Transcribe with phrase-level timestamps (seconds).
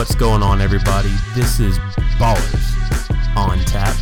[0.00, 1.14] What's going on, everybody?
[1.34, 1.78] This is
[2.16, 3.94] Ballers on Tap.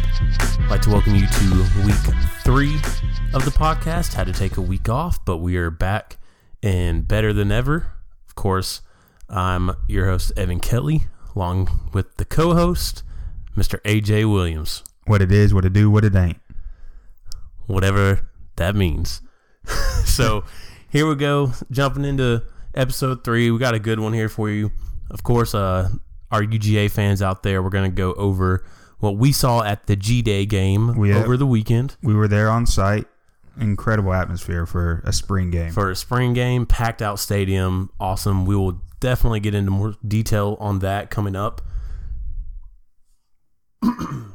[0.61, 1.97] I'd like to welcome you to week
[2.45, 2.77] three
[3.35, 4.15] of the podcast.
[4.15, 6.19] Had to take a week off, but we are back
[6.63, 7.95] and better than ever.
[8.29, 8.81] Of course,
[9.29, 13.03] I'm your host, Evan Kelly, along with the co host,
[13.57, 13.81] Mr.
[13.83, 14.85] AJ Williams.
[15.07, 16.41] What it is, what it do, what it ain't.
[17.67, 19.21] Whatever that means.
[20.05, 20.45] so
[20.89, 23.51] here we go, jumping into episode three.
[23.51, 24.71] We got a good one here for you.
[25.11, 25.91] Of course, uh,
[26.31, 28.65] our UGA fans out there, we're going to go over
[28.99, 32.67] what we saw at the G Day game over the weekend We were there on
[32.67, 33.07] site.
[33.59, 35.73] Incredible atmosphere for a spring game.
[35.73, 37.91] for a spring game, packed out stadium.
[37.99, 38.47] Awesome.
[38.47, 41.61] We will definitely get into more detail on that coming up.
[43.83, 44.33] and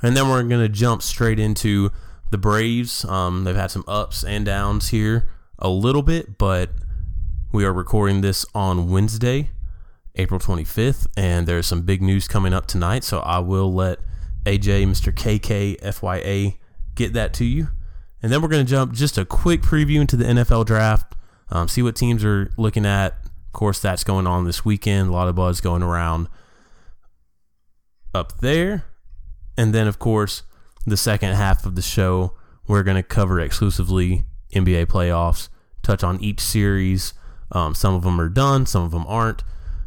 [0.00, 1.90] then we're going to jump straight into
[2.30, 3.04] the Braves.
[3.04, 6.70] Um, they've had some ups and downs here a little bit, but
[7.50, 9.50] we are recording this on Wednesday,
[10.16, 13.04] April 25th, and there's some big news coming up tonight.
[13.04, 14.00] So I will let
[14.44, 15.12] AJ, Mr.
[15.14, 16.58] KK, FYA,
[16.94, 17.68] get that to you.
[18.22, 21.14] And then we're going to jump just a quick preview into the NFL draft,
[21.50, 23.14] um, see what teams are looking at.
[23.46, 25.08] Of course, that's going on this weekend.
[25.08, 26.28] A lot of buzz going around
[28.14, 28.84] up there.
[29.56, 30.42] And then, of course,
[30.86, 32.34] the second half of the show,
[32.66, 35.48] we're going to cover exclusively NBA playoffs,
[35.82, 37.14] touch on each series.
[37.52, 39.42] Um, some of them are done, some of them aren't,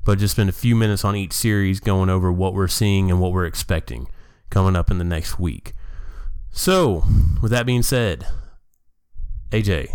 [0.05, 3.19] but just spend a few minutes on each series going over what we're seeing and
[3.19, 4.07] what we're expecting
[4.49, 5.73] coming up in the next week.
[6.51, 7.03] So,
[7.41, 8.27] with that being said,
[9.51, 9.91] AJ,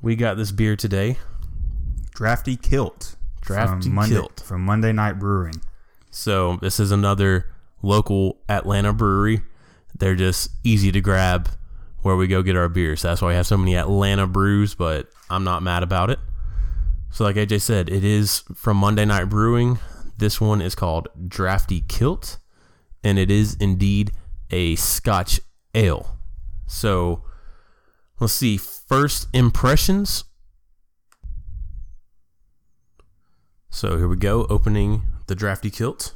[0.00, 1.18] we got this beer today.
[2.14, 3.16] Drafty Kilt.
[3.40, 4.40] Drafty from Monday, Kilt.
[4.40, 5.60] From Monday Night Brewing.
[6.10, 7.46] So this is another
[7.82, 9.42] local Atlanta brewery.
[9.96, 11.48] They're just easy to grab
[12.02, 13.02] where we go get our beers.
[13.02, 16.18] That's why we have so many Atlanta brews, but I'm not mad about it.
[17.10, 19.78] So like AJ said, it is from Monday Night Brewing.
[20.18, 22.38] This one is called Drafty Kilt,
[23.02, 24.12] and it is indeed
[24.50, 25.40] a Scotch
[25.74, 26.18] ale.
[26.66, 27.24] So
[28.20, 28.56] let's see.
[28.56, 30.24] First impressions.
[33.70, 36.14] So here we go, opening the Drafty Kilt.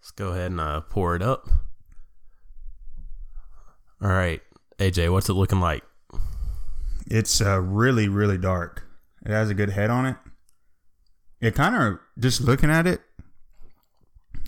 [0.00, 1.48] Let's go ahead and uh, pour it up.
[4.00, 4.40] All right,
[4.78, 5.82] AJ, what's it looking like?
[7.06, 8.84] It's uh, really, really dark.
[9.24, 10.16] It has a good head on it.
[11.40, 13.00] It kind of, just looking at it,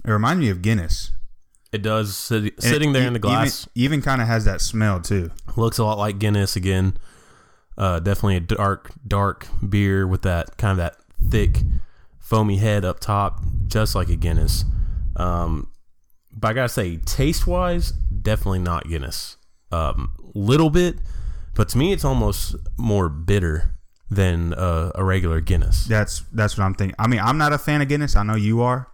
[0.04, 1.12] it reminds me of Guinness.
[1.72, 3.68] It does sit, sitting it there in the glass.
[3.74, 5.30] Even, even kind of has that smell too.
[5.56, 6.96] Looks a lot like Guinness again.
[7.78, 10.96] Uh, definitely a dark, dark beer with that kind of that
[11.28, 11.62] thick,
[12.18, 14.64] foamy head up top, just like a Guinness.
[15.16, 15.68] Um,
[16.32, 19.36] but I gotta say, taste wise, definitely not Guinness.
[19.72, 20.96] Um, little bit,
[21.54, 23.76] but to me, it's almost more bitter
[24.10, 25.84] than uh, a regular Guinness.
[25.86, 26.96] That's that's what I'm thinking.
[26.98, 28.16] I mean, I'm not a fan of Guinness.
[28.16, 28.88] I know you are.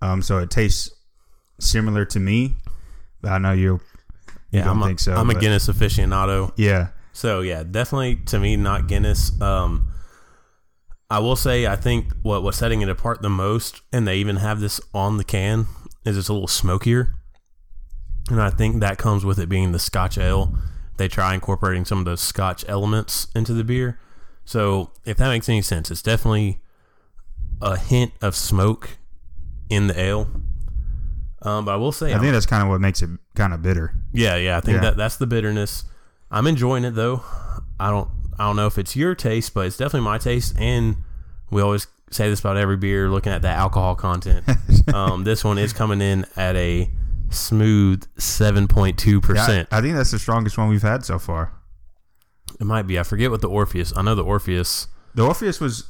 [0.00, 0.90] Um, so it tastes
[1.60, 2.54] similar to me,
[3.20, 3.80] but I know you.
[4.50, 6.52] Yeah, don't I'm, a, think so, I'm a Guinness aficionado.
[6.56, 9.38] Yeah, So yeah, definitely to me not Guinness.
[9.42, 9.88] Um,
[11.10, 14.36] I will say I think what what's setting it apart the most, and they even
[14.36, 15.66] have this on the can,
[16.06, 17.14] is it's a little smokier,
[18.30, 20.56] and I think that comes with it being the Scotch ale.
[20.96, 23.98] They try incorporating some of those Scotch elements into the beer.
[24.44, 26.58] So if that makes any sense, it's definitely
[27.60, 28.98] a hint of smoke
[29.70, 30.28] in the ale.
[31.42, 33.62] Um, but I will say, I think that's kind of what makes it kind of
[33.62, 33.94] bitter.
[34.12, 34.56] yeah, yeah.
[34.56, 34.80] I think Yeah.
[34.82, 35.84] that that's the bitterness.
[36.30, 37.22] I'm enjoying it though.
[37.78, 38.08] I don't
[38.38, 40.54] I don't know if it's your taste, but it's definitely my taste.
[40.58, 40.96] And
[41.50, 44.44] we always say this about every beer, looking at the alcohol content.
[44.94, 46.90] um, this one is coming in at a
[47.30, 49.66] smooth 7.2%.
[49.70, 51.52] I, I think that's the strongest one we've had so far.
[52.60, 52.98] It might be.
[52.98, 53.92] I forget what the Orpheus.
[53.96, 54.88] I know the Orpheus.
[55.14, 55.84] The Orpheus was,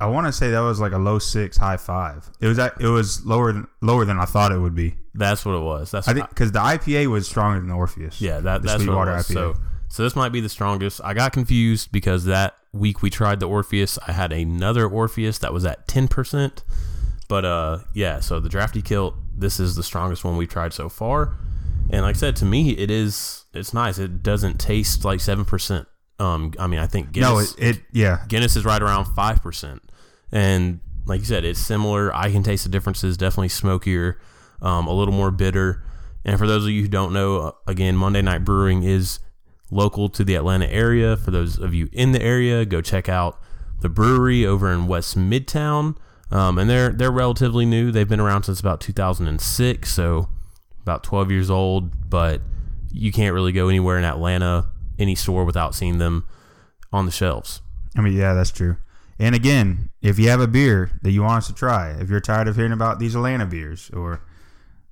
[0.00, 2.30] I want to say that was like a low six, high five.
[2.40, 4.94] It was at, it was lower than lower than I thought it would be.
[5.14, 5.90] That's what it was.
[5.90, 8.20] That's I think because the IPA was stronger than the Orpheus.
[8.20, 9.28] Yeah, that, the that's what Sweetwater was.
[9.28, 9.32] IPA.
[9.32, 9.54] So,
[9.88, 11.00] so this might be the strongest.
[11.02, 15.52] I got confused because that week we tried the Orpheus, I had another Orpheus that
[15.52, 16.62] was at ten percent.
[17.28, 18.20] But uh, yeah.
[18.20, 21.36] So the drafty kilt, this is the strongest one we've tried so far.
[21.90, 23.44] And like I said, to me, it is.
[23.54, 23.98] It's nice.
[23.98, 25.86] It doesn't taste like seven percent.
[26.18, 28.24] Um, I mean, I think Guinness, no, it, it yeah.
[28.28, 29.82] Guinness is right around five percent,
[30.32, 32.14] and like you said, it's similar.
[32.14, 33.16] I can taste the differences.
[33.16, 34.18] Definitely smokier,
[34.60, 35.84] um, a little more bitter.
[36.24, 39.20] And for those of you who don't know, uh, again, Monday Night Brewing is
[39.70, 41.16] local to the Atlanta area.
[41.16, 43.40] For those of you in the area, go check out
[43.80, 45.96] the brewery over in West Midtown.
[46.30, 47.92] Um, and they're they're relatively new.
[47.92, 50.28] They've been around since about 2006, so
[50.82, 52.10] about 12 years old.
[52.10, 52.40] But
[52.92, 54.66] you can't really go anywhere in Atlanta
[54.98, 56.26] any store without seeing them
[56.92, 57.60] on the shelves.
[57.96, 58.76] I mean, yeah, that's true.
[59.18, 62.20] And again, if you have a beer that you want us to try, if you're
[62.20, 64.20] tired of hearing about these Atlanta beers, or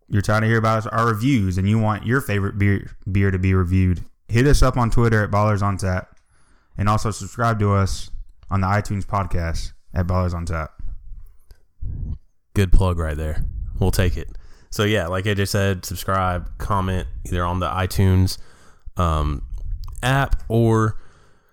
[0.08, 3.38] you're trying to hear about our reviews and you want your favorite beer beer to
[3.38, 6.18] be reviewed, hit us up on Twitter at Ballers on Tap,
[6.78, 8.10] and also subscribe to us
[8.50, 10.73] on the iTunes podcast at Ballers on Tap.
[12.54, 13.44] Good plug right there.
[13.78, 14.28] We'll take it.
[14.70, 18.38] So yeah, like I just said, subscribe, comment either on the iTunes
[18.96, 19.42] um,
[20.02, 21.00] app or,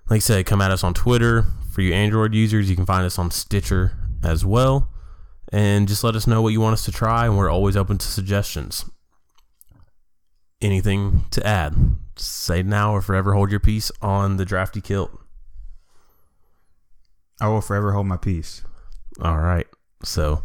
[0.09, 1.45] like I said, come at us on Twitter.
[1.71, 3.93] For you Android users, you can find us on Stitcher
[4.23, 4.89] as well.
[5.53, 7.97] And just let us know what you want us to try, and we're always open
[7.97, 8.85] to suggestions.
[10.61, 11.75] Anything to add?
[12.15, 15.11] Say now or forever hold your peace on the drafty kilt.
[17.39, 18.63] I will forever hold my peace.
[19.21, 19.67] All right.
[20.03, 20.43] So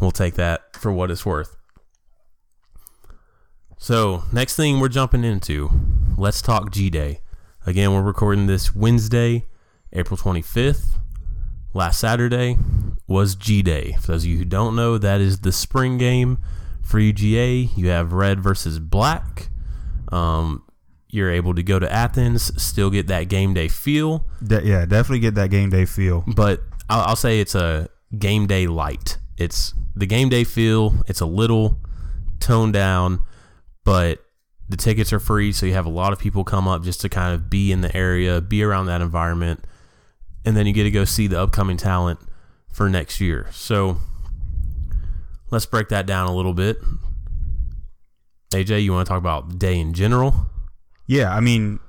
[0.00, 1.56] we'll take that for what it's worth.
[3.80, 5.70] So, next thing we're jumping into,
[6.16, 7.20] let's talk G Day.
[7.64, 9.46] Again, we're recording this Wednesday,
[9.92, 10.96] April 25th.
[11.74, 12.58] Last Saturday
[13.06, 13.96] was G Day.
[14.00, 16.38] For those of you who don't know, that is the spring game
[16.82, 17.76] for UGA.
[17.76, 19.48] You have red versus black.
[20.10, 20.64] Um,
[21.08, 24.26] you're able to go to Athens, still get that game day feel.
[24.44, 26.24] De- yeah, definitely get that game day feel.
[26.26, 29.18] But I'll, I'll say it's a game day light.
[29.36, 31.02] It's the game day feel.
[31.06, 31.78] It's a little
[32.40, 33.20] toned down,
[33.84, 34.24] but
[34.68, 37.08] the tickets are free, so you have a lot of people come up just to
[37.08, 39.64] kind of be in the area, be around that environment,
[40.44, 42.20] and then you get to go see the upcoming talent
[42.72, 43.48] for next year.
[43.50, 43.98] So
[45.50, 46.78] let's break that down a little bit.
[48.52, 50.50] AJ, you want to talk about the day in general?
[51.06, 51.80] Yeah, I mean,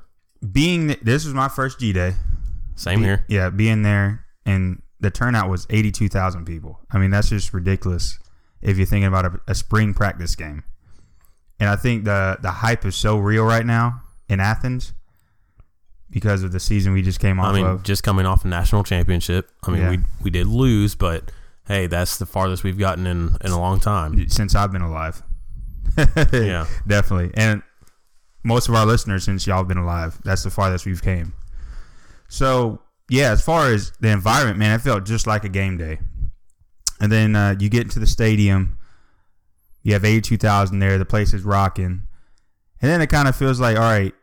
[0.51, 2.13] being this was my first G day.
[2.75, 3.25] Same here.
[3.27, 6.79] Yeah, being there and the turnout was eighty two thousand people.
[6.91, 8.19] I mean, that's just ridiculous
[8.61, 10.63] if you're thinking about a, a spring practice game.
[11.59, 14.93] And I think the the hype is so real right now in Athens
[16.09, 17.83] because of the season we just came off I mean, of.
[17.83, 19.49] just coming off a national championship.
[19.63, 19.89] I mean, Yeah.
[19.91, 21.31] we we did lose, but
[21.67, 24.27] hey, that's the farthest we've gotten in in a long time.
[24.29, 25.21] since I've been alive.
[26.33, 26.65] Yeah.
[26.87, 27.31] definitely.
[27.35, 27.61] And
[28.43, 31.33] most of our listeners, since y'all been alive, that's the farthest we've came.
[32.29, 35.99] So yeah, as far as the environment, man, it felt just like a game day.
[37.01, 38.77] And then uh, you get into the stadium,
[39.83, 40.97] you have eighty-two thousand there.
[40.97, 42.03] The place is rocking,
[42.81, 44.13] and then it kind of feels like, all right,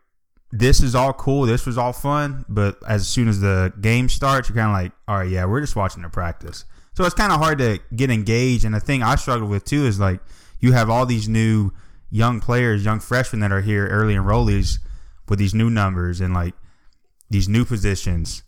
[0.52, 1.46] this is all cool.
[1.46, 4.92] This was all fun, but as soon as the game starts, you're kind of like,
[5.08, 6.64] all right, yeah, we're just watching the practice.
[6.94, 8.64] So it's kind of hard to get engaged.
[8.64, 10.20] And the thing I struggle with too is like
[10.60, 11.72] you have all these new
[12.10, 14.78] young players, young freshmen that are here, early enrollees
[15.28, 16.54] with these new numbers and like
[17.28, 18.42] these new positions.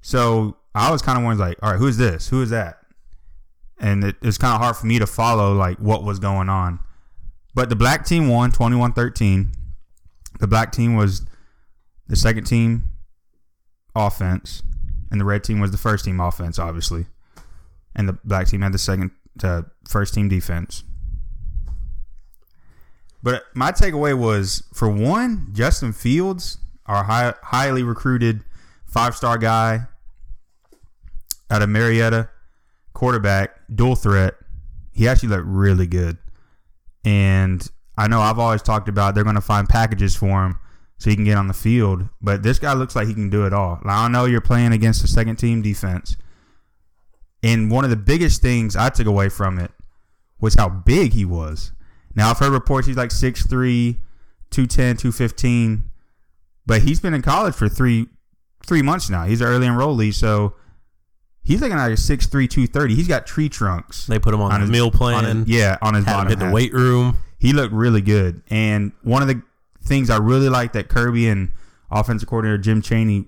[0.00, 2.28] So I was kind of wondering like, all right, who is this?
[2.28, 2.78] Who is that?
[3.78, 6.80] And it, was kind of hard for me to follow like what was going on.
[7.54, 9.54] But the black team won 21-13.
[10.38, 11.26] The black team was
[12.06, 12.84] the second team
[13.94, 14.62] offense,
[15.10, 17.06] and the red team was the first team offense, obviously.
[17.94, 19.10] And the black team had the second
[19.42, 20.84] uh, first team defense.
[23.22, 28.44] But my takeaway was for one, Justin Fields, our high, highly recruited
[28.86, 29.86] five star guy
[31.50, 32.28] out of Marietta,
[32.92, 34.34] quarterback, dual threat.
[34.92, 36.18] He actually looked really good.
[37.04, 40.58] And I know I've always talked about they're going to find packages for him
[40.98, 42.08] so he can get on the field.
[42.20, 43.80] But this guy looks like he can do it all.
[43.84, 46.16] Now, I know you're playing against the second team defense.
[47.42, 49.70] And one of the biggest things I took away from it
[50.40, 51.72] was how big he was.
[52.14, 53.96] Now, I've heard reports he's like 6'3,
[54.50, 55.90] 210, 215.
[56.66, 58.08] But he's been in college for three
[58.66, 59.24] three months now.
[59.24, 60.54] He's an early enrollee, so
[61.50, 62.94] he's looking like a 6'3, 230.
[62.94, 64.06] He's got tree trunks.
[64.06, 65.24] They put him on, on the his- meal plan.
[65.24, 67.18] on his- yeah, on his him bottom hit the weight room.
[67.38, 68.42] He looked really good.
[68.50, 69.42] And one of the
[69.82, 71.50] things I really like that Kirby and
[71.90, 73.26] offensive coordinator Jim Chaney,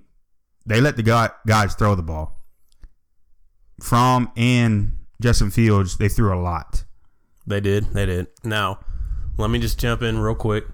[0.66, 2.36] they let the guy, guys throw the ball.
[3.82, 6.84] Fromm and Justin Fields, they threw a lot.
[7.46, 7.92] They did.
[7.92, 8.28] They did.
[8.44, 8.78] Now,
[9.36, 10.66] let me just jump in real quick.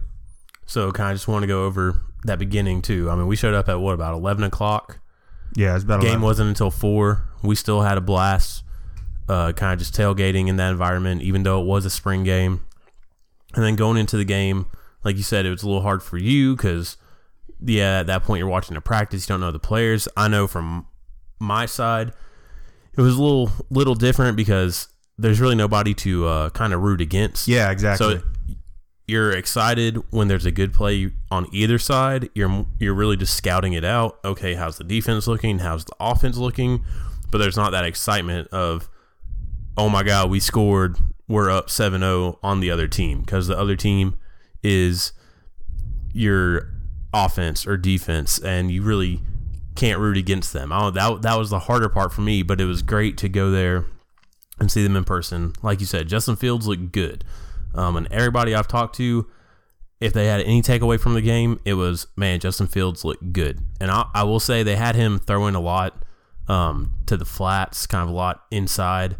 [0.66, 3.08] So, kind of just want to go over that beginning too.
[3.10, 4.98] I mean, we showed up at what about eleven o'clock?
[5.58, 6.22] Yeah, it's about Game 11.
[6.22, 7.28] wasn't until four.
[7.42, 8.62] We still had a blast.
[9.28, 12.64] Uh, kind of just tailgating in that environment, even though it was a spring game.
[13.54, 14.66] And then going into the game,
[15.02, 16.96] like you said, it was a little hard for you because,
[17.60, 20.06] yeah, at that point you're watching the practice, you don't know the players.
[20.16, 20.86] I know from
[21.40, 22.12] my side,
[22.96, 24.86] it was a little little different because
[25.18, 27.48] there's really nobody to uh, kind of root against.
[27.48, 28.20] Yeah, exactly.
[28.20, 28.22] So
[29.08, 32.28] you're excited when there's a good play on either side.
[32.34, 34.18] You're you're really just scouting it out.
[34.24, 35.60] Okay, how's the defense looking?
[35.60, 36.84] How's the offense looking?
[37.30, 38.88] But there's not that excitement of,
[39.76, 40.98] oh my god, we scored.
[41.26, 44.16] We're up 7-0 on the other team because the other team
[44.62, 45.12] is
[46.12, 46.70] you're
[47.12, 49.20] offense or defense, and you really
[49.74, 50.72] can't root against them.
[50.72, 53.50] I that that was the harder part for me, but it was great to go
[53.50, 53.86] there
[54.60, 55.54] and see them in person.
[55.62, 57.24] Like you said, Justin Fields looked good,
[57.78, 59.26] um, and everybody I've talked to,
[60.00, 63.60] if they had any takeaway from the game, it was man, Justin Fields looked good,
[63.80, 66.04] and I, I will say they had him throwing a lot
[66.48, 69.16] um, to the flats, kind of a lot inside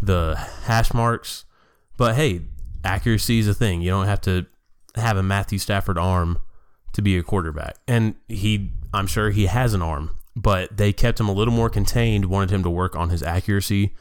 [0.00, 1.44] the hash marks.
[1.96, 2.42] But hey,
[2.84, 3.82] accuracy is a thing.
[3.82, 4.46] You don't have to
[4.96, 6.38] have a Matthew Stafford arm
[6.92, 7.76] to be a quarterback.
[7.86, 11.70] And he, I'm sure he has an arm, but they kept him a little more
[11.70, 13.94] contained, wanted him to work on his accuracy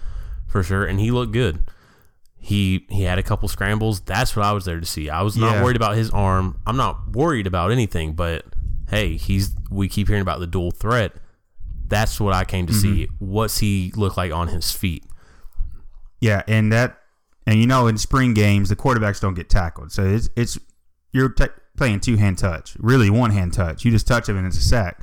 [0.48, 0.86] for sure.
[0.86, 1.64] And he looked good.
[2.44, 4.02] He he had a couple scrambles.
[4.02, 5.10] That's what I was there to see.
[5.10, 5.64] I was not Yeah.
[5.64, 6.60] worried about his arm.
[6.66, 8.46] I'm not worried about anything, but
[8.90, 11.14] hey, he's we keep hearing about the dual threat.
[11.88, 13.06] That's what I came to see.
[13.08, 13.26] Mm-hmm.
[13.28, 15.06] What's he look like on his feet?
[16.20, 16.98] Yeah, and that,
[17.46, 20.58] and you know, in spring games, the quarterbacks don't get tackled, so it's it's
[21.12, 23.86] you're te- playing two hand touch, really one hand touch.
[23.86, 25.02] You just touch him and it's a sack.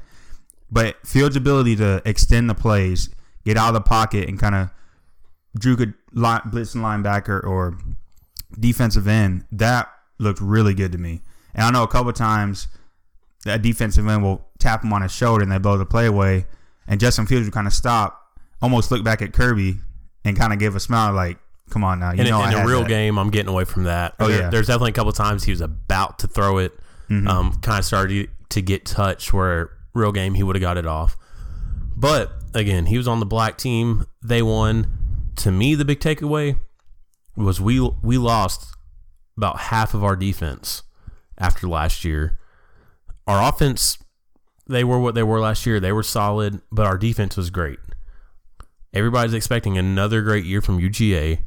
[0.71, 3.11] But Fields' ability to extend the plays,
[3.45, 4.71] get out of the pocket, and kind of
[5.59, 7.79] juke a line, blitzing linebacker or
[8.59, 9.89] defensive end, that
[10.19, 11.21] looked really good to me.
[11.55, 12.69] And I know a couple times
[13.45, 16.47] that defensive end will tap him on his shoulder and they blow the play away,
[16.87, 18.21] and Justin Fields would kind of stop,
[18.63, 19.77] almost look back at Kirby,
[20.25, 21.39] and kind of give a smile like,
[21.71, 23.65] "Come on now, you in, know in a had real that." game, I'm getting away
[23.65, 24.15] from that.
[24.19, 24.43] Oh, There- yeah.
[24.43, 24.51] Mm-hmm.
[24.51, 26.73] there's definitely a couple times he was about to throw it.
[27.11, 30.85] Um, kind of started to get touched where real game he would have got it
[30.85, 31.17] off.
[31.97, 34.05] But again, he was on the black team.
[34.23, 34.98] They won.
[35.39, 36.59] To me, the big takeaway
[37.37, 38.75] was we we lost
[39.37, 40.83] about half of our defense
[41.39, 42.39] after last year.
[43.27, 43.99] Our offense,
[44.67, 45.79] they were what they were last year.
[45.79, 47.79] They were solid, but our defense was great.
[48.93, 51.41] Everybody's expecting another great year from UGA,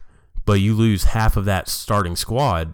[0.45, 2.74] but you lose half of that starting squad.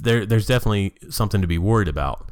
[0.00, 2.30] There, there's definitely something to be worried about.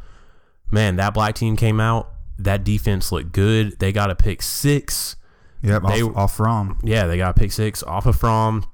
[0.70, 2.10] Man, that black team came out.
[2.38, 3.78] That defense looked good.
[3.78, 5.16] They got a pick six.
[5.62, 6.78] Yep, They- off, off Fromm.
[6.82, 8.64] Yeah, they got a pick six off of Fromm.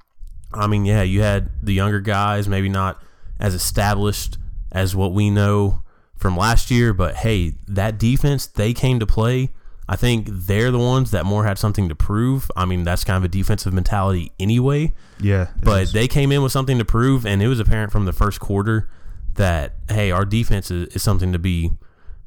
[0.52, 3.02] I mean, yeah, you had the younger guys, maybe not
[3.40, 4.38] as established
[4.70, 5.82] as what we know
[6.16, 9.50] from last year, but hey, that defense, they came to play.
[9.88, 12.50] I think they're the ones that more had something to prove.
[12.56, 14.94] I mean, that's kind of a defensive mentality anyway.
[15.20, 15.92] Yeah, But is.
[15.92, 18.88] they came in with something to prove, and it was apparent from the first quarter
[19.34, 21.72] that hey, our defense is, is something to be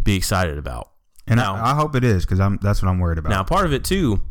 [0.04, 0.92] be excited about.
[1.26, 3.30] and now- I, I hope it is because I'm that's what I'm worried about.
[3.30, 4.22] Now, part of it too,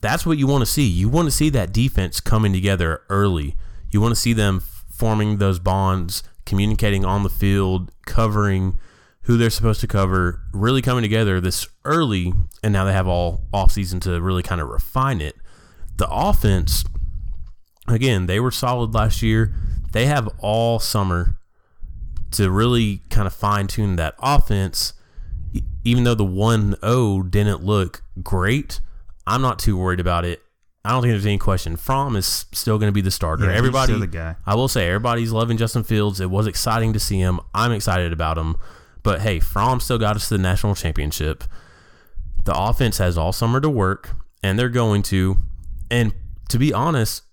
[0.00, 0.86] that's what you want to see.
[0.86, 3.56] You want to see that defense coming together early.
[3.90, 8.78] You want to see them forming those bonds, communicating on the field, covering
[9.22, 12.32] who they're supposed to cover, really coming together this early.
[12.62, 15.36] And now they have all offseason to really kind of refine it.
[15.96, 16.84] The offense,
[17.86, 19.54] again, they were solid last year.
[19.92, 21.36] They have all summer
[22.32, 24.94] to really kind of fine tune that offense
[25.84, 28.80] even though the 1-0 didn't look great,
[29.26, 30.42] I'm not too worried about it.
[30.84, 31.76] I don't think there's any question.
[31.76, 33.44] Fromm is still going to be the starter.
[33.44, 34.36] Yeah, he's Everybody, still the guy.
[34.46, 36.20] I will say, everybody's loving Justin Fields.
[36.20, 37.38] It was exciting to see him.
[37.54, 38.56] I'm excited about him.
[39.02, 41.44] But hey, Fromm still got us to the national championship.
[42.44, 44.10] The offense has all summer to work,
[44.42, 45.36] and they're going to.
[45.90, 46.14] And
[46.48, 47.24] to be honest,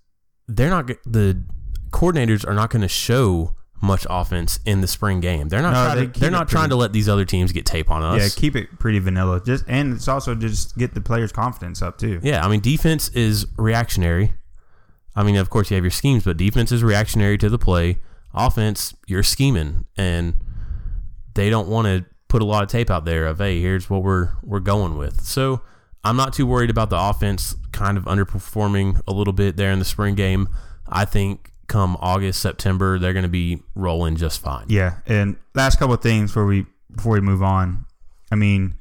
[0.46, 0.86] they're not.
[1.06, 1.42] The
[1.90, 5.48] coordinators are not going to show much offense in the spring game.
[5.48, 5.72] They're not.
[5.72, 7.90] No, trying they to, they're not trying pretty- to let these other teams get tape
[7.90, 8.20] on us.
[8.36, 9.40] yeah, keep it pretty vanilla.
[9.44, 12.20] Just and it's also just get the players' confidence up too.
[12.22, 14.34] Yeah, I mean, defense is reactionary.
[15.14, 17.98] I mean, of course, you have your schemes, but defense is reactionary to the play.
[18.34, 20.34] Offense, you're scheming, and
[21.34, 24.02] they don't want to put a lot of tape out there of, hey, here's what
[24.02, 25.22] we're we're going with.
[25.22, 25.62] So
[26.04, 29.78] I'm not too worried about the offense kind of underperforming a little bit there in
[29.78, 30.48] the spring game.
[30.88, 34.64] I think come August, September, they're going to be rolling just fine.
[34.68, 37.84] Yeah, and last couple of things before we before we move on.
[38.32, 38.74] I mean,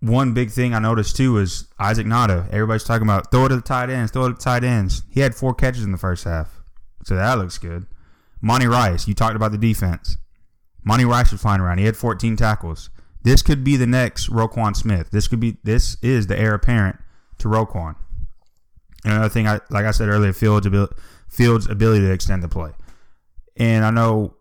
[0.00, 2.48] one big thing I noticed too was Isaac Nauta.
[2.50, 5.02] Everybody's talking about throw it to the tight ends, throw it to the tight ends.
[5.10, 6.60] He had four catches in the first half,
[7.04, 7.86] so that looks good.
[8.40, 10.18] Monty Rice, you talked about the defense.
[10.84, 11.78] Monty Rice was flying around.
[11.78, 12.90] He had 14 tackles.
[13.22, 15.10] This could be the next Roquan Smith.
[15.10, 16.98] This could be this is the heir apparent
[17.38, 17.96] to Roquan.
[19.06, 20.94] Another thing, I like I said earlier, Fields' ability,
[21.28, 22.72] Fields' ability to extend the play.
[23.56, 24.34] And I know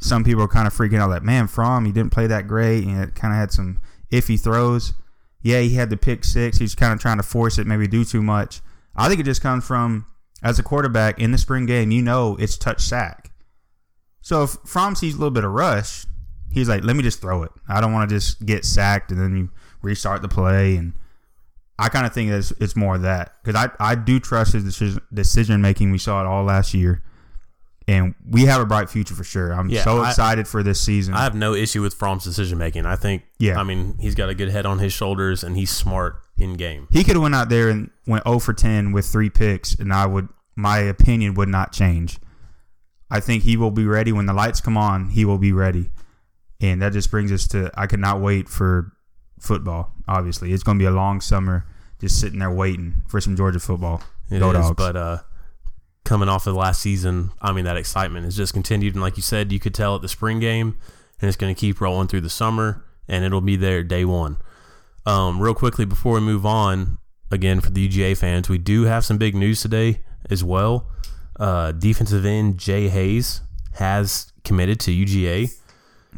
[0.00, 2.84] some people are kind of freaking out, like, man, Fromm, he didn't play that great,
[2.84, 3.80] and it kind of had some
[4.12, 4.92] iffy throws.
[5.40, 6.58] Yeah, he had the pick six.
[6.58, 8.60] He's kind of trying to force it, maybe do too much.
[8.94, 10.06] I think it just comes from
[10.42, 13.30] as a quarterback in the spring game, you know it's touch sack.
[14.20, 16.06] So if Fromm sees a little bit of rush,
[16.50, 17.52] he's like, let me just throw it.
[17.68, 19.50] I don't want to just get sacked and then you
[19.82, 20.76] restart the play.
[20.76, 20.94] And
[21.78, 24.64] I kind of think it's, it's more of that because I, I do trust his
[24.64, 25.92] decision, decision making.
[25.92, 27.02] We saw it all last year.
[27.86, 29.52] and we have a bright future for sure.
[29.52, 31.14] I'm Yeah, so I- excited for this season.
[31.14, 32.84] I have no issue with Fromm's decision making.
[32.84, 33.58] I think, Yeah.
[33.58, 36.86] I mean, he's got a good head on his shoulders and he's smart in game.
[36.90, 39.92] he could have went out there and went 0 for 10 with three picks, and
[39.92, 42.18] I would my opinion would not change.
[43.10, 45.08] I think he will be ready when the lights come on.
[45.10, 45.90] He will be ready,
[46.60, 48.92] and that just brings us to I cannot wait for
[49.40, 49.92] football.
[50.06, 51.66] Obviously, it's going to be a long summer,
[52.00, 54.02] just sitting there waiting for some Georgia football.
[54.30, 54.74] It Go is, Dogs.
[54.76, 55.18] but uh,
[56.04, 58.94] coming off of the last season, I mean, that excitement has just continued.
[58.94, 60.78] And like you said, you could tell at the spring game,
[61.20, 64.38] and it's going to keep rolling through the summer, and it'll be there day one.
[65.06, 66.98] Um, real quickly before we move on,
[67.30, 70.86] again for the UGA fans, we do have some big news today as well.
[71.38, 73.40] Uh, defensive end Jay Hayes
[73.74, 75.52] has committed to UGA.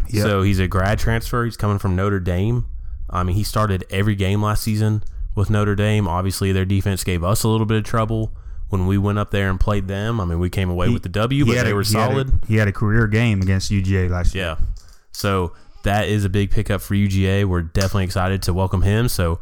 [0.08, 0.22] Yep.
[0.22, 1.44] So he's a grad transfer.
[1.44, 2.66] He's coming from Notre Dame.
[3.10, 5.02] I mean, he started every game last season
[5.34, 6.06] with Notre Dame.
[6.08, 8.32] Obviously, their defense gave us a little bit of trouble
[8.68, 10.20] when we went up there and played them.
[10.20, 12.10] I mean, we came away with the W, He but they a- were he had
[12.10, 12.32] a- solid.
[12.46, 14.44] he had a career game against UGA last year.
[14.44, 14.56] Yeah.
[15.12, 15.52] So
[15.82, 17.44] that is a big pickup for UGA.
[17.46, 19.08] We're definitely excited to welcome him.
[19.08, 19.40] So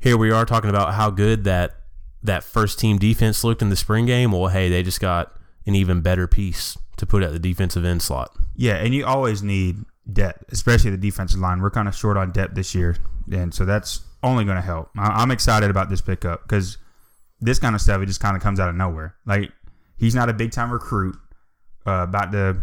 [0.00, 1.76] here we are talking about how good that
[2.22, 4.32] that first team defense looked in the spring game.
[4.32, 8.02] Well, hey, they just got an even better piece to put at the defensive end
[8.02, 8.34] slot.
[8.56, 11.60] Yeah, and you always need depth, especially the defensive line.
[11.60, 12.96] We're kind of short on depth this year,
[13.32, 14.90] and so that's only going to help.
[14.96, 16.78] I'm excited about this pickup because
[17.40, 19.14] this kind of stuff it just kind of comes out of nowhere.
[19.26, 19.50] Like
[19.98, 21.16] he's not a big time recruit
[21.86, 22.58] uh, about to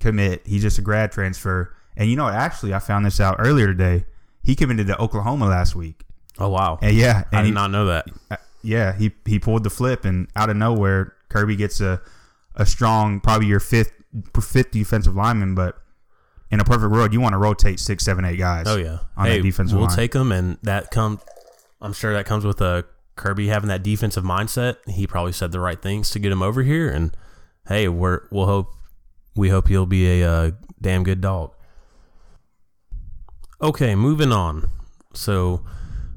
[0.00, 0.42] commit.
[0.46, 2.34] He's just a grad transfer, and you know what?
[2.34, 4.04] Actually, I found this out earlier today.
[4.42, 6.04] He committed to Oklahoma last week,
[6.38, 6.78] Oh wow.
[6.80, 8.06] and yeah, I did he, not know that.
[8.30, 12.00] uh, yeah, he he pulled the flip, and out of nowhere, Kirby gets a
[12.56, 13.92] a strong, probably your fifth
[14.42, 15.54] fifth defensive lineman.
[15.54, 15.79] But
[16.50, 18.66] in a perfect world, you want to rotate six, seven, eight guys.
[18.66, 18.98] Oh yeah.
[19.16, 19.96] on hey, that defensive we'll line.
[19.96, 21.20] take them, and that come.
[21.80, 22.84] I'm sure that comes with a
[23.16, 24.76] Kirby having that defensive mindset.
[24.88, 27.16] He probably said the right things to get him over here, and
[27.68, 28.74] hey, we're we'll hope
[29.36, 31.52] we hope he'll be a uh, damn good dog.
[33.62, 34.70] Okay, moving on.
[35.12, 35.64] So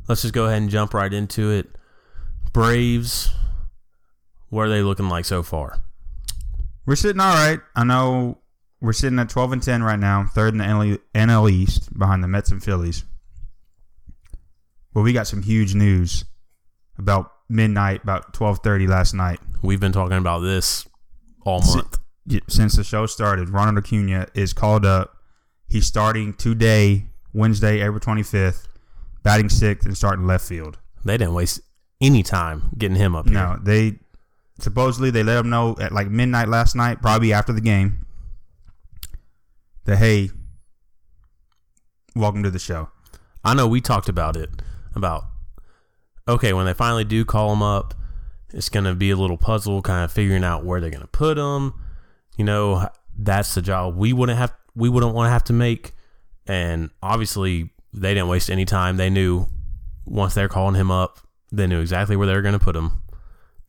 [0.07, 1.69] let's just go ahead and jump right into it.
[2.53, 3.31] Braves,
[4.49, 5.79] what are they looking like so far?
[6.85, 7.59] We're sitting all right.
[7.75, 8.37] I know
[8.83, 12.21] we're sitting at twelve and ten right now, third in the NL, NL East behind
[12.21, 13.05] the Mets and Phillies.
[14.93, 16.25] Well, we got some huge news
[16.97, 19.39] about midnight, about twelve thirty last night.
[19.61, 20.85] We've been talking about this
[21.45, 21.97] all month.
[22.25, 25.15] Yeah, since the show started, Ronald Acuna is called up.
[25.67, 28.67] He's starting today, Wednesday, April 25th,
[29.23, 30.77] batting sixth and starting left field.
[31.05, 31.61] They didn't waste
[32.01, 33.35] any time getting him up here.
[33.35, 33.99] No, they
[34.59, 38.05] supposedly they let him know at like midnight last night, probably after the game,
[39.85, 40.29] that hey,
[42.15, 42.89] welcome to the show.
[43.43, 44.49] I know we talked about it
[44.95, 45.25] about
[46.25, 47.93] okay when they finally do call him up,
[48.53, 51.73] it's gonna be a little puzzle, kind of figuring out where they're gonna put him.
[52.37, 55.91] You know, that's the job we wouldn't have we wouldn't want to have to make,
[56.47, 58.95] and obviously they didn't waste any time.
[58.95, 59.47] They knew
[60.05, 61.19] once they're calling him up,
[61.51, 63.01] they knew exactly where they were gonna put him,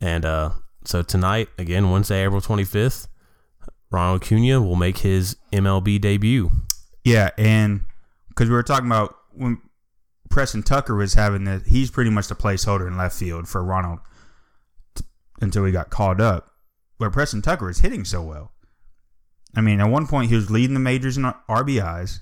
[0.01, 0.51] and uh,
[0.85, 3.09] so tonight again, Wednesday, April twenty fifth,
[3.95, 6.51] Ronald Acuna will make his MLB debut.
[7.05, 7.83] Yeah, and
[8.29, 9.61] because we were talking about when
[10.31, 14.01] Preston Tucker was having the, he's pretty much the placeholder in left field for Ronald
[14.95, 15.05] t-
[15.41, 16.51] until he got called up.
[16.97, 18.53] Where Preston Tucker is hitting so well.
[19.55, 22.21] I mean, at one point he was leading the majors in RBIs.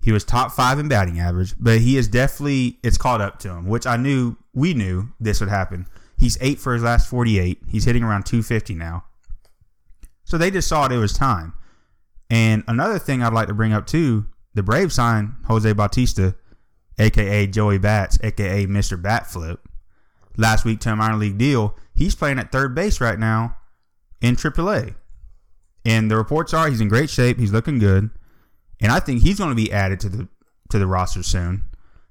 [0.00, 3.50] He was top five in batting average, but he is definitely it's caught up to
[3.50, 5.86] him, which I knew we knew this would happen.
[6.16, 7.62] He's eight for his last forty-eight.
[7.68, 9.04] He's hitting around two fifty now.
[10.28, 11.54] So they just saw it, it was time.
[12.28, 16.34] And another thing I'd like to bring up too, the Braves signed Jose Bautista,
[16.98, 19.00] aka Joey Bats, aka Mr.
[19.00, 19.56] Batflip,
[20.36, 21.78] last week to a minor league deal.
[21.94, 23.56] He's playing at third base right now
[24.20, 24.96] in AAA.
[25.86, 28.10] And the reports are he's in great shape, he's looking good.
[28.82, 30.28] And I think he's going to be added to the
[30.68, 31.64] to the roster soon.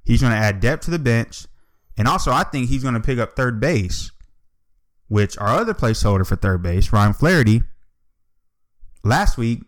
[0.03, 1.45] He's going to add depth to the bench.
[1.95, 4.11] And also I think he's going to pick up third base,
[5.07, 7.61] which our other placeholder for third base, Ryan Flaherty,
[9.03, 9.63] last week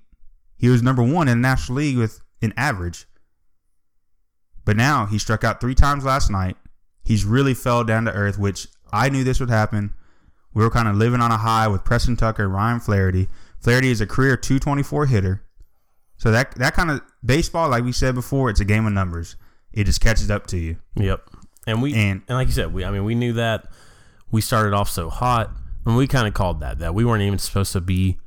[0.57, 3.05] he was number one in the National League with an average.
[4.65, 6.55] But now he struck out three times last night.
[7.03, 9.93] He's really fell down to earth, which I knew this would happen.
[10.53, 13.27] We were kind of living on a high with Preston Tucker Ryan Flaherty.
[13.59, 15.43] Flaherty is a career 224 hitter.
[16.17, 19.37] So that that kind of baseball, like we said before, it's a game of numbers.
[19.71, 20.77] It just catches up to you.
[20.95, 21.21] Yep.
[21.67, 23.71] And we And- and, like you said, we I mean we knew that
[24.31, 25.51] we started off so hot,
[25.85, 28.19] and we kind of called that that we weren't even supposed to be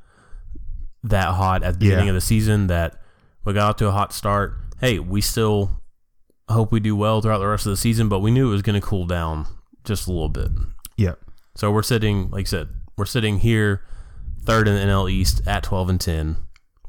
[1.03, 1.91] that hot at the Yeah.
[1.91, 2.67] beginning of the season.
[2.67, 3.01] That
[3.45, 4.55] we got off to a hot start.
[4.79, 5.81] Hey, we still
[6.49, 8.61] hope we do well throughout the rest of the season, but we knew it was
[8.61, 9.45] going to cool down
[9.83, 10.51] just a little bit.
[10.97, 11.19] Yep.
[11.55, 13.81] So we're sitting, like I said, we're sitting here
[14.43, 16.35] third in the NL East at 12 and 10,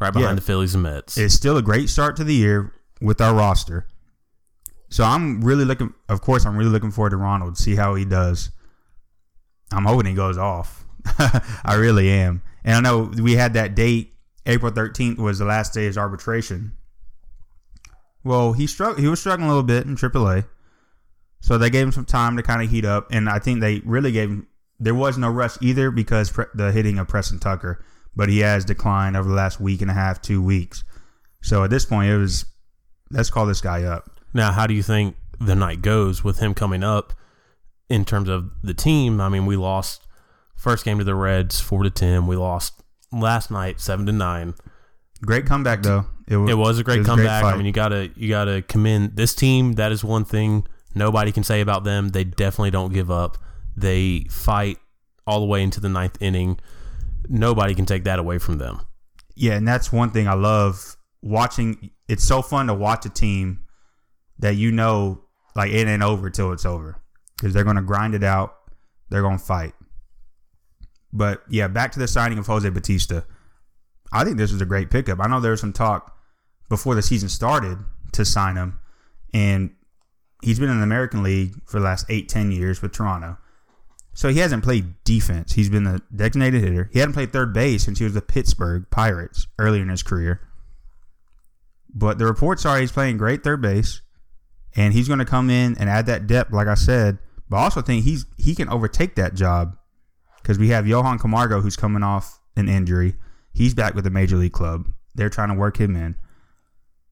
[0.01, 0.35] right behind Yeah.
[0.35, 1.17] the Phillies and Mets.
[1.17, 3.87] It's still a great start to the year with our roster.
[4.91, 5.93] So I'm really looking.
[6.09, 7.57] Of course, I'm really looking forward to Ronald.
[7.59, 8.51] See how he does.
[9.73, 10.85] I'm hoping he goes off.
[11.65, 12.43] I really am.
[12.65, 14.15] And I know we had that date.
[14.47, 16.73] April 13th was the last day of arbitration.
[18.23, 18.99] Well, he struck.
[18.99, 20.47] He was struggling a little bit in AAA,
[21.41, 23.09] so they gave him some time to kind of heat up.
[23.11, 24.47] And I think they really gave him.
[24.81, 27.85] There was no rush either because pre- the hitting of Preston Tucker,
[28.17, 30.85] but he has declined over the last week and a half, two weeks.
[31.43, 32.47] So at this point, it was
[33.11, 34.11] let's call this guy up.
[34.33, 37.13] Now, how do you think the night goes with him coming up
[37.89, 39.21] in terms of the team?
[39.21, 40.04] I mean, we lost
[40.65, 42.27] first game to the Reds four to ten.
[42.27, 44.55] We lost last night seven to nine.
[45.25, 46.07] Great comeback though.
[46.27, 47.45] It was, It was a great was comeback.
[47.45, 49.75] I mean, you gotta you gotta commend this team.
[49.75, 52.09] That is one thing nobody can say about them.
[52.09, 53.39] They definitely don't give up.
[53.77, 54.79] They fight
[55.27, 56.59] all the way into the ninth inning.
[57.29, 58.81] Nobody can take that away from them.
[59.37, 61.91] yeah, and that's one thing I love watching.
[62.09, 63.61] It's so fun to watch a team
[64.39, 65.23] that you know
[65.57, 66.97] like it ain't over till it's over
[67.37, 68.55] because they're gonna grind it out.
[69.11, 69.75] They're gonna fight.
[71.15, 73.25] But yeah, back to the signing of Jose Bautista.
[74.13, 75.21] I think this was a great pickup.
[75.21, 76.19] I know there was some talk
[76.69, 77.79] before the season started
[78.13, 78.81] to sign him,
[79.33, 79.71] and
[80.43, 83.39] he's been in the American League for the last eight, ten years with Toronto.
[84.13, 85.53] So he hasn't played defense.
[85.53, 86.91] He's been a designated hitter.
[86.93, 90.41] He hadn't played third base since he was the Pittsburgh Pirates earlier in his career.
[91.93, 94.03] But the reports are he's playing great third base,
[94.75, 97.19] and he's going to come in and add that depth, like I said.
[97.49, 99.77] But I also think he's he can overtake that job
[100.45, 103.15] because we have Johan Camargo who's coming off an injury.
[103.55, 104.87] He's back with a major league club.
[105.15, 106.17] They're trying to work him in.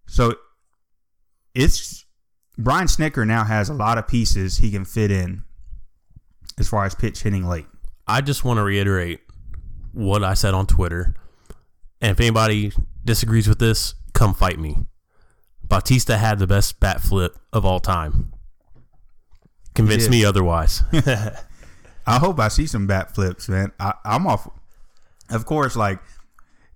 [0.07, 0.35] So
[1.55, 2.05] it's
[2.59, 5.45] Brian Snitker now has a lot of pieces he can fit in
[6.59, 7.65] as far as pitch hitting late.
[8.07, 9.21] I just want to reiterate
[9.93, 11.15] what I said on Twitter.
[12.03, 14.77] And if anybody disagrees with this, come fight me.
[15.65, 18.35] Bautista had the best bat flip of all time.
[19.75, 20.83] Convince me otherwise.
[22.07, 23.73] I hope I see some bat flips, man.
[23.79, 24.49] I, I'm off.
[25.31, 26.01] Of course, like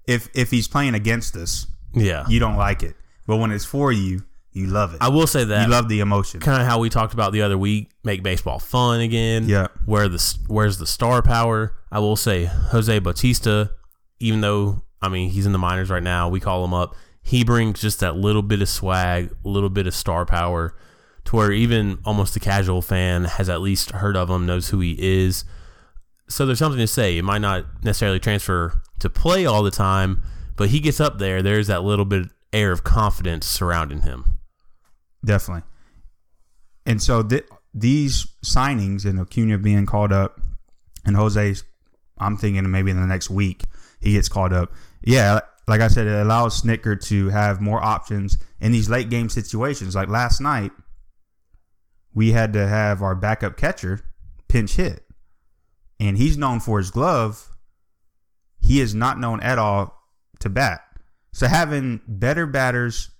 [0.07, 2.25] if if he's playing against us, yeah.
[2.29, 2.95] you don't like it,
[3.27, 5.03] but when it's for you, you love it.
[5.03, 6.41] I will say that you love the emotion.
[6.41, 9.49] kind of how we talked about the other week, make baseball fun again.
[9.49, 9.69] Yeah.
[9.85, 11.77] Where the where's the star power?
[11.93, 13.73] I will say Jose Bautista,
[14.19, 16.97] even though I mean he's in the minors right now, we call him up.
[17.23, 20.75] He brings just that little bit of swag, a little bit of star power,
[21.27, 24.81] to where even almost a casual fan has at least heard of him, knows who
[24.81, 25.45] he is.
[26.29, 27.19] So there's something to say.
[27.19, 30.23] It might not necessarily transfer to play all the time,
[30.57, 31.43] but he gets up there.
[31.43, 34.39] There's that little bit air of confidence surrounding him.
[35.25, 35.63] Definitely.
[36.85, 40.41] And so th- these signings and Acuna being called up,
[41.05, 41.65] and Jose's,
[42.19, 43.65] I'm thinking maybe in the next week
[44.01, 44.73] he gets called up.
[45.03, 49.29] Yeah, like I said, it allows Snitker to have more options in these late game
[49.29, 49.95] situations.
[49.95, 50.71] Like last night,
[52.17, 54.01] we had to have our backup catcher
[54.49, 55.05] pinch hit,
[56.01, 57.51] and he's known for his glove.
[58.59, 60.03] He is not known at all
[60.41, 60.81] to bat.
[61.33, 63.11] So having better batters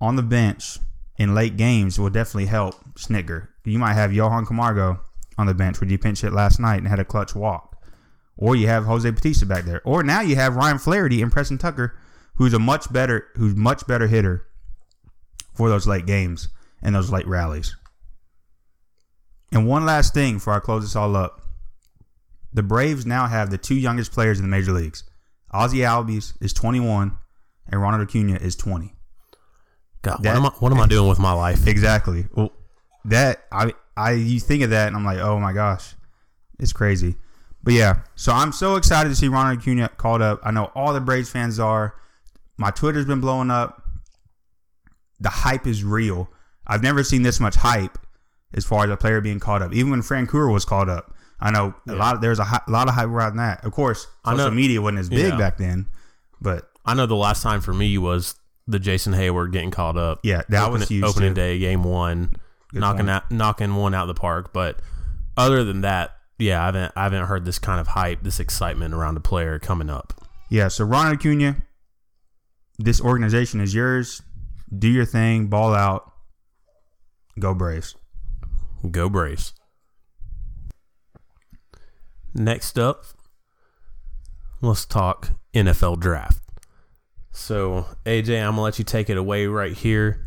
[0.00, 0.78] on the bench
[1.18, 3.48] in late games will definitely help Snitker.
[3.64, 5.00] You might have Johan Camargo
[5.36, 7.76] on the bench where you pinch hit last night and had a clutch walk.
[8.36, 9.82] Or you have Jose Bautista back there.
[9.84, 11.98] Or now you have Ryan Flaherty and Preston Tucker,
[12.36, 14.46] who's a much better who's much better hitter
[15.54, 16.48] for those late games
[16.84, 17.74] and those late rallies.
[19.52, 21.40] And one last thing before I close this all up.
[22.52, 25.04] The Braves now have the two youngest players in the major leagues.
[25.52, 27.16] Ozzie Albies is 21
[27.68, 28.94] and Ronald Acuna is 20.
[30.02, 31.66] God, That- what am I what am I doing with my life?
[31.66, 32.26] Exactly.
[32.32, 32.52] Well,
[33.06, 35.94] that I I you think of that and I'm like, oh my gosh,
[36.58, 37.16] it's crazy.
[37.62, 40.40] But yeah, so I'm so excited to see Ronald Acuna called up.
[40.44, 41.94] I know all the Braves fans are.
[42.58, 43.82] My Twitter's been blowing up.
[45.20, 46.28] The hype is real.
[46.66, 47.98] I've never seen this much hype
[48.54, 49.72] as far as a player being called up.
[49.72, 52.20] Even when Francoeur was called up, I know a lot.
[52.20, 53.64] There's a, hi- a lot of hype around that.
[53.64, 55.36] Of course, social media wasn't as big Yeah.
[55.38, 55.86] back then,
[56.40, 58.34] but I know the last time for me was
[58.66, 60.20] the Jason Heyward getting called up.
[60.22, 61.04] yeah, that opening, was huge.
[61.04, 61.40] opening too.
[61.40, 62.34] day, game one,
[62.72, 63.10] Good knocking point.
[63.10, 64.52] out knocking one out of the park.
[64.54, 64.80] But
[65.36, 68.94] other than that, yeah, I haven't I haven't heard this kind of hype, this excitement
[68.94, 70.14] around a player coming up.
[70.48, 71.56] Yeah, so Ronald Acuna,
[72.78, 74.22] this organization is yours.
[74.76, 76.10] Do your thing, ball out,
[77.38, 77.96] go Braves.
[78.90, 79.54] Go Braves.
[82.34, 83.04] Next up,
[84.60, 86.42] let's talk NFL draft.
[87.30, 90.26] So, AJ, I'm going to let you take it away right here.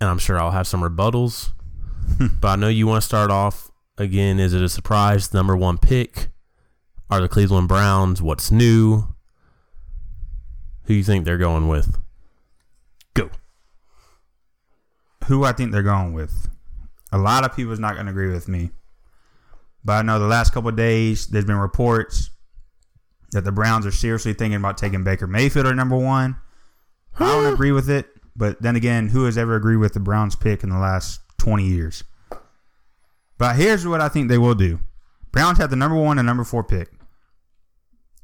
[0.00, 1.50] And I'm sure I'll have some rebuttals.
[2.40, 4.38] but I know you want to start off again.
[4.38, 5.32] Is it a surprise?
[5.32, 6.28] Number one pick.
[7.10, 9.14] are the Cleveland Browns what's new?
[10.84, 11.98] Who you think they're going with?
[13.14, 13.30] Go.
[15.26, 16.48] Who I think they're going with?
[17.12, 18.70] A lot of people's not going to agree with me,
[19.84, 22.30] but I know the last couple of days there's been reports
[23.32, 26.36] that the Browns are seriously thinking about taking Baker Mayfield at number one.
[27.18, 28.06] I don't agree with it,
[28.36, 31.64] but then again, who has ever agreed with the Browns pick in the last 20
[31.64, 32.04] years?
[33.38, 34.80] But here's what I think they will do.
[35.32, 36.92] Browns have the number one and number four pick.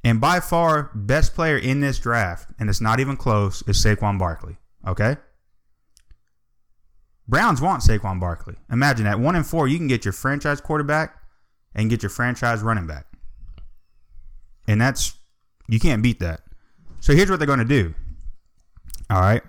[0.03, 4.19] And by far, best player in this draft, and it's not even close, is Saquon
[4.19, 4.57] Barkley.
[4.87, 5.17] Okay?
[7.31, 8.57] Browns want Saquon Barkley.
[8.73, 9.21] Imagine that.
[9.21, 11.16] One and four, you can get your franchise quarterback
[11.77, 13.07] and get your franchise running back.
[14.66, 15.14] And that's,
[15.69, 16.40] you can't beat that.
[16.99, 17.95] So here's what they're going to do.
[19.09, 19.43] All right.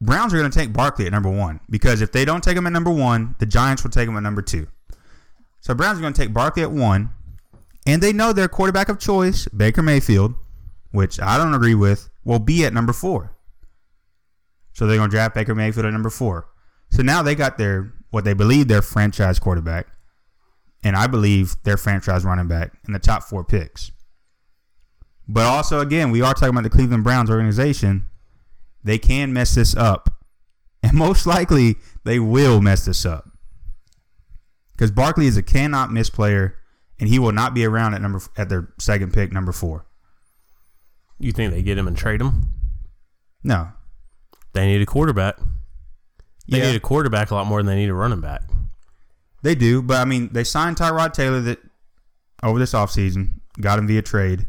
[0.00, 2.68] Browns are going to take Barkley at number one because if they don't take him
[2.68, 4.68] at number one, the Giants will take him at number two.
[5.60, 7.10] So Browns are going to take Barkley at one,
[7.84, 10.34] and they know their quarterback of choice, Baker Mayfield,
[10.92, 13.35] which I don't agree with, will be at number four.
[14.76, 16.50] So they're going to draft Baker Mayfield at number four.
[16.90, 19.86] So now they got their what they believe their franchise quarterback,
[20.84, 23.90] and I believe their franchise running back in the top four picks.
[25.26, 28.10] But also, again, we are talking about the Cleveland Browns organization.
[28.84, 30.10] They can mess this up,
[30.82, 33.30] and most likely they will mess this up
[34.72, 36.58] because Barkley is a cannot miss player,
[37.00, 39.86] and he will not be around at number at their second pick, number four.
[41.18, 42.50] You think they get him and trade him?
[43.42, 43.70] No,
[44.56, 45.36] They need a quarterback.
[46.48, 46.66] They Yeah.
[46.70, 48.42] need a quarterback a lot more than they need a running back.
[49.42, 51.58] They do, but I mean, they signed Tyrod Taylor that
[52.42, 54.46] over this offseason, got him via trade.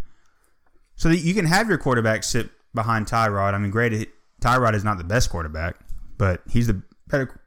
[0.95, 3.53] So that you can have your quarterback sit behind Tyrod.
[3.53, 4.09] I mean, great.
[4.41, 5.75] Tyrod is not the best quarterback,
[6.17, 7.39] but he's the better,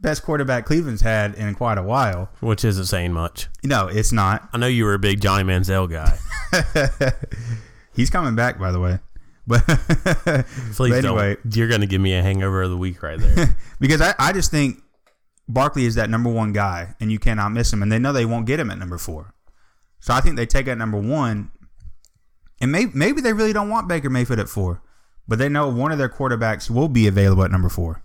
[0.00, 2.30] best quarterback Cleveland's had in quite a while.
[2.40, 3.48] Which isn't saying much.
[3.62, 4.48] No, it's not.
[4.52, 6.18] I know you were a big Johnny Manziel guy.
[7.94, 8.98] He's coming back, by the way.
[9.46, 9.62] But,
[10.74, 11.56] Please but anyway, don't.
[11.56, 13.56] You're going to give me a hangover of the week right there.
[13.80, 14.82] because I, I just think
[15.48, 17.82] Barkley is that number one guy, and you cannot miss him.
[17.82, 19.34] And they know they won't get him at number four.
[20.00, 21.50] So I think they take at number one,
[22.60, 24.82] and maybe maybe they really don't want Baker Mayfield at four,
[25.26, 28.02] but they know one of their quarterbacks will be available at number four.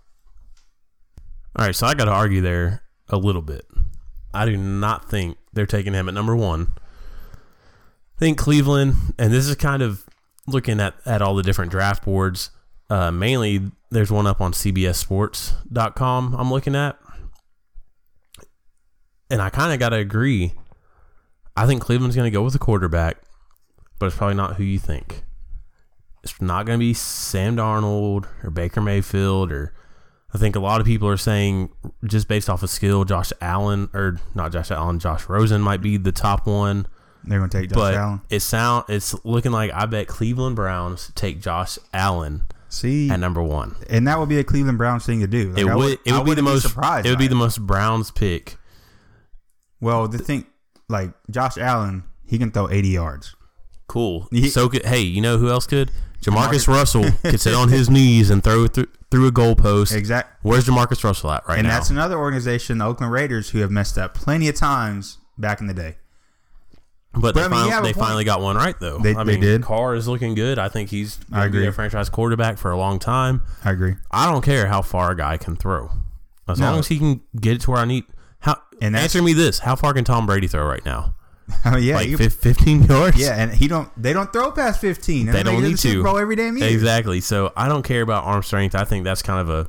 [1.56, 3.66] All right, so I got to argue there a little bit.
[4.32, 6.72] I do not think they're taking him at number one.
[8.16, 10.06] I think Cleveland, and this is kind of
[10.52, 12.50] looking at, at all the different draft boards.
[12.88, 16.98] Uh, mainly, there's one up on CBSSports.com I'm looking at.
[19.30, 20.54] And I kind of got to agree.
[21.56, 23.18] I think Cleveland's going to go with a quarterback,
[23.98, 25.24] but it's probably not who you think.
[26.22, 29.72] It's not going to be Sam Darnold or Baker Mayfield or
[30.32, 31.70] I think a lot of people are saying
[32.04, 35.96] just based off of skill, Josh Allen or not Josh Allen, Josh Rosen might be
[35.96, 36.86] the top one.
[37.24, 38.20] They're going to take Josh but Allen.
[38.30, 43.42] it sound it's looking like I bet Cleveland Browns take Josh Allen See, at number
[43.42, 43.76] one.
[43.90, 45.50] and that would be a Cleveland Browns thing to do.
[45.50, 47.06] Like, It I would it would be the most surprised.
[47.06, 48.56] it would be the most Browns pick.
[49.80, 50.08] well.
[50.08, 50.46] The thing,
[50.88, 53.34] like Josh Allen, he can throw eighty yards.
[53.86, 54.28] Cool.
[54.30, 55.90] He- so could hey, you know who else could?
[56.22, 59.94] Jamarcus Jamarcus- Russell could sit on his knees and throw through through a goalpost.
[59.94, 60.32] Exactly.
[60.48, 61.74] Where's Jamarcus Russell at right and now?
[61.74, 65.66] that's another organization, the Oakland Raiders, who have messed up plenty of times back in
[65.66, 65.96] the day.
[67.12, 68.98] But, But, they, I mean, finally, you have a they finally got one right though.
[68.98, 69.62] They- I they mean, did.
[69.62, 70.58] Carr is looking good.
[70.60, 71.66] I think he's I agree.
[71.66, 73.42] a franchise quarterback for a long time.
[73.64, 73.96] I agree.
[74.12, 75.90] I don't care how far a guy can throw,
[76.48, 76.70] as No.
[76.70, 78.04] long as he can get it to where I need.
[78.40, 81.14] How And answer me this: How far can Tom Brady throw right now?
[81.64, 83.18] Oh yeah, Like you- fifteen yards?
[83.18, 83.90] yeah, and he don't.
[84.00, 85.26] They don't throw past fifteen.
[85.28, 86.02] and They don't need the to.
[86.04, 86.68] Bowl every damn year.
[86.68, 87.20] exactly.
[87.20, 88.76] So I don't care about arm strength.
[88.76, 89.68] I think that's kind of a.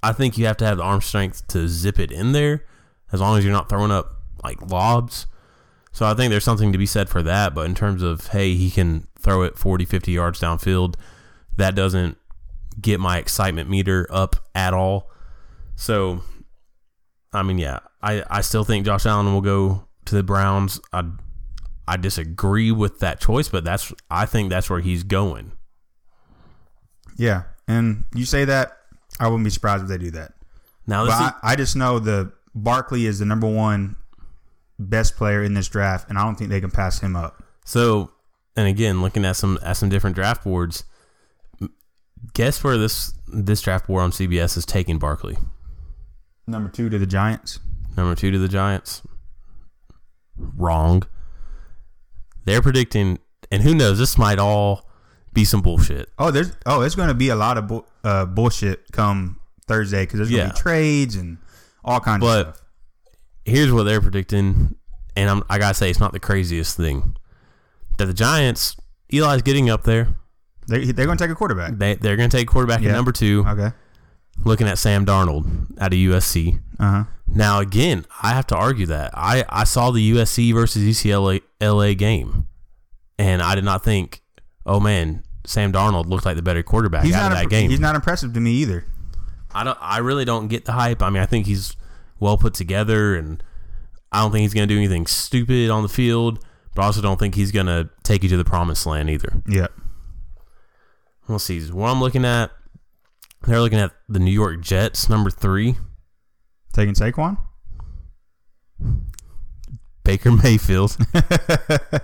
[0.00, 2.64] I think you have to have the arm strength to zip it in there,
[3.12, 4.12] as long as you're not throwing up
[4.44, 5.26] like lobs.
[5.92, 7.54] So I think there's something to be said for that.
[7.54, 10.94] But in terms of hey, he can throw it 40, 50 yards downfield,
[11.56, 12.16] that doesn't
[12.80, 15.10] get my excitement meter up at all.
[15.76, 16.22] So,
[17.32, 20.80] I mean, yeah, I, I still think Josh Allen will go to the Browns.
[20.92, 21.04] I
[21.86, 25.52] I disagree with that choice, but that's I think that's where he's going.
[27.16, 28.78] Yeah, and you say that,
[29.18, 30.32] I wouldn't be surprised if they do that.
[30.86, 33.96] Now But is, I, I just know the Barkley is the number one
[34.80, 37.42] best player in this draft, and I don't think they can pass him up.
[37.64, 38.10] so,
[38.56, 40.84] and again, looking at some at some different draft boards,
[42.34, 45.36] guess where this this draft board on CBS is taking Barkley.
[46.46, 47.60] Number two to the Giants.
[47.96, 49.02] Number two to the Giants.
[50.36, 51.02] Wrong.
[52.44, 53.18] They're predicting,
[53.52, 53.98] and who knows?
[53.98, 54.88] This might all
[55.32, 56.08] be some bullshit.
[56.18, 59.38] Oh, there's oh, it's going to be a lot of bu- uh, bullshit come
[59.68, 60.52] Thursday because there's going to Yeah.
[60.52, 61.38] be trades and
[61.84, 62.59] all kinds But- of stuff.
[63.50, 64.76] Here's what they're predicting,
[65.16, 67.16] and I'm, I gotta say it's not the craziest thing
[67.98, 68.76] that the Giants.
[69.12, 70.08] Eli's getting up there.
[70.68, 71.72] They they're to take a quarterback.
[71.76, 72.90] They they're gonna take quarterback Yeah.
[72.90, 73.44] at number two.
[73.46, 73.72] Okay.
[74.44, 76.60] Looking at Sam Darnold out of USC.
[76.78, 77.04] Uh huh.
[77.26, 81.94] Now again, I have to argue that I I saw the USC versus UCLA LA
[81.94, 82.46] game,
[83.18, 84.22] and I did not think,
[84.64, 87.70] oh man, Sam Darnold looked like the better quarterback He's out of that impre- game.
[87.70, 88.84] He's not impressive to me either.
[89.52, 89.78] I don't.
[89.80, 91.02] I really don't get the hype.
[91.02, 91.74] I mean, I think he's
[92.20, 93.42] well put together, and
[94.12, 96.44] I don't think he's going to do anything stupid on the field.
[96.74, 99.42] But I also don't think he's going to take you to the promised land either.
[99.48, 99.66] Yeah.
[101.26, 101.60] Let's see.
[101.70, 102.52] What I'm looking at,
[103.42, 105.76] they're looking at the New York Jets, number three,
[106.72, 107.38] Taking Saquon.
[110.04, 110.96] Baker Mayfield.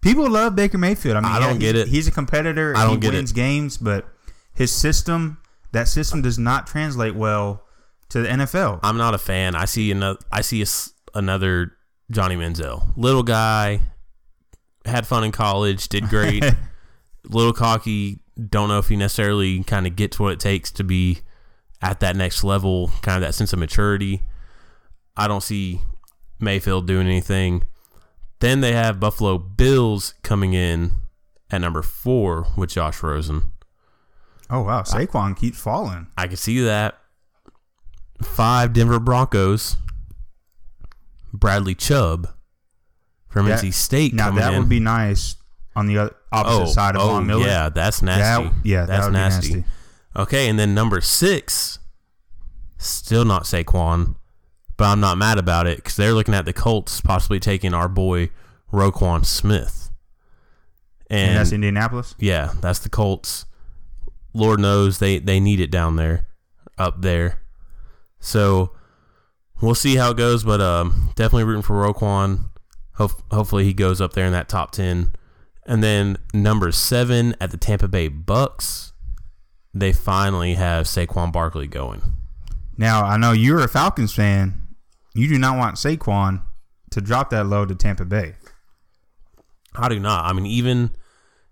[0.00, 1.16] People love Baker Mayfield.
[1.16, 1.88] I mean, I don't yeah, get it.
[1.88, 2.76] He's a competitor.
[2.76, 4.06] I don't he get wins games, but
[4.54, 5.38] his system,
[5.72, 7.65] that system, does not translate well
[8.10, 8.80] to the NFL.
[8.82, 9.54] I'm not a fan.
[9.54, 10.18] I see another.
[10.30, 10.66] I see a
[11.14, 11.72] another
[12.10, 13.80] Johnny Manziel, little guy,
[14.84, 16.44] had fun in college, did great.
[17.24, 18.20] little cocky.
[18.48, 21.20] Don't know if he necessarily kind of gets what it takes to be
[21.82, 24.22] at that next level, kind of that sense of maturity.
[25.16, 25.80] I don't see
[26.38, 27.64] Mayfield doing anything.
[28.40, 30.92] Then they have Buffalo Bills coming in
[31.50, 33.52] at number four with Josh Rosen.
[34.50, 36.08] oh wow, Saquon keeps falling.
[36.18, 36.98] I can see that.
[38.22, 39.76] Five Denver Broncos.
[41.32, 42.28] Bradley Chubb
[43.28, 43.56] from Yeah.
[43.58, 44.60] NC State Now that in.
[44.60, 45.36] would be nice
[45.74, 47.46] on the other, opposite oh, side of oh, Von Miller.
[47.46, 48.44] Yeah, that's nasty.
[48.48, 49.54] That- yeah, that that's be nasty.
[49.56, 49.70] nasty.
[50.16, 51.78] Okay, and then number six,
[52.78, 54.14] still not Saquon,
[54.78, 57.88] but I'm not mad about it because they're looking at the Colts possibly taking our
[57.88, 58.30] boy
[58.72, 59.90] Roquan Smith.
[61.10, 62.14] and, And, that's Indianapolis.
[62.18, 63.44] yeah, that's the Colts.
[64.32, 66.26] Lord knows they they need it down there,
[66.78, 67.42] up there.
[68.18, 68.72] So
[69.60, 72.50] we'll see how it goes, but um, definitely rooting for Roquan.
[72.94, 75.12] Hope, hopefully he goes up there in that top ten.
[75.66, 78.92] And then number seven at the Tampa Bay Bucks,
[79.74, 82.02] they finally have Saquon Barkley going.
[82.76, 84.62] Now I know you're a Falcons fan.
[85.14, 86.42] You do not want Saquon
[86.90, 88.34] to drop that low to Tampa Bay.
[89.74, 90.24] I do not.
[90.24, 90.90] I mean, even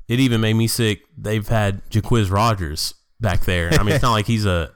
[0.09, 1.03] it even made me sick.
[1.17, 3.71] They've had Jacquizz Rodgers back there.
[3.73, 4.74] I mean, it's not like he's a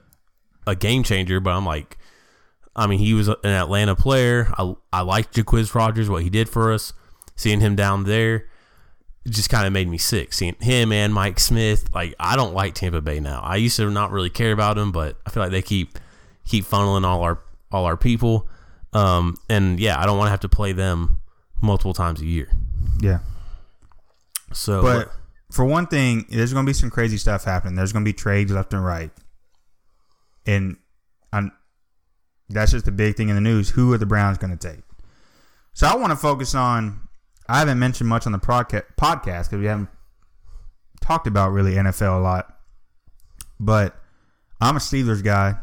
[0.69, 1.99] a game changer, but I'm like,
[2.77, 4.53] I mean, he was an Atlanta player.
[4.57, 6.93] I I liked Jacquizz Rodgers, what he did for us.
[7.35, 8.47] Seeing him down there,
[9.25, 10.33] it just kind of made me sick.
[10.33, 13.41] Seeing him and Mike Smith, like I don't like Tampa Bay now.
[13.43, 15.99] I used to not really care about them, but I feel like they keep
[16.45, 17.39] keep funneling all our
[17.71, 18.49] all our people.
[18.93, 21.21] Um, and yeah, I don't want to have to play them
[21.61, 22.49] multiple times a year.
[23.01, 23.21] Yeah.
[24.53, 25.13] So, But
[25.51, 27.75] for one thing, there's going to be some crazy stuff happening.
[27.75, 29.11] There's going to be trades left and right,
[30.49, 30.77] and
[31.33, 31.43] i
[32.49, 33.71] that's just the big thing in the news.
[33.71, 34.81] Who are the Browns going to take?
[35.75, 37.01] So I want to focus on.
[37.47, 39.89] I haven't mentioned much on the podca- podcast because we haven't
[41.01, 42.59] talked about really NFL a lot,
[43.61, 43.97] but
[44.61, 45.57] I'm a Steelers guy,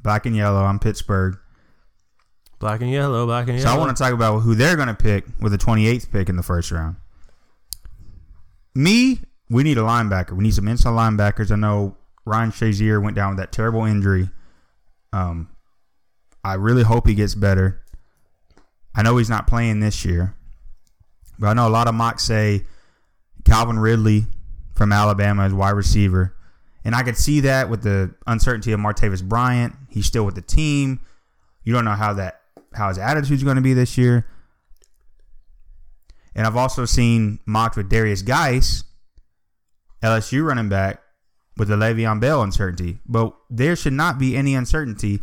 [0.00, 0.64] black and yellow.
[0.64, 1.38] I'm Pittsburgh.
[2.58, 3.70] Black and yellow, black and yellow.
[3.70, 3.76] So.
[3.76, 6.36] I want to talk about who they're going to pick with the 28th pick in
[6.36, 6.96] the first round.
[8.74, 10.32] Me, we need a linebacker.
[10.32, 11.50] We need some inside linebackers.
[11.50, 14.30] I know Ryan Shazier went down with that terrible injury.
[15.12, 15.48] Um,
[16.44, 17.82] I really hope he gets better.
[18.94, 20.34] I know he's not playing this year,
[21.38, 22.66] but I know a lot of mocks say
[23.44, 24.26] Calvin Ridley
[24.74, 26.34] from Alabama is wide receiver.
[26.84, 29.74] And I could see that with the uncertainty of Martavis Bryant.
[29.88, 31.00] He's still with the team.
[31.64, 32.40] You don't know how that
[32.74, 34.26] how his attitude's going to be this year.
[36.34, 38.84] And I've also seen mocked with Derrius Guice,
[40.02, 41.01] LSU running back,
[41.56, 42.98] with the Le'Veon Bell uncertainty.
[43.06, 45.20] But there should not be any uncertainty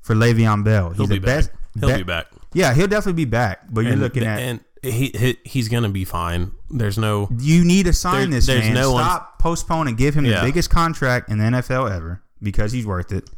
[0.00, 0.88] for Le'Veon Bell.
[0.90, 1.50] He's He'll the be best.
[1.52, 1.60] back.
[1.80, 2.26] He'll be- be back.
[2.52, 3.60] Yeah, he'll definitely be back.
[3.72, 6.52] But you're and, looking at and he, he he's gonna be fine.
[6.70, 8.74] There's no you need to sign There- this there's man.
[8.74, 10.40] no Stop, postpone, and give him Yeah.
[10.40, 13.28] the biggest contract in the NFL ever because he's worth it.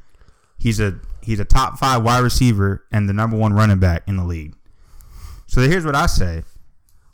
[0.59, 4.17] He's a he's a top five wide receiver and the number one running back in
[4.19, 4.55] the league.
[5.47, 6.43] So here's what I say: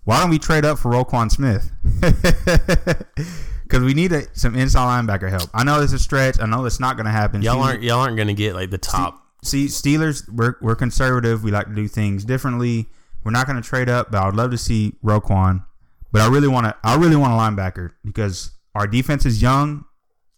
[0.04, 1.70] Why don't we trade up for Roquan Smith?
[3.72, 5.48] Because we need a, some inside linebacker help.
[5.54, 6.38] I know this is a stretch.
[6.38, 7.40] I know it's not going to happen.
[7.40, 9.24] y'all aren't y'all aren't gonna get like the top.
[9.42, 11.42] See, Steelers, we're, we're conservative.
[11.42, 12.90] We like to do things differently.
[13.24, 15.64] We're not going to trade up, but I would love to see Roquan.
[16.12, 16.76] But I really want to.
[16.84, 19.86] I really want a linebacker because our defense is young.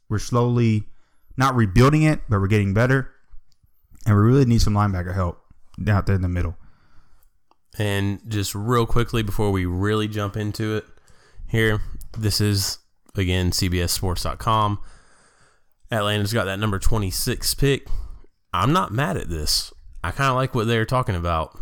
[0.08, 0.84] We're slowly
[1.36, 3.10] not rebuilding it, but we're getting better,
[4.06, 5.40] and we really need some linebacker help
[5.88, 6.56] out there in the middle.
[7.78, 10.84] And just real quickly before we really jump into it,
[11.48, 11.80] here
[12.16, 12.78] this is
[13.14, 14.78] again CBSSports.com.
[15.90, 17.86] Atlanta's got that number 26 pick.
[18.52, 19.72] I'm not mad at this.
[20.02, 21.58] I kind of like what they're talking about.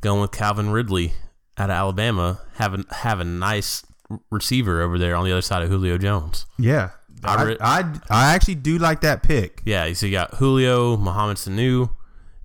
[0.00, 1.12] going with Calvin Ridley
[1.56, 2.40] out of Alabama.
[2.54, 3.84] Have a, have a nice
[4.30, 6.46] receiver over there on the other side of Julio Jones.
[6.58, 6.90] Yeah.
[7.24, 9.60] I I, I, I actually do like that pick.
[9.64, 11.90] Yeah, so you got Julio, Mohamed Sanu,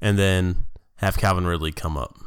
[0.02, 0.64] and then
[0.96, 2.18] have Calvin Ridley come up.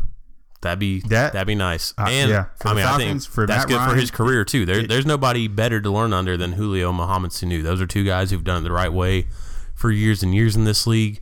[0.66, 1.94] That'd be That- that'd be nice.
[1.96, 4.66] Uh, and yeah, I mean, I think that's Matt good for his career too.
[4.66, 7.62] There, there's nobody better to learn under than Julio, Mohamed Sanu.
[7.62, 9.26] Those are two guys who've done it the right way
[9.74, 11.20] for years and years in this league.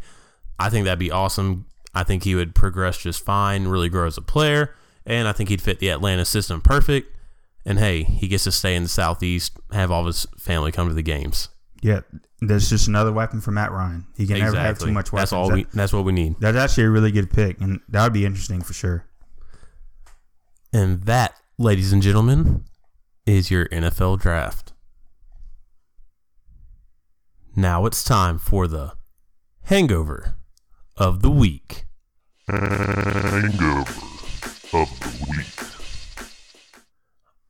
[0.59, 1.67] I think that'd be awesome.
[1.95, 4.75] I think he would progress just fine, really grow as a player,
[5.07, 7.11] and I think he'd fit the Atlanta system perfect.
[7.67, 10.89] And hey, he gets to stay in the southeast, have all of his family come
[10.89, 11.49] to the games.
[11.83, 12.01] Yeah.
[12.43, 14.07] That's just another weapon for Matt Ryan.
[14.19, 15.31] He can never have too much weapons.
[15.31, 15.49] That's all.
[15.49, 16.35] That- we, that's what we need.
[16.41, 19.07] that's actually a really good pick, and that would be interesting for sure.
[20.75, 22.65] And that, ladies and gentlemen,
[23.27, 24.73] is your NFL draft.
[27.55, 28.95] Now it's time for the
[29.67, 30.35] hangover
[30.97, 31.85] of the week.
[32.49, 34.03] Hangover
[34.73, 36.35] of the week.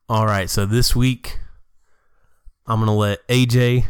[0.06, 1.38] All right, so this week
[2.66, 3.86] I'm going to let AJ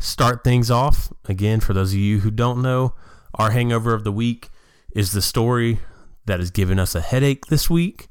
[0.00, 1.12] start things off.
[1.26, 2.96] Again, for those of you who don't know,
[3.32, 4.48] our hangover of the week
[4.90, 5.78] is the story
[6.24, 8.08] that has given us a headache this week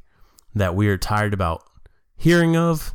[0.56, 1.64] that we are tired about
[2.16, 2.94] hearing of.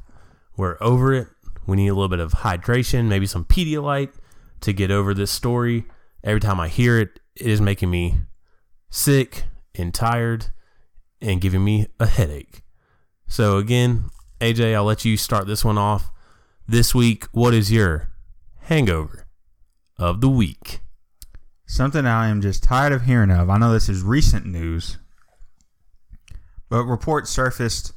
[0.56, 1.28] We're over it.
[1.66, 4.12] We need a little bit of hydration, maybe some Pedialyte
[4.60, 5.84] to get over this story.
[6.24, 8.20] Every time I hear it, it is making me
[8.90, 9.44] sick
[9.74, 10.46] and tired
[11.20, 12.62] and giving me a headache.
[13.28, 16.10] So again, AJ, I'll let you start this one off.
[16.66, 18.10] This week, what is your
[18.62, 19.26] hangover
[19.98, 20.80] of the week?
[21.66, 23.48] Something I am just tired of hearing of.
[23.48, 24.98] I know this is recent news,
[26.70, 27.92] but reports surfaced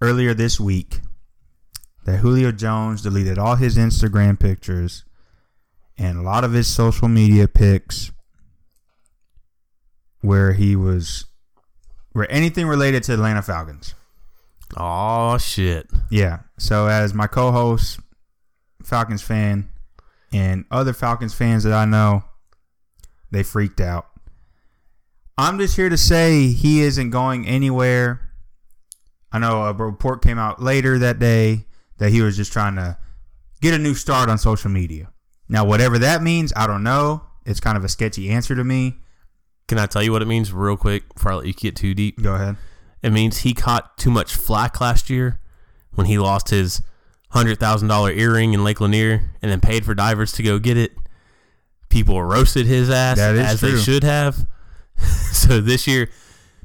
[0.00, 1.00] earlier this week
[2.04, 5.04] that Julio Jones deleted all his Instagram pictures
[5.96, 8.10] and a lot of his social media pics
[10.20, 11.26] where he was
[12.12, 13.94] where anything related to Atlanta Falcons.
[14.76, 15.90] Oh shit.
[16.10, 16.40] Yeah.
[16.58, 18.00] So as my co-host,
[18.82, 19.70] Falcons fan,
[20.32, 22.24] and other Falcons fans that I know,
[23.30, 24.06] they freaked out.
[25.36, 28.20] I'm just here to say he isn't going anywhere.
[29.32, 31.66] I know a report came out later that day
[31.98, 32.96] that he was just trying to
[33.60, 35.10] get a new start on social media.
[35.48, 37.22] Now, whatever that means, I don't know.
[37.44, 38.96] It's kind of a sketchy answer to me.
[39.66, 41.94] Can I tell you what it means real quick before I let you get too
[41.94, 42.22] deep?
[42.22, 42.56] Go ahead.
[43.02, 45.40] It means he caught too much flack last year
[45.94, 46.82] when he lost his
[47.30, 50.76] hundred thousand dollar earring in Lake Lanier and then paid for divers to go get
[50.76, 50.92] it.
[51.88, 54.46] People roasted his ass as they should have.
[55.32, 56.10] so this year,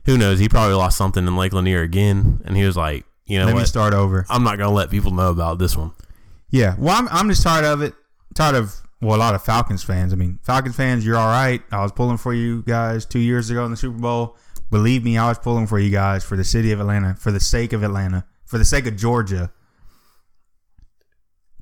[0.06, 0.40] who knows?
[0.40, 3.56] He probably lost something in Lake Lanier again, and he was like, you know Let
[3.56, 4.26] me start over.
[4.30, 5.92] I'm not gonna let people know about this one.
[6.50, 7.94] Yeah, well, I'm, I'm just tired of it.
[8.34, 10.12] Tired of well, a lot of Falcons fans.
[10.12, 11.62] I mean, Falcons fans, you're all right.
[11.72, 14.36] I was pulling for you guys two years ago in the Super Bowl.
[14.72, 17.40] Believe me, I was pulling for you guys for the city of Atlanta, for the
[17.40, 19.52] sake of Atlanta, for the sake of Georgia.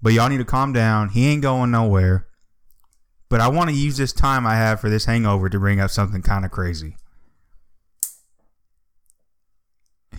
[0.02, 1.10] But y'all need to calm down.
[1.10, 2.28] He ain't going nowhere.
[3.30, 5.92] But I want to use this time I have for this hangover to bring up
[5.92, 6.96] something kind of crazy.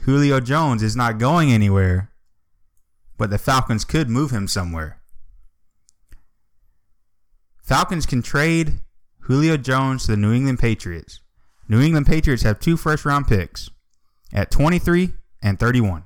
[0.03, 2.11] Julio Jones is not going anywhere,
[3.17, 5.01] but the Falcons could move him somewhere.
[7.63, 8.81] Falcons can trade
[9.21, 11.21] Julio Jones to the New England Patriots.
[11.69, 13.69] New England Patriots have two first round picks
[14.33, 16.05] at 23 and 31.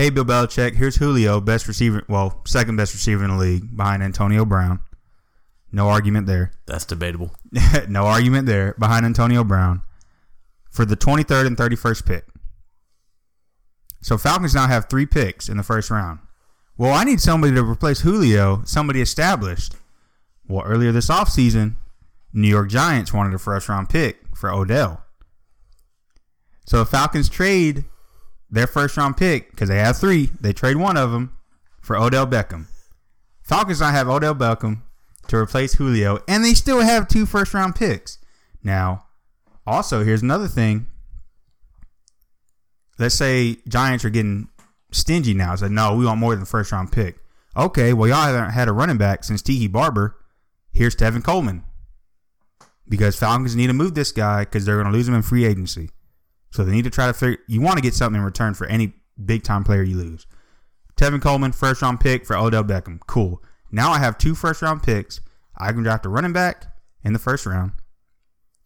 [0.00, 4.02] Hey, Bill Belichick, here's Julio, best receiver, well, second best receiver in the league behind
[4.02, 4.80] Antonio Brown.
[5.72, 6.52] No argument there.
[6.66, 7.32] That's debatable.
[7.86, 8.74] no argument there.
[8.78, 9.82] Behind Antonio Brown
[10.70, 12.24] for the 23rd and 31st pick.
[14.00, 16.20] So Falcons now have three picks in the first round.
[16.78, 19.74] Well, I need somebody to replace Julio, somebody established.
[20.48, 21.74] Well, earlier this offseason,
[22.32, 25.04] New York Giants wanted a first round pick for Odell.
[26.64, 27.84] So the Falcons trade
[28.50, 30.30] their first round pick because they have three.
[30.40, 31.36] They trade one of them
[31.80, 32.66] for Odell Beckham.
[33.42, 34.82] Falcons now have Odell Beckham
[35.28, 38.18] to replace Julio, and they still have two first round picks.
[38.62, 39.04] Now,
[39.66, 40.86] also, here's another thing.
[42.98, 44.48] Let's say Giants are getting
[44.90, 45.52] stingy now.
[45.52, 47.18] It's like, no, we want more than first round pick.
[47.56, 50.16] Okay, well, y'all haven't had a running back since Tiki Barber.
[50.72, 51.64] Here's Tevin Coleman.
[52.88, 55.44] Because Falcons need to move this guy because they're going to lose him in free
[55.44, 55.90] agency.
[56.50, 57.38] So they need to try to figure.
[57.46, 58.94] You want to get something in return for any
[59.24, 60.26] big time player you lose.
[60.96, 63.00] Tevin Coleman, first round pick for Odell Beckham.
[63.06, 63.42] Cool.
[63.70, 65.20] Now I have two first round picks.
[65.56, 66.66] I can draft a running back
[67.04, 67.72] in the first round,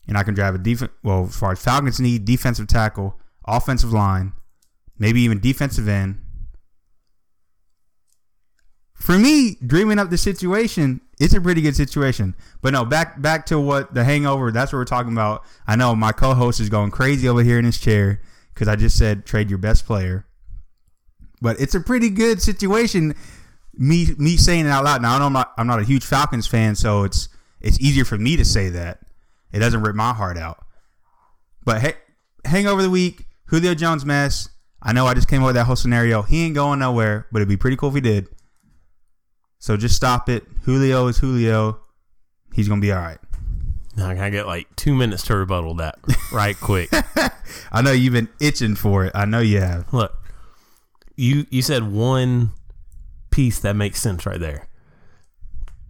[0.09, 0.93] and I can draft a defense.
[1.03, 4.33] Well, as far as Falcons need, defensive tackle, offensive line,
[4.99, 6.21] maybe even defensive end.
[8.95, 12.35] For me, dreaming up the situation, it's a pretty good situation.
[12.61, 14.51] But no, back back to what the hangover.
[14.51, 15.45] That's what we're talking about.
[15.67, 18.21] I know my co-host is going crazy over here in his chair
[18.53, 20.27] because I just said trade your best player.
[21.41, 23.15] But it's a pretty good situation.
[23.75, 25.03] Me me saying it out loud.
[25.03, 27.29] Now I know I'm not I'm not a huge Falcons fan, so it's
[27.61, 29.01] it's easier for me to say that.
[29.53, 30.65] It doesn't rip my heart out.
[31.65, 31.95] But hey,
[32.45, 34.49] hangover the week, Julio Jones mess.
[34.83, 36.23] I know I just came with that whole scenario.
[36.23, 38.29] He ain't going nowhere, but it'd be pretty cool if he did.
[39.65, 40.45] So just stop it.
[40.65, 41.81] Julio is Julio.
[42.53, 43.17] He's gonna be all right.
[43.97, 45.99] Now I get like two minutes to rebuttal that
[46.35, 46.91] right quick.
[47.73, 49.13] I know you've been itching for it.
[49.15, 49.91] I know you have.
[49.91, 50.13] Look,
[51.17, 52.51] you you said one
[53.31, 54.69] piece that makes sense right there.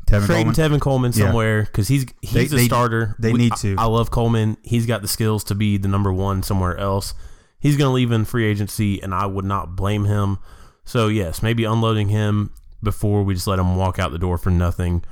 [0.07, 0.55] Tevin Trading Coleman.
[0.55, 3.17] Tevin Coleman somewhere because he's he's They- a they- starter.
[3.19, 3.75] they We- need I- to.
[3.77, 4.57] I, love Coleman.
[4.63, 7.13] He's got the skills to be the number one somewhere else.
[7.59, 10.39] He's going to leave in free agency, and I would not blame him.
[10.85, 12.53] So yes, maybe unloading him
[12.85, 15.03] before we just let him walk out the door for nothing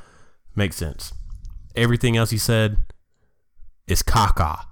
[0.54, 1.12] makes sense.
[1.74, 2.76] Everything else he said
[3.86, 4.64] is caca.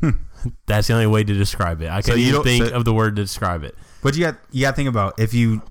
[0.66, 1.88] That's the only way to describe it.
[1.90, 3.74] I So can't even think so- of the word to describe it.
[4.02, 5.62] But you got you got to think about if you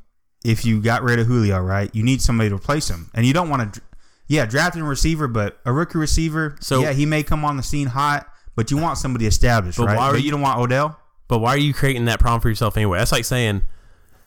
[0.43, 1.93] if you got rid of Julio, right?
[1.93, 3.81] You need somebody to replace him, and you don't want to.
[4.27, 6.55] Yeah, drafting a receiver, but a rookie receiver.
[6.61, 8.25] So- yeah, he may come on the scene hot,
[8.55, 9.97] but you want somebody established, But right?
[9.97, 10.97] why but would you don't want Odell.
[11.27, 12.97] But why are you creating that problem for yourself anyway?
[12.99, 13.61] That's like saying,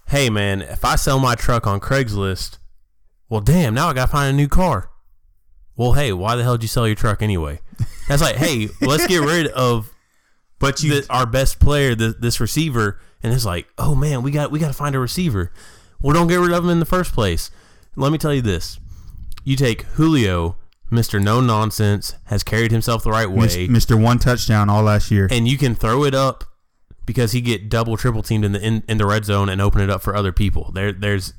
[0.08, 2.58] "Hey, man, if I sell my truck on Craigslist,
[3.28, 4.90] well, damn, now I got to find a new car."
[5.76, 7.60] Well, hey, why the hell did you sell your truck anyway?
[8.08, 9.92] That's like, hey, let's get rid of
[10.60, 14.30] But you the, our best player, the, this receiver, and it's like, oh man, we
[14.30, 15.50] got we got to find a receiver.
[16.00, 17.50] Well, don't get rid of him in the first place.
[17.96, 18.78] Let me tell you this:
[19.42, 20.56] you take Julio,
[20.90, 24.00] Mister No Nonsense, has carried himself the right way Mr.
[24.00, 25.28] One touchdown all last year.
[25.30, 26.44] and you can throw it up
[27.06, 29.80] because he get double triple teamed in the in, in the red zone and open
[29.80, 30.70] it up for other people.
[30.72, 31.32] There there's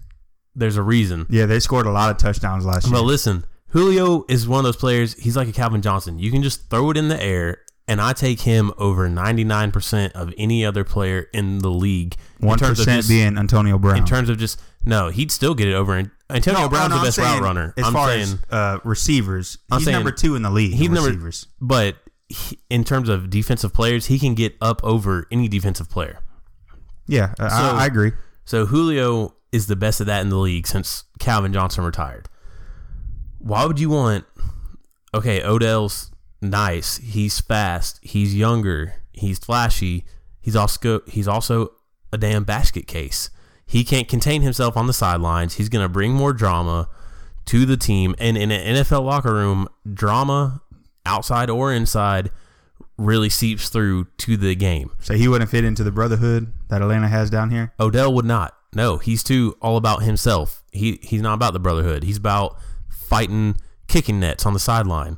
[0.56, 1.26] there's a reason.
[1.30, 3.00] yeah, they scored a lot of touchdowns last But year.
[3.00, 5.14] But listen, Julio is one of those players.
[5.16, 6.18] He's like a Calvin Johnson.
[6.20, 7.58] You can just throw it in the air,
[7.88, 12.16] and I take him over ninety nine percent of any other player in the league.
[12.40, 13.98] in One terms of just- being Antonio Brown.
[13.98, 16.12] in terms of just no, he'd still get it over.
[16.30, 17.74] Antonio No, Brown's no, the I'm best saying, route runner.
[17.78, 20.74] As I'm far saying, as uh, receivers, I'm he's saying number two in the league.
[20.74, 21.48] he's in number- receivers.
[21.60, 21.98] but
[22.30, 26.20] he, in terms of defensive players, he can get up over any defensive player.
[27.08, 28.12] Yeah, So- I, I agree.
[28.46, 32.28] So Julio is the best of that in the league since Calvin Johnson retired.
[33.40, 34.26] Why would you want?
[35.14, 36.12] Okay, Odell's
[36.42, 36.98] nice.
[36.98, 38.00] He's fast.
[38.02, 38.96] He's younger.
[39.14, 40.06] He's flashy.
[40.42, 41.70] He's also he's also
[42.12, 43.30] a damn basket case.
[43.66, 45.56] He can't contain himself on the sidelines.
[45.56, 46.90] He's gonna bring more drama
[47.46, 48.14] to the team.
[48.20, 50.62] And in an NFL locker room, drama,
[51.06, 52.32] outside or inside,
[52.98, 54.92] really seeps through to the game.
[55.02, 57.74] So he wouldn't fit into the brotherhood that Atlanta has down here.
[57.80, 58.56] Odell would not.
[58.74, 60.64] No, he's too all about himself.
[60.72, 62.04] He he's not about the brotherhood.
[62.04, 62.58] He's about
[62.90, 63.56] fighting
[63.88, 65.18] kicking nets on the sideline.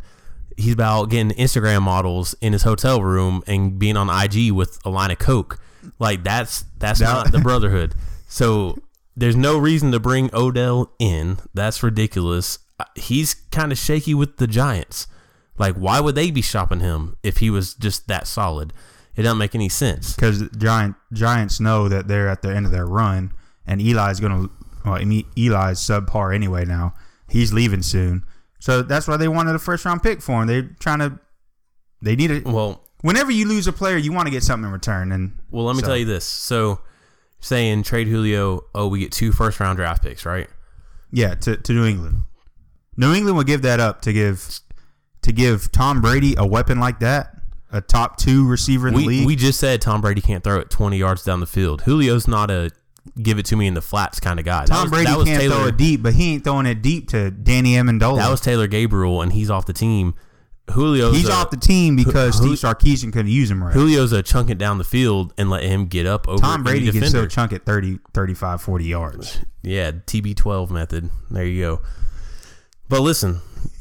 [0.57, 4.89] He's about getting Instagram models in his hotel room and being on IG with a
[4.89, 5.59] line of coke.
[5.99, 7.95] Like that's that's That- not the brotherhood.
[8.27, 8.77] So
[9.15, 11.37] there's no reason to bring Odell in.
[11.53, 12.59] That's ridiculous.
[12.79, 15.07] Uh, He's kind of shaky with the Giants.
[15.57, 18.73] Like why would they be shopping him if he was just that solid?
[19.15, 20.15] It doesn't make any sense.
[20.15, 23.33] because giant Giants know that they're at the end of their run,
[23.65, 24.49] and Eli's gonna.
[24.85, 26.65] Well, I mean, Eli's subpar anyway.
[26.65, 26.93] Now
[27.27, 28.23] he's leaving soon,
[28.59, 30.47] so that's why they wanted a first round pick for him.
[30.47, 31.19] They're trying to.
[32.01, 32.45] They need it.
[32.45, 35.65] Well, Whenever you lose a player, you want to get something in return, and Well,
[35.65, 36.25] let me So- tell you this.
[36.25, 36.81] So,
[37.39, 40.49] saying trade Julio, oh, we get two first round draft picks, right?
[41.11, 42.21] yeah, to, to New England.
[42.97, 44.59] New England would give that up to give
[45.27, 47.35] to give Tom Brady a weapon like that,
[47.71, 49.27] a top two receiver in the We league.
[49.27, 51.83] we just said Tom Brady can't throw it 20 yards down the field.
[51.85, 52.71] Julio's not a
[53.21, 54.61] give it to me in the flats kind of guy.
[54.65, 57.09] That Tom was- Brady can't Taylor, throw it deep, but he ain't throwing it deep
[57.09, 58.17] to Danny Amendola.
[58.17, 60.13] That was Taylor Gabriel, and he's off the team.
[60.73, 63.71] Julio's He's a, off the team because Who- Steve Sarkisian couldn't use him right.
[63.73, 66.91] Julio's a chunk it down the field and let him get up over Tom Brady
[66.91, 69.39] can still chunk it 30, 35, 40 yards.
[69.63, 71.09] Yeah, TB12 method.
[71.31, 71.81] There you go.
[72.89, 73.39] But listen,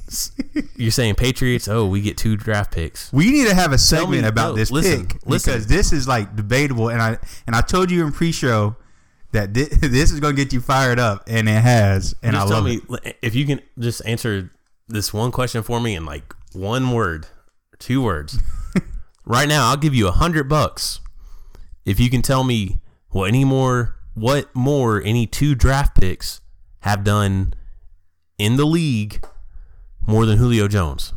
[0.76, 3.12] you're saying Patriots, oh, we get two draft picks.
[3.12, 5.52] We need to have a segment me- about no, this listen, pick listen.
[5.52, 8.76] because this is like debatable, and I and I told you in pre-show
[9.32, 12.46] that thi- this is going to get you fired up, and it has, and just
[12.46, 13.16] I tell love me it.
[13.22, 14.50] if you can just answer
[14.88, 17.26] this one question for me in like one word,
[17.78, 18.38] two words.
[19.24, 21.00] right now, I'll give you a hundred bucks
[21.84, 22.78] if you can tell me
[23.10, 26.40] what any more, what more any two draft picks
[26.80, 27.54] have done
[28.38, 29.24] in the league
[30.06, 31.12] more than Julio Jones.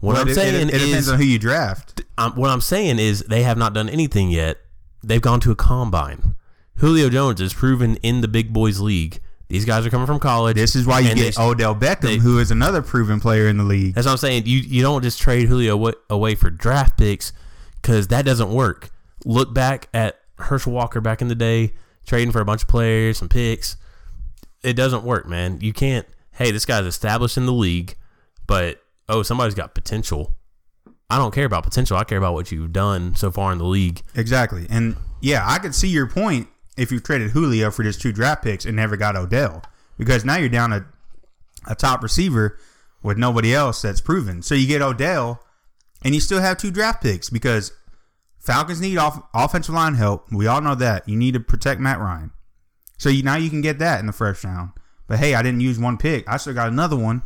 [0.00, 2.02] What But I'm it, saying it, it depends is, on who you draft.
[2.18, 4.58] um, what I'm saying is they have not done anything yet.
[5.02, 6.36] They've gone to a combine.
[6.76, 10.56] Julio Jones is proven in the big boys league These guys are coming from college.
[10.56, 13.56] This is why you get they- Odell Beckham, they- who is another proven player in
[13.58, 13.94] the league.
[13.94, 14.42] That's what I'm saying.
[14.46, 17.32] You you don't just trade Julio away, away for draft picks
[17.80, 18.90] because that doesn't work.
[19.24, 21.74] Look back at Herschel Walker back in the day,
[22.06, 23.76] trading for a bunch of players and picks.
[24.64, 25.58] It doesn't work, man.
[25.60, 26.06] You can't.
[26.36, 27.96] Hey, this guy's established in the league,
[28.46, 30.34] but oh, somebody's got potential.
[31.08, 31.96] I don't care about potential.
[31.96, 34.02] I care about what you've done so far in the league.
[34.14, 34.66] Exactly.
[34.68, 38.42] And yeah, I could see your point if you traded Julio for just two draft
[38.42, 39.62] picks and never got Odell.
[39.96, 40.84] Because now you're down a,
[41.66, 42.58] a top receiver
[43.02, 44.42] with nobody else that's proven.
[44.42, 45.42] So you get Odell
[46.02, 47.72] and you still have two draft picks because
[48.38, 50.30] Falcons need off, offensive line help.
[50.30, 51.08] We all know that.
[51.08, 52.32] You need to protect Matt Ryan.
[52.98, 54.72] So you, now you can get that in the first round.
[55.06, 56.28] But hey, I didn't use one pick.
[56.28, 57.22] I still got another one.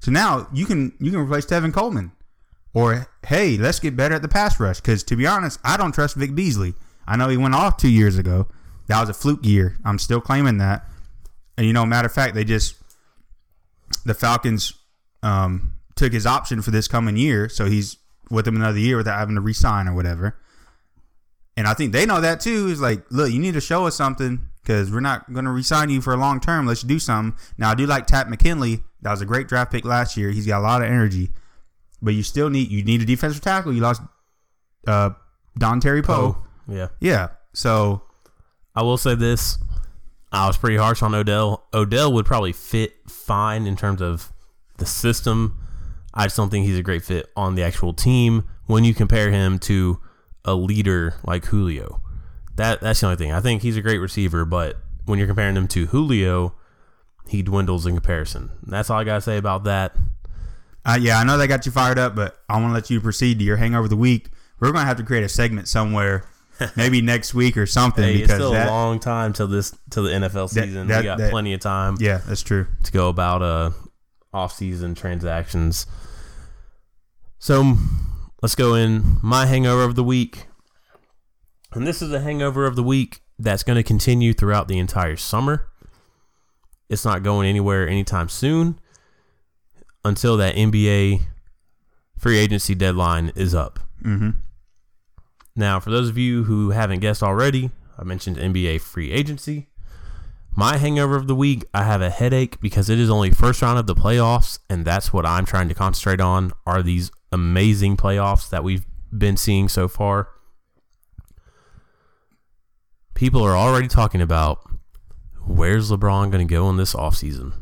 [0.00, 2.12] So now you can you can replace Tevin Coleman.
[2.72, 4.80] Or hey, let's get better at the pass rush.
[4.80, 6.74] Because to be honest, I don't trust Vic Beasley.
[7.06, 8.46] I know he went off two years ago.
[8.86, 9.76] That was a fluke year.
[9.84, 10.84] I'm still claiming that.
[11.56, 12.76] And you know, matter of fact, they just
[14.04, 14.72] the Falcons
[15.22, 17.98] um, took his option for this coming year, so he's
[18.30, 20.36] with them another year without having to resign or whatever.
[21.56, 22.68] And I think they know that too.
[22.68, 25.90] Is like, look, you need to show us something because we're not going to resign
[25.90, 26.66] you for a long term.
[26.66, 27.38] Let's do something.
[27.58, 28.82] Now, I do like Tak McKinley.
[29.02, 30.30] That was a great draft pick last year.
[30.30, 31.30] He's got a lot of energy,
[32.02, 33.72] but you still need you need a defensive tackle.
[33.72, 34.02] You lost
[34.86, 35.10] uh,
[35.58, 36.36] Dontari Poe.
[36.38, 36.88] Oh, yeah.
[37.00, 38.02] Yeah, so
[38.74, 39.58] I will say this.
[40.32, 41.66] I was pretty harsh on Odell.
[41.74, 44.32] Odell would probably fit fine in terms of
[44.78, 45.58] the system.
[46.14, 49.30] I just don't think he's a great fit on the actual team when you compare
[49.30, 50.00] him to
[50.44, 52.00] a leader like Julio.
[52.56, 53.32] That that's the only thing.
[53.32, 54.76] I think he's a great receiver, but
[55.06, 56.54] when you're comparing him to Julio,
[57.28, 58.50] he dwindles in comparison.
[58.66, 59.96] That's all I gotta say about that.
[60.84, 63.00] Uh, yeah, I know that got you fired up, but I want to let you
[63.02, 64.28] proceed to your hangover of the week.
[64.60, 66.24] We're going to have to create a segment somewhere,
[66.76, 70.04] maybe next week or something, Hey, it's still that, a long time till this till
[70.04, 70.86] the NFL That- season.
[70.88, 71.96] that- we got that- plenty of time.
[72.00, 72.66] yeah, that's true.
[72.84, 73.70] to go about uh
[74.32, 75.86] off-season transactions.
[77.38, 77.76] So
[78.42, 80.46] let's go in my hangover of the week.
[81.72, 85.16] And this is a hangover of the week that's going to continue throughout the entire
[85.16, 85.68] summer.
[86.88, 88.80] It's not going anywhere anytime soon
[90.04, 91.22] until that NBA
[92.16, 93.78] free agency deadline is up.
[94.02, 94.30] hmm
[95.54, 99.68] Now, for those of you who haven't guessed already, I mentioned NBA free agency.
[100.56, 103.78] My hangover of the week, I have a headache because it is only first round
[103.78, 108.50] of the playoffs, and that's what I'm trying to concentrate on are these amazing playoffs
[108.50, 108.84] that we've
[109.16, 110.28] been seeing so far.
[113.20, 114.62] People are already talking about
[115.46, 117.52] where's LeBron going to go in this offseason.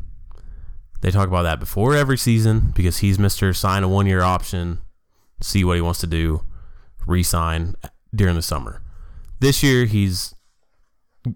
[1.01, 3.53] They talk about that before every season because he's Mr.
[3.53, 4.79] Sign a one year option,
[5.41, 6.45] see what he wants to do
[7.05, 7.75] re-sign
[8.15, 8.81] during the summer.
[9.41, 10.33] This year he's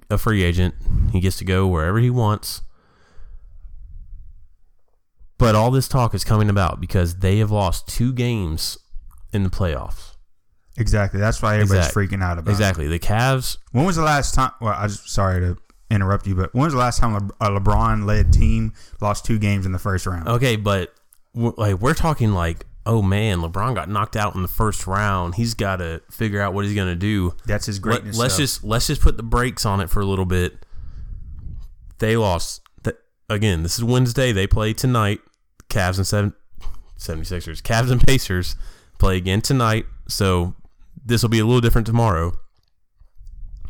[0.10, 0.76] a free agent.
[1.12, 2.62] He gets to go wherever he wants.
[5.38, 8.78] But all this talk is coming about because they have lost two games
[9.34, 10.13] in the playoffs.
[10.78, 11.20] Exactly.
[11.20, 12.50] That's why everybody's Exact- freaking out about.
[12.50, 12.54] it.
[12.54, 12.88] Exactly.
[12.88, 14.52] The Cavs When was the last time?
[14.60, 15.58] Well, I just sorry to
[15.92, 19.72] interrupt you, but when was the last time a LeBron-led team lost two games in
[19.72, 20.28] the first round?
[20.28, 20.94] Okay, but
[21.36, 25.36] like we're talking like, oh man, LeBron got knocked out in the first round.
[25.36, 27.36] He's got to figure out what he's going to do.
[27.46, 28.18] That's his greatness.
[28.18, 30.66] Let, us just let's just put the brakes on it for a little bit.
[32.00, 32.62] They lost.
[32.84, 32.98] Th-
[33.30, 34.32] again, this is Wednesday.
[34.32, 35.22] They play tonight.
[35.70, 36.34] Cavs and seven,
[37.00, 37.62] 76ers.
[37.62, 38.56] Cavs and Pacers
[39.00, 39.86] play again tonight.
[40.08, 40.56] So
[41.06, 42.38] this will be a little different tomorrow.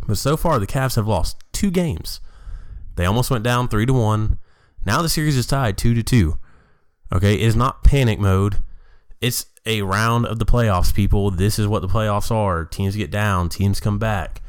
[0.07, 2.19] But so far, the Cavs have lost two games.
[2.95, 4.37] They almost went down three to one.
[4.85, 6.37] Now the series is tied two to two.
[7.11, 8.57] Okay, it is not panic mode.
[9.21, 11.31] It's a round of the playoffs, people.
[11.31, 12.65] This is what the playoffs are.
[12.65, 14.41] Teams get down, teams come back.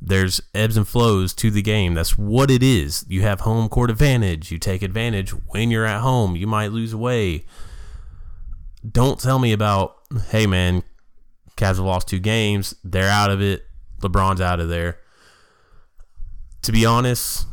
[0.00, 1.94] There's ebbs and flows to the game.
[1.94, 3.04] That's what it is.
[3.08, 4.50] You have home court advantage.
[4.50, 6.36] You take advantage when you're at home.
[6.36, 7.44] You might lose away.
[8.88, 9.96] Don't tell me about,
[10.30, 10.84] hey man,
[11.60, 12.74] Cavs have lost two games.
[12.82, 13.66] They're out of it.
[14.00, 14.98] LeBron's out of there.
[16.62, 17.46] To be honest,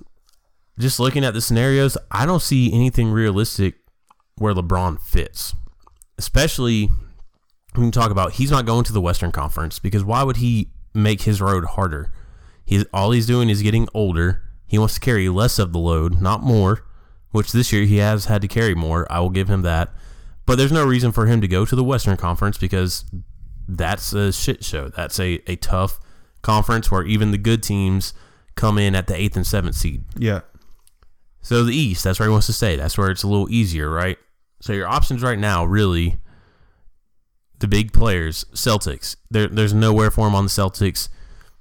[0.80, 3.76] just looking at the scenarios, I don't see anything realistic
[4.38, 5.54] where LeBron fits.
[6.18, 6.90] Especially
[7.76, 10.72] we can talk about he's not going to the Western Conference because why would he
[10.94, 12.12] make his road harder?
[12.66, 14.42] He's all he's doing is getting older.
[14.66, 16.86] He wants to carry less of the load, not more,
[17.32, 19.06] which this year he has had to carry more.
[19.12, 19.94] I will give him that.
[20.46, 23.06] But there's no reason for him to go to the Western Conference because
[23.68, 24.90] that's a shit show.
[24.90, 26.00] That's a, a tough
[26.42, 28.14] conference where even the good teams
[28.56, 30.04] come in at the eighth and seventh seed.
[30.18, 30.42] yeah.
[31.42, 32.76] So the East, that's where he wants to stay.
[32.76, 34.18] That's where it's a little easier, right?
[34.60, 36.18] So your options right now, really,
[37.60, 39.16] the big players, Celtics.
[39.32, 41.08] There, there's nowhere for him on the Celtics.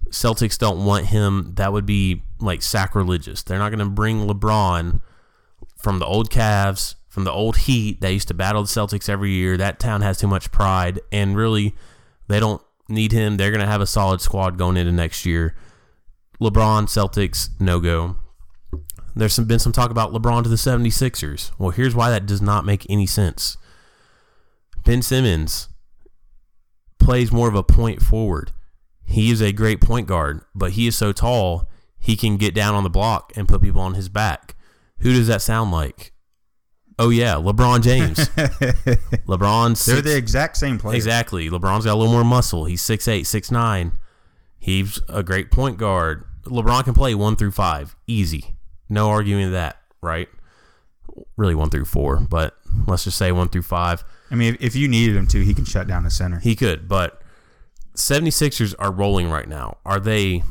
[0.08, 1.52] Celtics don't want him.
[1.54, 3.44] That would be like sacrilegious.
[3.44, 5.00] They're not going to bring LeBron
[5.76, 8.00] from the old Cavs, from the old Heat.
[8.00, 9.56] They used to battle the Celtics every year.
[9.56, 11.76] That town has too much pride, and really,
[12.28, 13.36] they don't need him.
[13.36, 15.54] They're going to have a solid squad going into next year.
[16.40, 18.16] LeBron, Celtics, no go.
[19.14, 21.50] There's some, been some talk about LeBron to the 76ers.
[21.58, 23.56] Well, here's why that does not make any sense.
[24.84, 25.68] Ben Simmons
[26.98, 28.52] plays more of a point forward.
[29.04, 31.68] He is a great point guard, but he is so tall,
[31.98, 34.54] he can get down on the block and put people on his back.
[34.98, 36.12] Who does that sound like?
[36.98, 38.18] Oh yeah, LeBron James.
[39.26, 40.96] LeBron's They're six- the exact same player.
[40.96, 41.50] Exactly.
[41.50, 42.64] LeBron's got a little more muscle.
[42.64, 43.92] He's 6'8", 6'9".
[44.58, 46.24] He's a great point guard.
[46.44, 47.94] LeBron can play one through five.
[48.06, 48.56] Easy.
[48.88, 50.28] No arguing that, right?
[51.36, 54.02] Really one through four, but let's just say one through five.
[54.30, 56.38] I mean, if, if you needed him to, he can shut down the center.
[56.40, 57.20] He could, but
[57.94, 59.78] 76ers are rolling right now.
[59.84, 60.42] Are they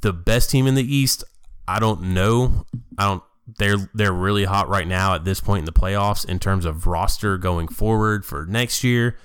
[0.00, 1.24] the best team in the East?
[1.68, 2.66] I don't know.
[2.98, 3.22] I don't
[3.58, 6.86] they're they're really hot right now at this point in the playoffs in terms of
[6.86, 9.16] roster going forward for next year.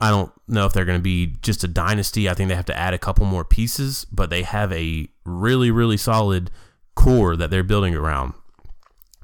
[0.00, 2.28] I don't know if they're going to be just a dynasty.
[2.28, 5.70] I think they have to add a couple more pieces, but they have a really
[5.70, 6.50] really solid
[6.94, 8.34] core that they're building around.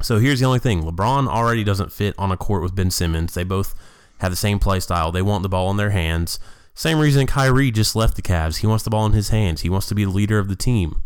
[0.01, 3.35] So here's the only thing: LeBron already doesn't fit on a court with Ben Simmons.
[3.35, 3.75] They both
[4.19, 5.11] have the same play style.
[5.13, 6.39] They want the ball in their hands.
[6.75, 8.59] Same reason Kyrie just left the Cavs.
[8.59, 9.63] He wants the ball in his hands.
[9.63, 11.03] He wants to be the leader of the team.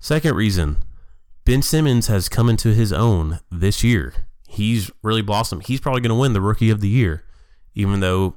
[0.00, 0.78] Second reason,
[1.46, 4.12] Ben Simmons has come into his own this year.
[4.48, 5.66] He's really blossomed.
[5.66, 7.22] He's probably going to win the Rookie of the Year,
[7.72, 8.34] even though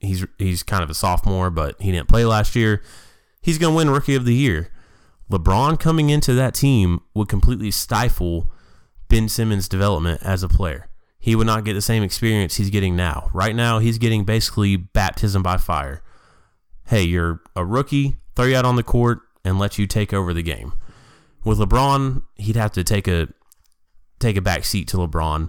[0.00, 2.82] he's he's kind of a sophomore, but he didn't play last year.
[3.40, 4.72] He's going to win Rookie of the Year.
[5.30, 8.50] LeBron coming into that team would completely stifle
[9.08, 10.88] Ben Simmons' development as a player.
[11.20, 13.30] He would not get the same experience he's getting now.
[13.32, 16.02] Right now, he's getting basically baptism by fire.
[16.86, 20.34] Hey, you're a rookie, throw you out on the court, and let you take over
[20.34, 20.72] the game.
[21.44, 23.28] With LeBron, he'd have to take a
[24.18, 25.48] take a back seat to LeBron.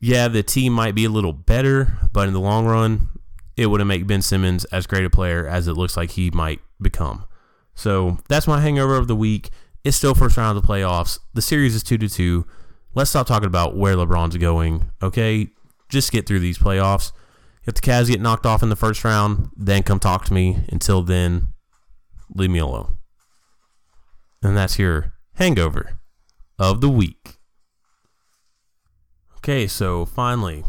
[0.00, 3.08] Yeah, the team might be a little better, but in the long run,
[3.56, 6.60] it wouldn't make Ben Simmons as great a player as it looks like he might
[6.80, 7.24] become.
[7.74, 9.50] So that's my hangover of the week.
[9.82, 11.18] It's still first round of the playoffs.
[11.34, 12.46] The series is two to two.
[12.94, 14.90] Let's stop talking about where LeBron's going.
[15.02, 15.48] Okay,
[15.88, 17.12] just get through these playoffs.
[17.66, 20.64] If the Cavs get knocked off in the first round, then come talk to me.
[20.68, 21.52] Until then,
[22.34, 22.93] leave me alone.
[24.44, 25.98] And that's your hangover
[26.58, 27.38] of the week.
[29.38, 30.64] Okay, so finally,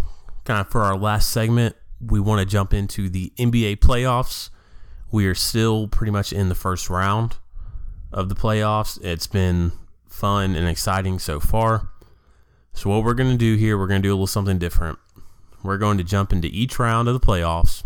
[0.45, 4.49] kind of for our last segment, we want to jump into the NBA playoffs.
[5.11, 7.35] We are still pretty much in the first round
[8.13, 8.97] of the playoffs.
[9.03, 9.73] It's been
[10.07, 11.89] fun and exciting so far.
[12.71, 14.99] So, what we're going to do here, we're going to do a little something different.
[15.63, 17.83] We're going to jump into each round of the playoffs.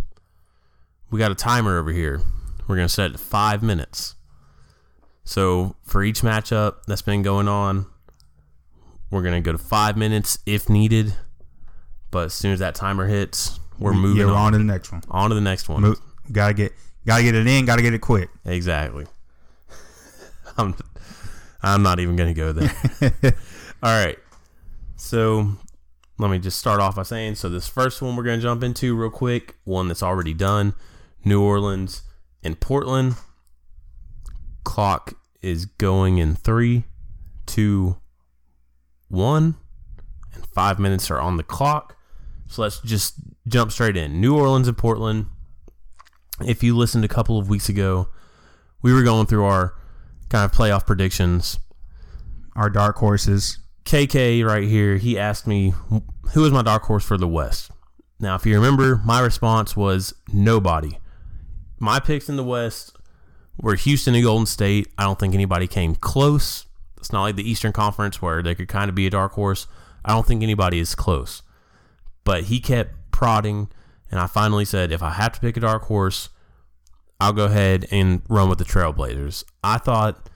[1.09, 2.21] We got a timer over here.
[2.67, 4.15] We're going to set it to five minutes.
[5.29, 7.85] So, for each matchup that's been going on,
[9.11, 11.13] we're going to go to five minutes if needed.
[12.09, 14.47] But as soon as that timer hits, we're moving yeah, we're on.
[14.47, 15.03] on to the next one.
[15.07, 15.93] on to the next one.
[16.31, 16.73] Gotta get
[17.05, 17.65] gotta get it in.
[17.65, 18.31] Gotta get it quick.
[18.43, 19.05] Exactly.
[20.57, 20.73] I'm
[21.61, 22.73] I'm not even going to go there.
[23.83, 24.17] All right.
[24.95, 25.47] So
[26.17, 28.63] let me just start off by saying so this first one we're going to jump
[28.63, 30.73] into real quick, one that's already done,
[31.23, 32.01] New Orleans
[32.43, 33.13] and Portland.
[34.69, 36.83] Clock is going in three,
[37.47, 37.97] two,
[39.07, 39.55] one,
[40.31, 41.97] and five minutes are on the clock.
[42.45, 43.15] So let's just
[43.47, 44.21] jump straight in.
[44.21, 45.25] New Orleans and Portland.
[46.45, 48.09] If you listened a couple of weeks ago,
[48.83, 49.73] we were going through our
[50.29, 51.57] kind of playoff predictions.
[52.55, 53.57] Our dark horses.
[53.85, 55.73] KK right here, he asked me
[56.33, 57.71] who is my dark horse for the West.
[58.19, 60.99] Now, if you remember, my response was nobody.
[61.79, 62.98] My picks in the West
[63.61, 64.87] were Houston and Golden State.
[64.97, 66.65] I don't think anybody came close.
[66.97, 69.67] It's not like the Eastern Conference where they could kind of be a dark horse.
[70.03, 71.43] I don't think anybody is close.
[72.23, 73.69] But he kept prodding,
[74.11, 76.29] and I finally said, if I have to pick a dark horse,
[77.19, 79.43] I'll go ahead and run with the Trailblazers.
[79.63, 80.29] I thought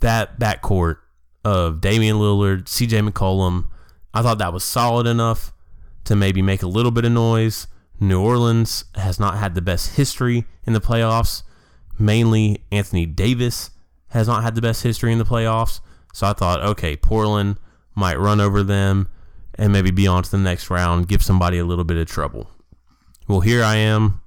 [0.00, 0.96] that backcourt
[1.44, 3.66] of Damian Lillard, CJ McCollum,
[4.12, 5.52] I thought that was solid enough
[6.04, 7.66] to maybe make a little bit of noise.
[7.98, 11.42] New Orleans has not had the best history in the playoffs.
[12.00, 13.70] Mainly, Anthony Davis
[14.08, 15.80] has not had the best history in the playoffs.
[16.12, 17.58] So I thought, okay, Portland
[17.94, 19.08] might run over them
[19.54, 22.50] and maybe be on to the next round, give somebody a little bit of trouble.
[23.28, 24.22] Well, here I am,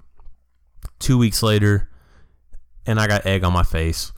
[1.00, 1.90] two weeks later,
[2.86, 4.14] and I got egg on my face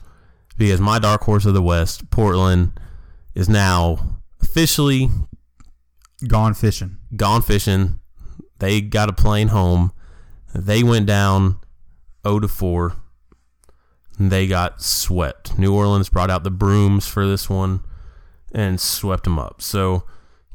[0.58, 2.78] because my dark horse of the West, Portland,
[3.34, 5.08] is now officially
[6.26, 6.96] Gone fishing.
[7.14, 8.00] gone fishing.
[8.58, 9.92] They got a plane home.
[10.54, 11.58] They went down
[12.26, 12.94] 0 to 4.
[14.18, 15.58] They got swept.
[15.58, 17.80] New Orleans brought out the brooms for this one
[18.52, 19.60] and swept them up.
[19.60, 20.04] So,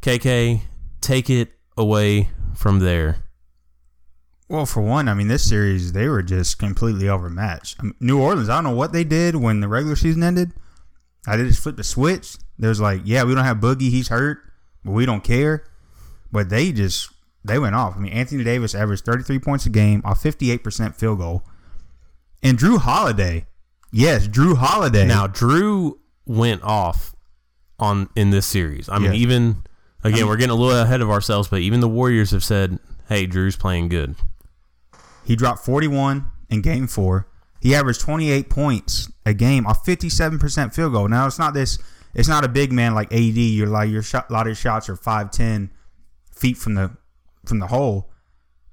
[0.02, 0.62] KK,
[1.00, 3.24] take it away from there.
[4.50, 7.78] Well, for one, I mean, this series they were just completely overmatched.
[7.80, 10.52] I mean, New Orleans, I don't know what they did when the regular season ended.
[11.28, 12.36] I did just flip the switch.
[12.58, 14.40] There's like, yeah, we don't have Boogie, he's hurt,
[14.84, 15.64] but we don't care.
[16.32, 17.12] But they just
[17.46, 17.96] they went off.
[17.96, 21.44] I mean, Anthony Davis averaged 33 points a game off 58% field goal,
[22.44, 23.46] and Jrue Holiday,
[23.92, 25.06] yes, Jrue Holiday.
[25.06, 27.14] Now, Jrue went off
[27.80, 28.88] on in this series.
[28.90, 29.20] I mean, Yeah.
[29.20, 29.64] even
[30.04, 32.80] again, mean- we're getting a little ahead of ourselves, but even the Warriors have said,
[33.08, 34.16] "Hey, Jrue's playing good."
[35.24, 37.28] He dropped 41 in game four.
[37.60, 41.08] He averaged 28 points a game off 57% field goal.
[41.08, 41.78] Now, it's not this,
[42.16, 43.38] it's not a big man like AD.
[43.38, 45.70] You're like, your shot, a lot of your shots are 5'10
[46.36, 46.92] feet from the,
[47.46, 48.12] from the hole.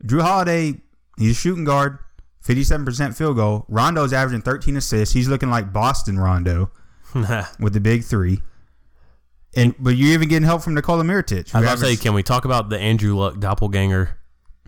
[0.05, 0.81] Jrue Holiday,
[1.19, 1.99] he's a shooting guard,
[2.47, 3.65] 57% field goal.
[3.69, 5.15] Rondo's averaging 13 assists.
[5.15, 6.71] He's looking like Boston Rondo
[7.59, 8.43] with the big three.
[9.57, 11.55] And, but you're even getting help from Nikola Mirotic.
[11.55, 14.19] I was to say, can we talk about the Andrew Luck doppelganger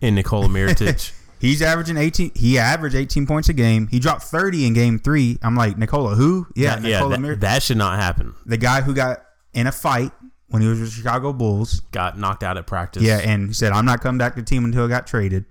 [0.01, 1.13] in Nikola Mirotic?
[1.39, 2.31] He's averaging 18.
[2.35, 3.87] He averaged 18 points a game.
[3.87, 5.39] He dropped 30 in game three.
[5.41, 6.45] I'm like, Nikola, who?
[6.55, 8.35] Yeah, That- yeah, Nikola that, that should not happen.
[8.45, 10.11] the guy who got in a fight
[10.49, 11.79] when he was with the Chicago Bulls.
[11.91, 13.01] Got knocked out at practice.
[13.03, 15.45] Yeah, and he said, I'm not coming back to the team until I got traded.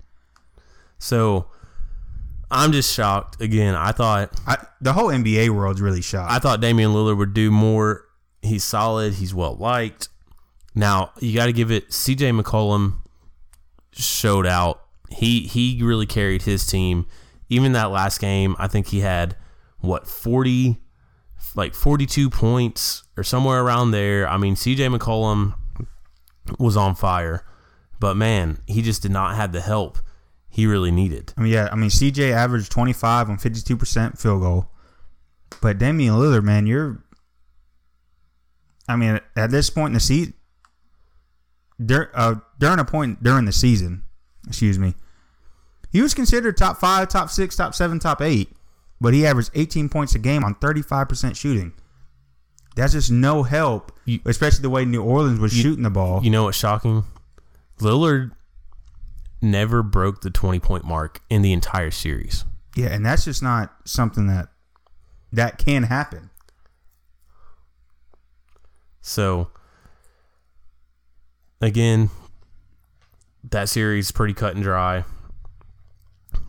[0.99, 1.47] So
[2.51, 3.41] I'm just shocked.
[3.41, 6.33] Again, I thought I, the whole NBA world's really shocked.
[6.33, 8.07] I thought Damian Lillard would do more.
[8.43, 9.15] He's solid.
[9.15, 10.09] He's well liked.
[10.75, 11.93] Now you got to give it.
[11.93, 12.31] C.J.
[12.31, 12.99] McCollum
[13.93, 14.83] showed out.
[15.11, 17.07] He he really carried his team.
[17.49, 19.37] Even that last game, I think he had
[19.79, 20.79] what forty,
[21.55, 24.29] like forty two points or somewhere around there.
[24.29, 24.89] I mean, C.J.
[24.89, 25.55] McCollum
[26.59, 27.45] was on fire,
[28.01, 29.99] but man, he just did not have the help
[30.51, 31.33] he really needed.
[31.37, 34.71] I mean, yeah, I mean, CJ averaged 25 on 52% field goal.
[35.63, 37.03] But Damian Lillard, man, you're.
[38.89, 40.35] I mean, at this point in the season,
[41.85, 44.03] dur- uh, during a point during the season,
[44.49, 44.95] excuse me,
[45.93, 48.51] he was considered top five, top six, top seven, top eight,
[49.01, 51.73] but he averaged 18 points a game on 35% shooting.
[52.77, 56.23] That's just no help, You- especially the way New Orleans was shooting the ball.
[56.25, 57.05] You know what's shocking?
[57.79, 58.33] Lillard
[59.43, 62.45] never broke the 20 point mark in the entire series.
[62.77, 64.49] Yeah, and that's just not something that
[65.33, 66.31] that can happen.
[69.01, 69.51] So,
[71.61, 72.11] again,
[73.49, 75.05] that series pretty cut and dry.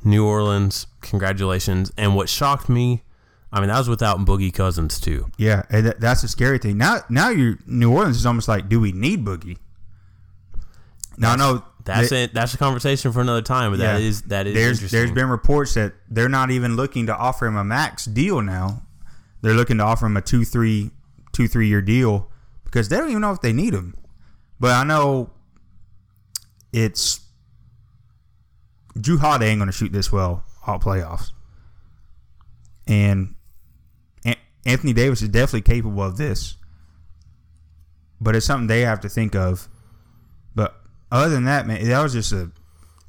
[0.03, 1.91] New Orleans, congratulations.
[1.97, 3.03] And what shocked me,
[3.51, 5.29] I mean, that was without Boogie Cousins, too.
[5.37, 6.77] Yeah, and that, that's the scary thing.
[6.77, 9.57] Now, now you New Orleans is almost like, do we need Boogie?
[11.17, 12.34] Now, no, That's they- it.
[12.34, 14.07] That's a conversation for another time, but that yeah.
[14.07, 14.97] is that is there's interesting.
[14.99, 18.84] there's been reports that they're not even looking to offer him a max deal now.
[19.41, 20.91] They're looking to offer him a two three
[21.32, 22.29] two three year deal
[22.63, 23.95] because they don't even know if they need him.
[24.59, 25.32] But I know
[26.71, 27.21] it's
[28.97, 31.32] Jrue Holiday ain't going to shoot this well all playoffs,
[32.88, 33.34] and
[34.23, 36.57] An- Anthony Davis is definitely capable of this.
[38.19, 39.67] But it's something they have to think of.
[41.12, 42.51] Other than that, man, that was just a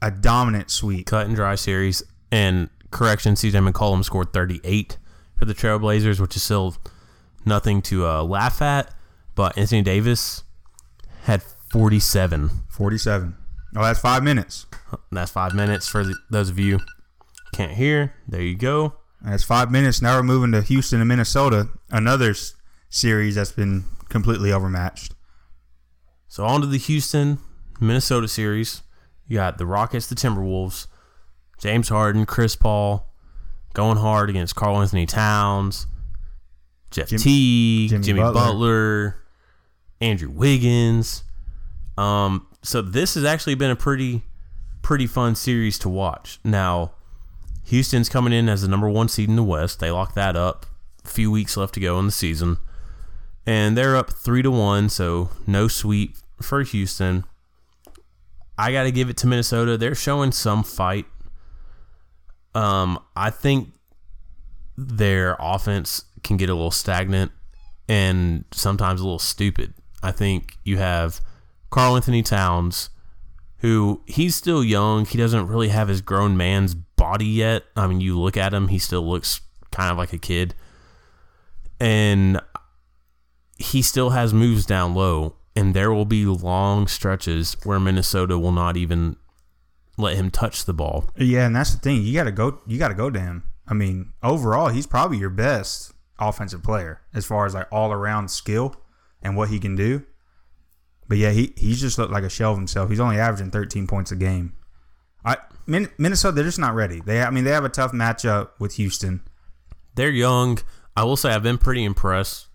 [0.03, 1.07] a dominant sweep.
[1.07, 2.03] cut and dry series.
[2.30, 4.98] And correction, CJ McCollum scored 38
[5.36, 6.76] for the Trailblazers, which is still
[7.46, 8.92] nothing to uh, laugh at.
[9.34, 10.42] But Anthony Davis
[11.22, 12.50] had 47.
[12.68, 13.36] 47.
[13.76, 14.66] Oh, that's five minutes.
[15.11, 16.80] That's five minutes for the, those of you
[17.55, 18.14] can't hear.
[18.28, 18.94] There you go.
[19.22, 20.03] That's five minutes.
[20.03, 22.34] Now we're moving to Houston and Minnesota, another
[22.90, 25.14] series that's been completely overmatched.
[26.28, 27.38] So on to the Houston
[27.82, 28.82] Minnesota series.
[29.26, 30.86] You got the Rockets, the Timberwolves,
[31.58, 33.08] James Harden, Chris Paul
[33.74, 35.86] going hard against Karl-Anthony Towns,
[36.90, 38.40] Jeff Jim- Teague, Jimmy Jimmy, Butler.
[38.42, 39.16] Butler.
[40.00, 41.24] Andrew Wiggins.
[41.96, 44.22] Um, so this has actually been a pretty
[44.82, 46.40] pretty fun series to watch.
[46.42, 46.92] Now,
[47.66, 49.78] Houston's coming in as the number one seed in the West.
[49.78, 50.66] They locked that up.
[51.04, 52.58] A few weeks left to go in the season
[53.46, 57.24] and they're up three to one, so no sweep for Houston.
[58.62, 59.76] I got to give it to Minnesota.
[59.76, 61.06] They're showing some fight.
[62.54, 63.72] Um, I think
[64.78, 67.32] their offense can get a little stagnant
[67.88, 69.74] and sometimes a little stupid.
[70.00, 71.20] I think you have
[71.70, 72.90] Karl-Anthony Towns,
[73.58, 75.06] who he's still young.
[75.06, 77.64] He doesn't really have his grown man's body yet.
[77.74, 79.40] I mean, you look at him, he still looks
[79.72, 80.54] kind of like a kid.
[81.80, 82.40] And
[83.58, 88.53] he still has moves down low, and there will be long stretches where Minnesota will
[88.53, 89.16] not even
[89.98, 91.11] let him touch the ball.
[91.16, 92.03] Yeah, and that's the thing.
[92.03, 92.61] You got to go.
[92.66, 93.44] You got to go to him.
[93.66, 98.28] I mean, overall, he's probably your best offensive player as far as like all around
[98.28, 98.76] skill
[99.22, 100.05] and what he can do.
[101.09, 102.88] But yeah, he he's just looked like a shell of himself.
[102.88, 104.55] He's only averaging 13 points a game.
[105.24, 105.36] I
[105.66, 107.00] Min, Minnesota, they're just not ready.
[107.00, 109.22] They, I mean, they have a tough matchup with Houston.
[109.94, 110.59] They're young.
[110.96, 112.48] I will say I've been pretty impressed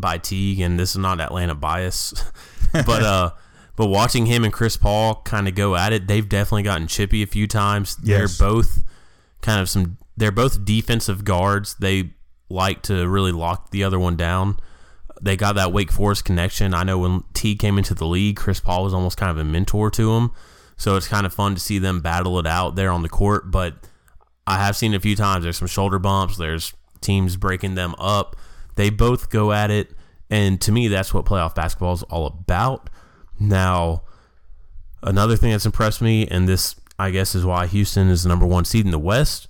[0.00, 2.14] by Teague, and this is not Atlanta bias,
[2.72, 3.30] but uh,
[3.76, 7.22] but watching him and Chris Paul kind of go at it, they've definitely gotten chippy
[7.22, 7.96] a few times.
[8.02, 8.38] Yes.
[8.38, 8.84] They're both
[9.40, 9.98] kind of some.
[10.16, 11.74] They're both defensive guards.
[11.74, 12.14] They
[12.48, 14.58] like to really lock the other one down.
[15.20, 16.74] They got that Wake Forest connection.
[16.74, 19.44] I know when Teague came into the league, Chris Paul was almost kind of a
[19.44, 20.32] mentor to him.
[20.76, 23.50] So it's kind of fun to see them battle it out there on the court.
[23.50, 23.74] But
[24.46, 25.44] I have seen a few times.
[25.44, 26.36] There's some shoulder bumps.
[26.36, 28.36] There's teams breaking them up.
[28.76, 29.92] They both go at it,
[30.30, 32.90] and to me, that's what playoff basketball is all about.
[33.38, 34.02] Now,
[35.02, 38.46] another thing that's impressed me, and this I guess is why Houston is the number
[38.46, 39.48] one seed in the West.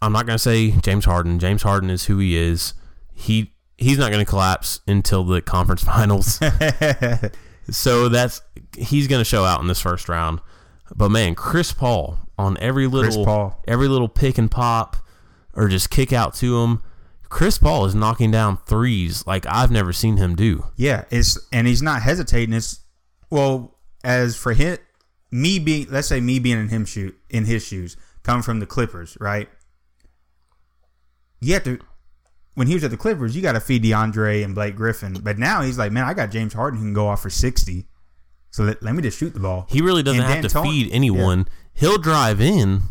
[0.00, 1.38] I'm not going to say James Harden.
[1.38, 2.74] James Harden is who he is.
[3.14, 6.40] He he's not going to collapse until the conference finals.
[7.70, 8.42] So that's
[8.76, 10.40] he's going to show out in this first round.
[10.94, 14.96] But man, Chris Paul on every little every little pick and pop
[15.54, 16.82] or just kick out to him.
[17.28, 20.66] Chris Paul is knocking down threes like I've never seen him do.
[20.76, 22.54] Yeah, it's and he's not hesitating.
[22.54, 22.80] It's
[23.30, 24.78] well as for him,
[25.30, 28.66] me being let's say me being in him shoot in his shoes, coming from the
[28.66, 29.48] Clippers, right?
[31.40, 31.78] You have to
[32.54, 35.18] when he was at the Clippers, you got to feed DeAndre and Blake Griffin.
[35.22, 37.86] But now he's like, man, I got James Harden who can go off for sixty.
[38.50, 39.66] So let, let me just shoot the ball.
[39.68, 41.46] He really doesn't And have to feed anyone.
[41.74, 42.82] He'll drive in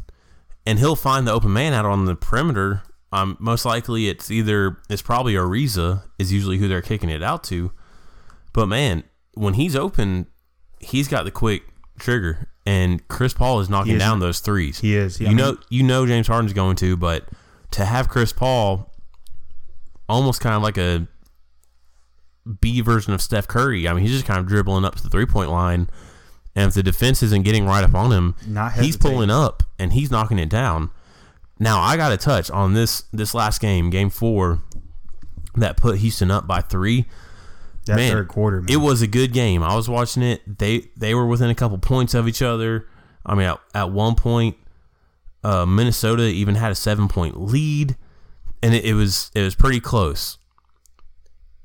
[0.65, 2.83] and he'll find the open man out on the perimeter.
[3.15, 7.43] Um, most likely it's either it's probably Ariza is usually who they're kicking it out
[7.45, 7.71] to.
[8.53, 9.03] But man,
[9.35, 10.27] when he's open,
[10.79, 11.63] he's got the quick
[11.99, 14.79] trigger, and Chris Paul is knocking is- down those threes.
[14.79, 15.19] He is.
[15.19, 17.29] You I mean- know, you know James Harden's going to, but
[17.71, 18.91] to have Chris Paul,
[20.09, 21.07] almost kind of like a
[22.59, 23.87] B version of Steph Curry.
[23.87, 25.89] I mean, he's just kind of dribbling up to the three point line,
[26.55, 28.35] and if the defense isn't getting right up on him,
[28.85, 30.91] he's pulling up and he's knocking it down.
[31.59, 34.61] Now I got to touch on this this last game, game four,
[35.55, 37.05] that put Houston up by three.
[37.85, 38.61] that man, third quarter.
[38.61, 38.71] Man.
[38.71, 39.63] It was a good game.
[39.63, 40.59] I was watching it.
[40.59, 42.87] They they were within a couple points of each other.
[43.25, 44.57] I mean, at, at one point,
[45.43, 47.95] uh, Minnesota even had a seven point lead,
[48.61, 50.37] and it, it was it was pretty close.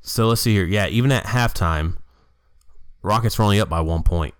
[0.02, 0.64] So let's see here.
[0.64, 1.96] Yeah, even at halftime,
[3.02, 4.34] Rockets were only up by one point.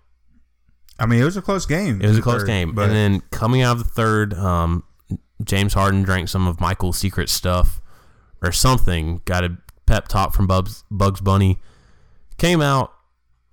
[0.99, 2.01] I mean, it was a close game.
[2.01, 2.73] It was a close third, game.
[2.73, 4.83] but and then coming out of the third, um,
[5.43, 7.81] James Harden drank some of Michael's secret stuff
[8.41, 9.21] or something.
[9.25, 11.59] Got a pep talk from Bugs, Bugs Bunny.
[12.37, 12.93] Came out.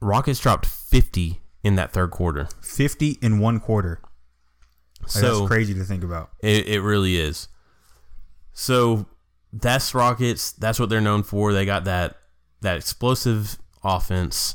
[0.00, 2.48] Rockets dropped 50 in that third quarter.
[2.62, 4.00] fifty in one quarter.
[5.00, 6.30] Like, So that's crazy to think about.
[6.40, 7.48] It, it really is.
[8.52, 9.06] So
[9.52, 10.52] that's Rockets.
[10.52, 11.52] That's what they're known for.
[11.52, 12.16] They got that
[12.60, 14.54] that explosive offense.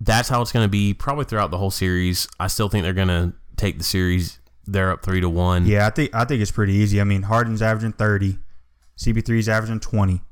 [0.00, 2.28] That's how it's going to be probably throughout the whole series.
[2.38, 4.38] I still think they're going to take the series.
[4.66, 5.64] They're up three to one.
[5.66, 7.00] Yeah, I think I think it's pretty easy.
[7.00, 8.38] I mean, Harden's averaging thirty,
[8.98, 10.22] CP3's averaging twenty,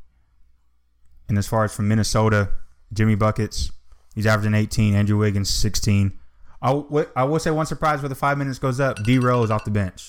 [1.29, 2.51] and as far as from Minnesota,
[2.93, 3.71] Jimmy buckets,
[4.15, 4.95] he's averaging eighteen.
[4.95, 6.19] Andrew Wiggins sixteen.
[6.61, 9.03] I w- I will say one surprise where the five minutes goes up.
[9.05, 10.09] D Rose off the bench.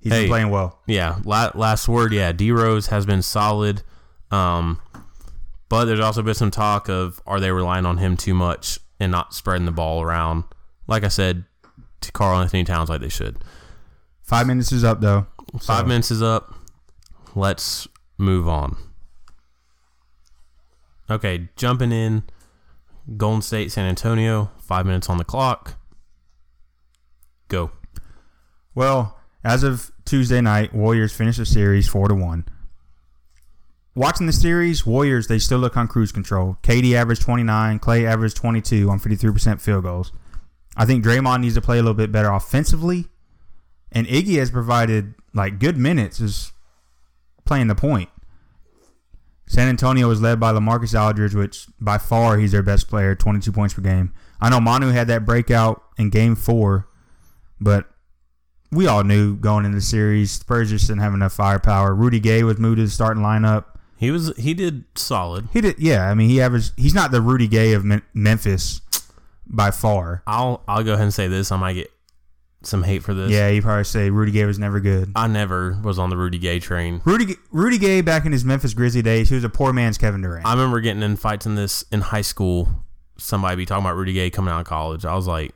[0.00, 0.22] He's Hey.
[0.22, 0.80] been playing well.
[0.86, 2.12] Yeah, la- last word.
[2.12, 3.82] Yeah, D Rose has been solid,
[4.30, 4.80] um,
[5.68, 9.10] but there's also been some talk of are they relying on him too much and
[9.10, 10.44] not spreading the ball around?
[10.86, 11.44] Like I said,
[12.00, 13.38] to Karl-Anthony Towns, like they should.
[14.22, 15.26] Five minutes is up though.
[15.60, 16.54] Five So, minutes is up.
[17.34, 17.88] Let's
[18.18, 18.76] move on.
[21.10, 22.24] Okay, jumping in.
[23.16, 24.50] Golden State, San Antonio.
[24.58, 25.76] Five minutes on the clock.
[27.48, 27.70] Go.
[28.74, 32.44] Well, as of Tuesday night, Warriors finished the series four to one.
[33.94, 36.58] Watching the series, Warriors they still look on cruise control.
[36.62, 40.12] KD averaged 29, Clay averaged 22 on 53% field goals.
[40.78, 43.08] I think Draymond needs to play a little bit better offensively,
[43.90, 46.52] and Iggy has provided like good minutes is
[47.44, 48.08] playing the point.
[49.46, 53.50] San Antonio was led by LaMarcus Aldridge, which by far he's their best player, 22
[53.50, 54.12] points per game.
[54.40, 56.86] I know Manu had that breakout in Game Four,
[57.60, 57.90] but
[58.70, 61.94] we all knew going into the series, Spurs just didn't have enough firepower.
[61.94, 63.64] Rudy Gay was moved to the starting lineup.
[63.96, 65.48] He was he did solid.
[65.52, 66.08] He did, yeah.
[66.08, 66.72] I mean, he averaged.
[66.76, 68.82] He's not the Rudy Gay of Memphis
[69.48, 70.22] by far.
[70.26, 71.50] I'll I'll go ahead and say this.
[71.52, 71.90] I might get
[72.62, 73.30] some hate for this.
[73.30, 75.12] Yeah, you probably say Rudy Gay was never good.
[75.14, 77.00] I never was on the Rudy Gay train.
[77.04, 80.22] Rudy Rudy Gay back in his Memphis Grizzly days, he was a poor man's Kevin
[80.22, 80.46] Durant.
[80.46, 82.68] I remember getting in fights in this in high school.
[83.16, 85.04] Somebody be talking about Rudy Gay coming out of college.
[85.04, 85.52] I was like,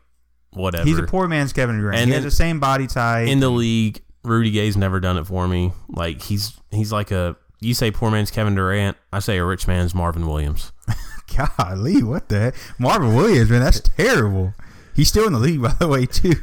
[0.52, 0.84] whatever.
[0.84, 2.00] He's a poor man's Kevin Durant.
[2.00, 3.28] And he has the same body type.
[3.28, 4.02] in the league.
[4.24, 5.72] Rudy Gay's never done it for me.
[5.88, 8.96] Like he's he's like a you say poor man's Kevin Durant.
[9.12, 10.72] I say a rich man's Marvin Williams.
[11.36, 12.54] Golly, what the heck?
[12.78, 14.54] Marvin Williams, man, that's terrible.
[14.94, 16.34] He's still in the league, by the way, too.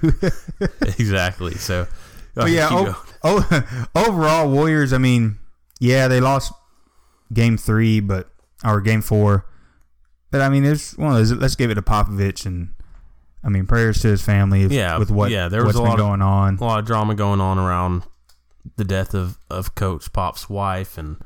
[1.00, 1.54] exactly.
[1.56, 1.88] So,
[2.36, 4.94] but yeah, o- o- overall, Warriors.
[4.94, 5.38] I mean,
[5.80, 6.54] yeah, they lost
[7.34, 8.30] game three, but
[8.64, 9.46] or game four.
[10.32, 11.32] But I mean, it's one of those.
[11.34, 12.74] Let's give it to Popovich, and
[13.44, 14.64] I mean, prayers to his family.
[14.64, 16.58] if- Yeah, with what yeah, there was a lot of- going on.
[16.58, 18.04] a lot of drama going on around
[18.76, 21.18] the death of, of Coach Pop's wife, and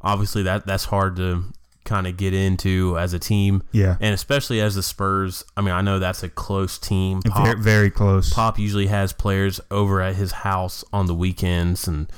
[0.00, 1.44] obviously that that's hard to
[1.84, 5.44] kind of get into as a team, Yeah, and especially as the Spurs.
[5.56, 7.22] I mean, I know that's a close team.
[7.22, 8.32] Pop, very, very close.
[8.32, 12.10] Pop usually has players over at his house on the weekends and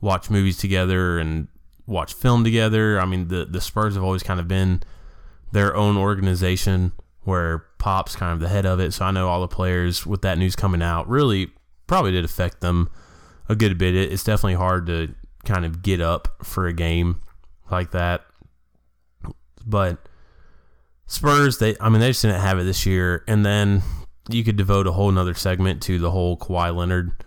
[0.00, 1.48] watch movies together and
[1.86, 3.00] watch film together.
[3.00, 4.82] I mean, the the Spurs have always kind of been
[5.52, 6.92] their own organization
[7.22, 8.92] where Pop's kind of the head of it.
[8.92, 11.50] So I know all the players with that news coming out really
[11.86, 12.88] probably did affect them
[13.48, 13.94] a good bit.
[13.94, 17.20] It- It's definitely hard to kind of get up for a game
[17.70, 18.24] like that.
[19.66, 19.98] But
[21.06, 23.24] Spurs, they I mean they just didn't have it this year.
[23.28, 23.82] And then
[24.28, 27.24] you could devote a whole nother segment to the whole Kawhi Leonard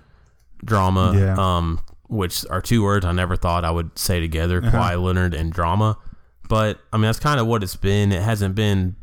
[0.64, 1.14] drama.
[1.16, 1.36] Yeah.
[1.38, 4.72] Um, which are two words I never thought I would say together, Uh-huh.
[4.78, 5.98] Kawhi Leonard and drama.
[6.48, 8.12] But I mean that's kind of what it's been.
[8.12, 8.96] It hasn't been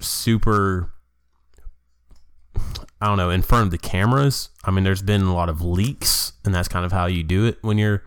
[0.00, 0.92] super
[3.02, 4.50] I don't know, in front of the cameras.
[4.62, 7.46] I mean, there's been a lot of leaks, and that's kind of how you do
[7.46, 8.02] it when you're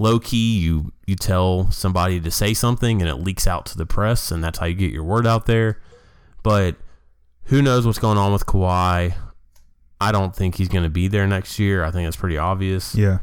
[0.00, 0.58] low key.
[0.58, 4.42] You you tell somebody to say something, and it leaks out to the press, and
[4.42, 5.80] that's how you get your word out there.
[6.42, 6.76] But
[7.44, 9.14] who knows what's going on with Kawhi?
[10.00, 11.84] I don't think he's going to be there next year.
[11.84, 12.94] I think it's pretty obvious.
[12.94, 13.18] Yeah,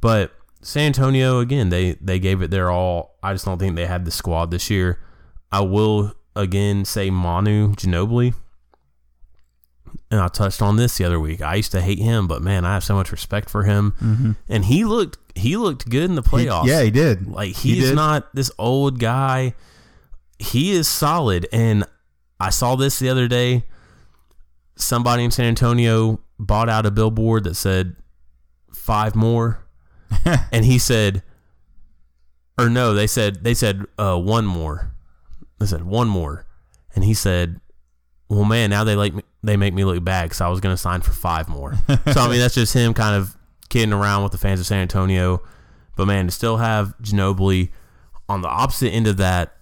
[0.00, 3.18] But San Antonio again, they they gave it their all.
[3.22, 5.00] I just don't think they had the squad this year.
[5.50, 8.34] I will again say Manu Ginobili.
[10.12, 11.40] And I touched on this the other week.
[11.40, 14.36] I used to hate him, but man, I have so much respect for him.
[14.48, 16.66] And he looked he looked good in the He- playoffs.
[16.66, 17.26] yeah, he did.
[17.26, 17.94] Like He he's did.
[17.96, 19.54] not this old guy.
[20.38, 21.48] He is solid.
[21.52, 21.84] And
[22.38, 23.64] I saw this the other day.
[24.76, 27.96] Somebody in San Antonio bought out a billboard that said
[28.74, 29.64] five more.
[30.52, 31.22] and he said
[32.58, 34.92] or no, they said they said uh, one more.
[35.58, 36.44] They said one more.
[36.94, 37.60] And he said,
[38.28, 40.72] "Well, man, now they like me, they make me look bad because I was going
[40.74, 43.36] to sign for five more." so I mean, that's just him kind of
[43.68, 45.42] kidding around with the fans of San Antonio.
[45.96, 47.70] But man, to still have Ginobili
[48.28, 49.54] on the opposite end of that,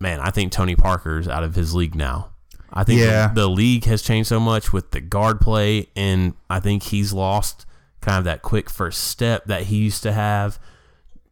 [0.00, 2.30] man, I think Tony Parker's out of his league now.
[2.72, 3.28] I think Yeah.
[3.28, 7.12] the, the league has changed so much with the guard play, and I think he's
[7.12, 7.64] lost
[8.00, 10.58] kind of that quick first step that he used to have.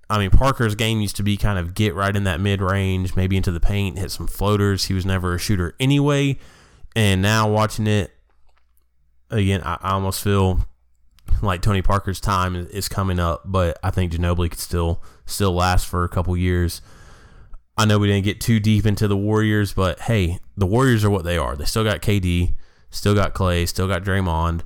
[0.08, 3.16] I mean, Parker's game used to be kind of get right in that mid range,
[3.16, 4.84] maybe into the paint, hit some floaters.
[4.84, 6.38] He was never a shooter anyway.
[6.96, 8.12] And now watching it
[9.30, 10.60] again, I, I almost feel
[11.42, 15.86] like Tony Parker's time is, coming up, but I think Ginobili could still still last
[15.86, 16.80] for a couple years.
[17.76, 21.10] I know we didn't get too deep into the Warriors, but hey, the Warriors are
[21.10, 21.56] what they are.
[21.56, 22.54] They still got KD,
[22.90, 24.60] still got Clay, still got Draymond.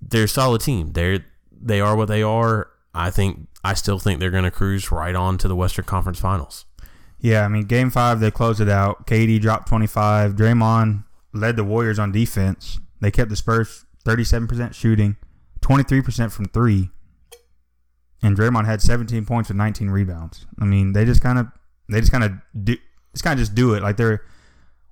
[0.00, 0.92] They're a solid team.
[0.92, 2.68] They're they are what they are.
[2.94, 6.18] I think I still think they're going to cruise right on to the Western Conference
[6.18, 6.64] Finals.
[7.20, 9.06] Yeah, I mean, game five, they closed it out.
[9.06, 10.34] KD dropped 25.
[10.34, 12.78] Draymond led the Warriors on defense.
[13.00, 15.16] They kept the Spurs 37% shooting,
[15.60, 16.90] 23% from three.
[18.22, 20.46] And Draymond had 17 points with 19 rebounds.
[20.60, 21.46] I mean, they just kind of,
[21.88, 22.32] they just kind of
[22.64, 22.76] do,
[23.12, 23.82] just kind of just do it.
[23.82, 24.22] Like they're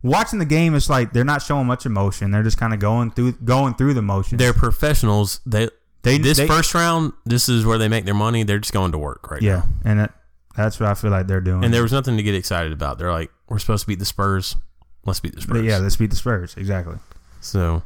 [0.02, 0.74] watching the game.
[0.74, 2.32] It's like they're not showing much emotion.
[2.32, 4.40] They're just kind of going through, going through the motions.
[4.40, 5.40] They're professionals.
[5.46, 5.68] They
[6.02, 8.42] They- this they- first round, this is where they make their money.
[8.42, 9.64] They're just going to work right yeah, now.
[9.84, 10.14] and that,
[10.56, 11.64] that's what I feel like they're doing.
[11.64, 12.98] And there was nothing to get excited about.
[12.98, 14.56] They're like, we're supposed to beat the Spurs.
[15.04, 15.64] Let's beat the Spurs.
[15.64, 16.54] Yeah, let's beat the Spurs.
[16.56, 16.96] Exactly.
[17.40, 17.82] So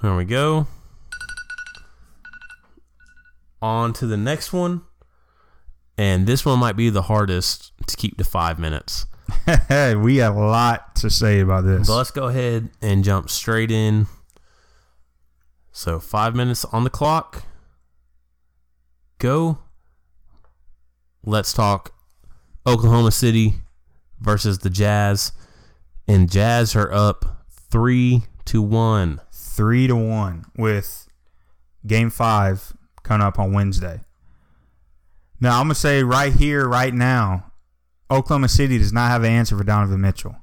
[0.00, 0.66] here we go.
[3.60, 4.82] On to the next one.
[5.96, 9.06] And this one might be the hardest to keep to five minutes.
[9.68, 11.86] we have a lot to say about this.
[11.86, 14.06] But let's go ahead and jump straight in.
[15.72, 17.44] So five minutes on the clock.
[19.18, 19.58] Go.
[21.24, 21.92] Let's talk
[22.66, 23.54] Oklahoma City
[24.20, 25.32] versus the Jazz.
[26.08, 29.20] And Jazz are up three to one.
[29.30, 31.06] three to one with
[31.86, 32.72] game five
[33.02, 34.00] coming up on Wednesday.
[35.38, 37.52] Now I'm gonna say right here, right now,
[38.10, 40.36] Oklahoma City does not have an answer for Donovan Mitchell.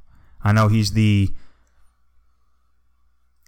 [0.44, 1.30] I know he's the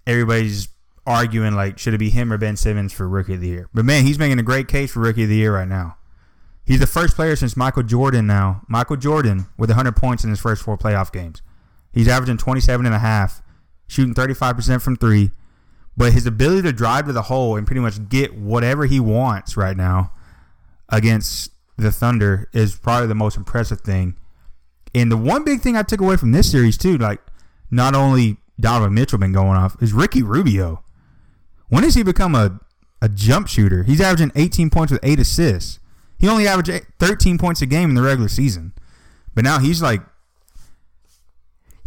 [0.04, 0.68] everybody's
[1.06, 3.84] arguing like should it be him or Ben Simmons for Rookie of the Year, but
[3.84, 5.96] man, he's making a great case for Rookie of the Year right now.
[6.64, 8.62] He's the first player since Michael Jordan now.
[8.68, 11.40] Michael Jordan with 100 points in his first four playoff games.
[11.92, 13.42] He's averaging 27 and a half,
[13.86, 15.30] shooting 35% from 3,
[15.96, 19.56] But his ability to drive to the hole and pretty much get whatever he wants
[19.56, 20.12] right now
[20.88, 24.16] against the Thunder is probably the most impressive thing.
[24.94, 27.20] And the one big thing I took away from this series too, like
[27.70, 30.82] not only Donovan Mitchell been going off, is Ricky Rubio.
[31.68, 32.60] When has he become a
[33.00, 33.84] a jump shooter?
[33.84, 35.78] He's averaging 18 points with eight assists.
[36.18, 38.72] He only averaged 13 points a game in the regular season,
[39.34, 40.02] but now he's like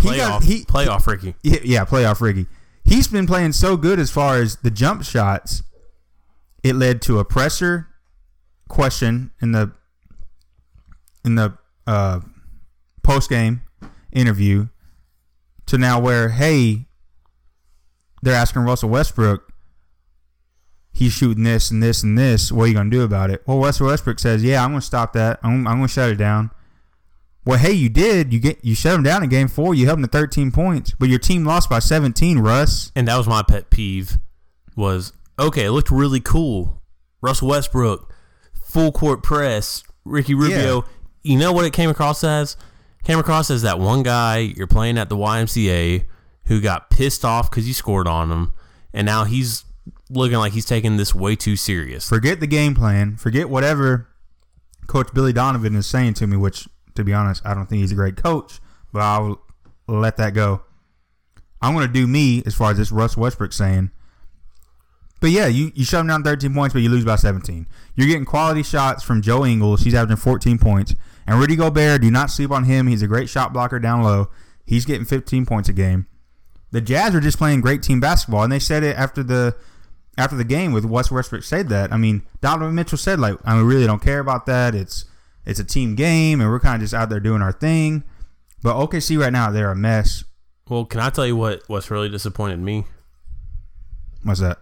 [0.02, 1.36] he Playoff, got he playoff Ricky.
[1.44, 2.48] yeah, yeah, playoff Ricky.
[2.84, 5.64] He's been playing so good as far as the jump shots.
[6.64, 7.88] It led to a pressure
[8.68, 9.72] question in the
[11.26, 12.22] in the uh,
[13.04, 13.62] post game
[14.12, 14.68] interview
[15.66, 16.86] to now where hey
[18.22, 19.52] they're asking Russell Westbrook
[20.94, 23.60] he's shooting this and this and this what are you gonna do about it well
[23.60, 26.52] Russell Westbrook says yeah I'm gonna stop that I'm, I'm gonna shut it down
[27.46, 28.32] well, hey, you did.
[28.34, 29.74] You get you shut them down in game four.
[29.74, 32.40] You held them to 13 points, but your team lost by 17.
[32.40, 34.18] Russ, And that was my pet peeve.
[34.76, 35.66] Was okay.
[35.66, 36.82] It looked really cool.
[37.22, 38.14] Russell Westbrook,
[38.66, 39.84] full court press.
[40.06, 40.86] Ricky Rubio.
[41.24, 42.58] You know what it came across as?
[43.04, 46.06] Came across as that one guy you're playing at the YMCA
[46.46, 48.54] who got pissed off because you scored on him,
[48.94, 49.64] and now he's
[50.10, 52.08] looking like he's taking this way too serious.
[52.08, 53.16] forget the game plan.
[53.16, 54.08] Forget whatever
[54.88, 56.38] Coach Billy Donovan is saying to me.
[56.38, 58.60] Which, to be honest, I don't think he's a great coach,
[58.92, 59.42] but I'll
[59.88, 60.64] let that go.
[61.62, 63.92] I'm going to do me as far as this Russ Westbrook saying.
[65.20, 67.68] But yeah, you, you shut them down 13 points, but you lose by 17.
[67.96, 69.82] You're getting quality shots from Joe Ingles.
[69.82, 70.96] He's averaging 14 points.
[71.28, 72.88] And Rudy Gobert, do not sleep on him.
[72.88, 74.30] He's a great shot blocker down low.
[74.66, 76.08] He's getting 15 points a game.
[76.72, 79.56] The Jazz are just playing great team basketball, and they said it after the
[80.18, 81.92] after the game with Wes Westbrook said that.
[81.92, 84.74] I mean, Donovan Mitchell said like, I really don't care about that.
[84.74, 85.06] It's
[85.46, 88.04] it's a team game, and we're kind of just out there doing our thing.
[88.62, 90.24] But OKC right now, they're a mess.
[90.70, 91.64] Well, can I tell you what?
[91.68, 92.86] What's really disappointed me?
[94.24, 94.60] What's that?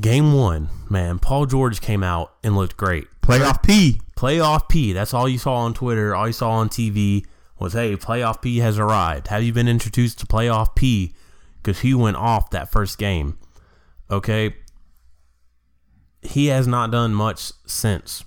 [0.00, 1.18] Game one, man.
[1.18, 3.06] Paul George came out and looked great.
[3.22, 4.00] Playoff P.
[4.16, 4.92] Playoff P.
[4.92, 6.14] That's all you saw on Twitter.
[6.14, 7.26] All you saw on TV
[7.58, 9.28] was, hey, Playoff P has arrived.
[9.28, 11.14] Have you been introduced to Playoff P?
[11.62, 13.38] Because he went off that first game.
[14.10, 14.54] Okay.
[16.22, 18.24] He has not done much since.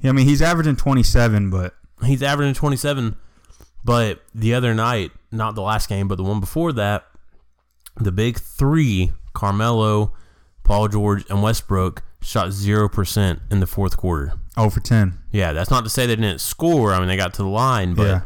[0.00, 1.74] Yeah, I mean, he's averaging 27, but
[2.04, 3.14] He's averaging 27,
[3.84, 7.04] but the other night, not the last game, but the one before that,
[7.96, 10.14] the big three, Carmelo,
[10.64, 14.32] Paul George, and Westbrook, shot 0% in the fourth quarter.
[14.54, 15.18] 0 for 10.
[15.30, 16.94] Yeah, that's not to say they didn't score.
[16.94, 18.20] I mean, they got to the line, but Yeah.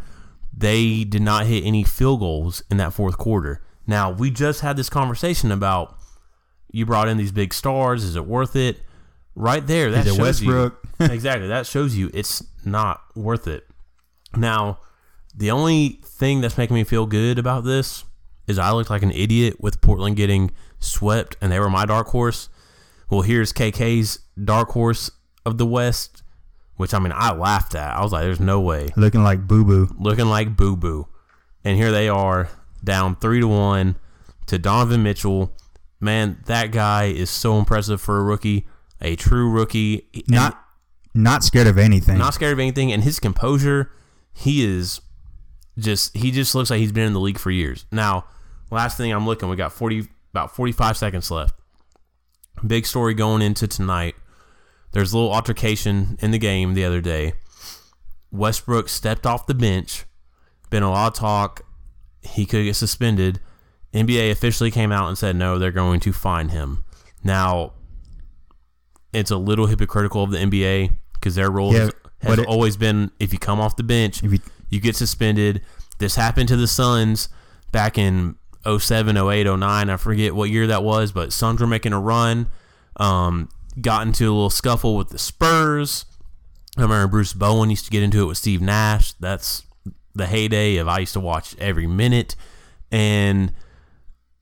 [0.56, 3.60] they did not hit any field goals in that fourth quarter.
[3.88, 5.96] Now, we just had this conversation about
[6.70, 8.04] you brought in these big stars.
[8.04, 8.80] Is it worth it?
[9.34, 10.86] Right there, that shows Westbrook?
[11.00, 11.48] you exactly.
[11.48, 13.66] That shows you it's not worth it.
[14.36, 14.78] Now,
[15.34, 18.04] the only thing that's making me feel good about this
[18.46, 22.08] is I looked like an idiot with Portland getting swept, and they were my dark
[22.08, 22.48] horse.
[23.10, 25.10] Well, here's KK's dark horse
[25.44, 26.22] of the West,
[26.76, 27.96] which I mean I laughed at.
[27.96, 29.94] I was like, "There's no way." Looking like boo boo.
[29.98, 31.08] looking like boo boo.
[31.64, 32.50] And here they are,
[32.82, 33.96] down three to one
[34.46, 35.52] to Donovan Mitchell.
[36.00, 38.66] Man, that guy is so impressive for a rookie,
[39.04, 40.08] a true rookie.
[40.26, 40.60] Not
[41.14, 42.18] not scared of anything.
[42.18, 43.90] not scared of anything, and his composure,
[44.32, 45.00] he is
[45.78, 47.86] just he just looks like he's been in the league for years.
[47.92, 48.24] Now,
[48.70, 51.54] last thing I'm looking, we got forty about forty five seconds left.
[52.66, 54.14] Big story going into tonight.
[54.92, 57.34] There's a little altercation in the game the other day.
[58.30, 60.04] Westbrook stepped off the bench.
[60.70, 61.62] Been a lot of talk.
[62.22, 63.40] He could get suspended.
[63.92, 66.84] NBA officially came out and said no, they're going to fine him.
[67.22, 67.72] Now,
[69.14, 73.10] it's a little hypocritical of the NBA because their rule Yeah, has, it- always been
[73.20, 74.38] if you come off the bench, you-
[74.70, 75.62] you get suspended.
[75.98, 77.28] This happened to the Suns
[77.72, 78.34] back in
[78.66, 79.90] 07, 08, 09.
[79.90, 82.48] I forget what year that was, but Suns were making a run.
[82.96, 83.48] Um,
[83.80, 86.06] got into a little scuffle with the Spurs.
[86.76, 89.12] I remember Bruce Bowen used to get into it with Steve Nash.
[89.14, 89.62] That's
[90.14, 92.34] the heyday of I used to watch every minute.
[92.90, 93.52] And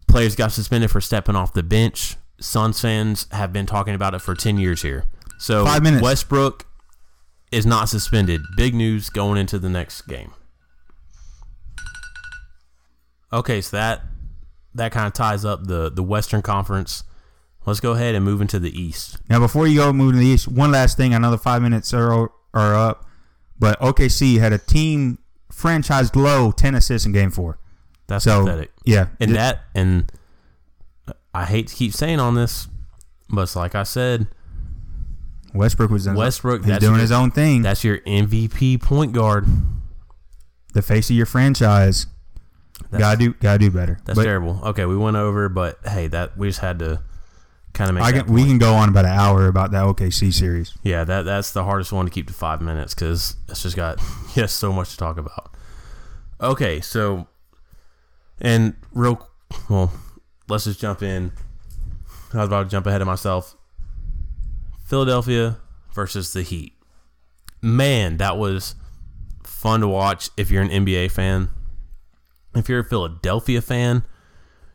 [0.07, 2.17] players got suspended for stepping off the bench.
[2.43, 5.05] Suns fans have been talking about it for 10 years here.
[5.39, 6.03] So Five minutes.
[6.03, 6.67] Westbrook
[7.51, 8.41] is not suspended.
[8.57, 10.33] Big news going into the next game.
[13.33, 14.03] Okay, so that
[14.75, 17.05] that kind of ties up the the Western Conference.
[17.65, 19.19] Let's go ahead and move into the East.
[19.31, 21.15] Now, before you go moving to the East, one last thing.
[21.15, 23.07] I know the five minutes are, are up,
[23.57, 25.19] but OKC had a team
[25.53, 27.59] franchise low 10 assists in game four.
[28.09, 28.73] That's So, pathetic.
[28.85, 29.07] yeah.
[29.21, 30.11] And that and
[31.35, 32.69] I hate to keep saying on this,
[33.31, 34.27] but it's like I said,
[35.55, 37.63] Westbrook was in, Westbrook, he's doing your- his own thing.
[37.63, 39.47] that's your MVP point guard.
[40.75, 42.07] The face of your franchise.
[42.97, 43.99] gotta do gotta do better.
[44.05, 44.61] That's But terrible.
[44.65, 47.01] Okay, we went over, but hey, that we just had to
[47.75, 48.05] kind of make.
[48.05, 50.75] I can, we can go on about an hour about that OKC series.
[50.83, 53.99] Yeah, that that's the hardest one to keep to five minutes because it's just got
[54.35, 55.55] yes so much to talk about.
[56.41, 57.29] Okay, so
[58.41, 59.29] and real
[59.69, 59.93] well,
[60.53, 61.33] let's just jump in.
[62.33, 63.57] I was about to jump ahead of myself.
[64.85, 65.57] Philadelphia
[65.95, 66.75] versus the Heat.
[67.63, 68.75] Man, that was
[69.45, 71.49] fun to watch if you're an NBA fan.
[72.55, 74.05] If you're a Philadelphia fan,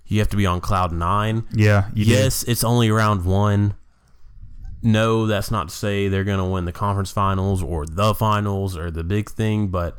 [0.07, 3.75] you have to be on cloud nine Yeah, yes, it's only round one.
[4.81, 8.75] No, that's not to say they're going to win the conference finals or the finals
[8.77, 9.97] or the big thing, but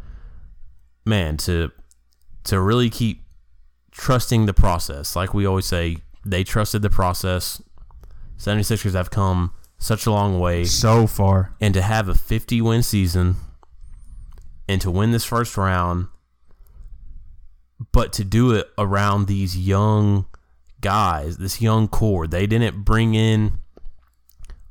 [1.05, 1.71] man, to
[2.45, 3.23] to really keep
[3.99, 7.61] trusting the process, like we always say, they trusted the process.
[8.39, 11.53] 76ers have come such a long way so far.
[11.61, 13.37] and to have a 50 win season
[14.69, 16.07] and to win this first round
[17.93, 20.27] but to do it around these young
[20.81, 23.59] guys this young core they didn't bring in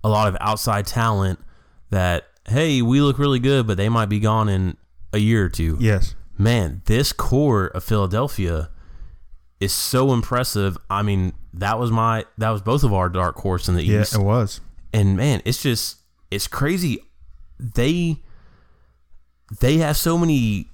[0.04, 1.40] a lot of outside talent
[1.90, 4.76] that hey we look really good but they might be gone in
[5.14, 6.16] a year or two Yes.
[6.38, 8.70] man this core of philadelphia
[9.60, 13.68] is so impressive i mean that was my that was both of our dark horse
[13.68, 14.62] in the Yeah, east Yeah, it was.
[14.94, 15.98] and man, it's just
[16.30, 17.00] it's crazy.
[17.60, 18.18] They
[19.60, 20.70] they have so many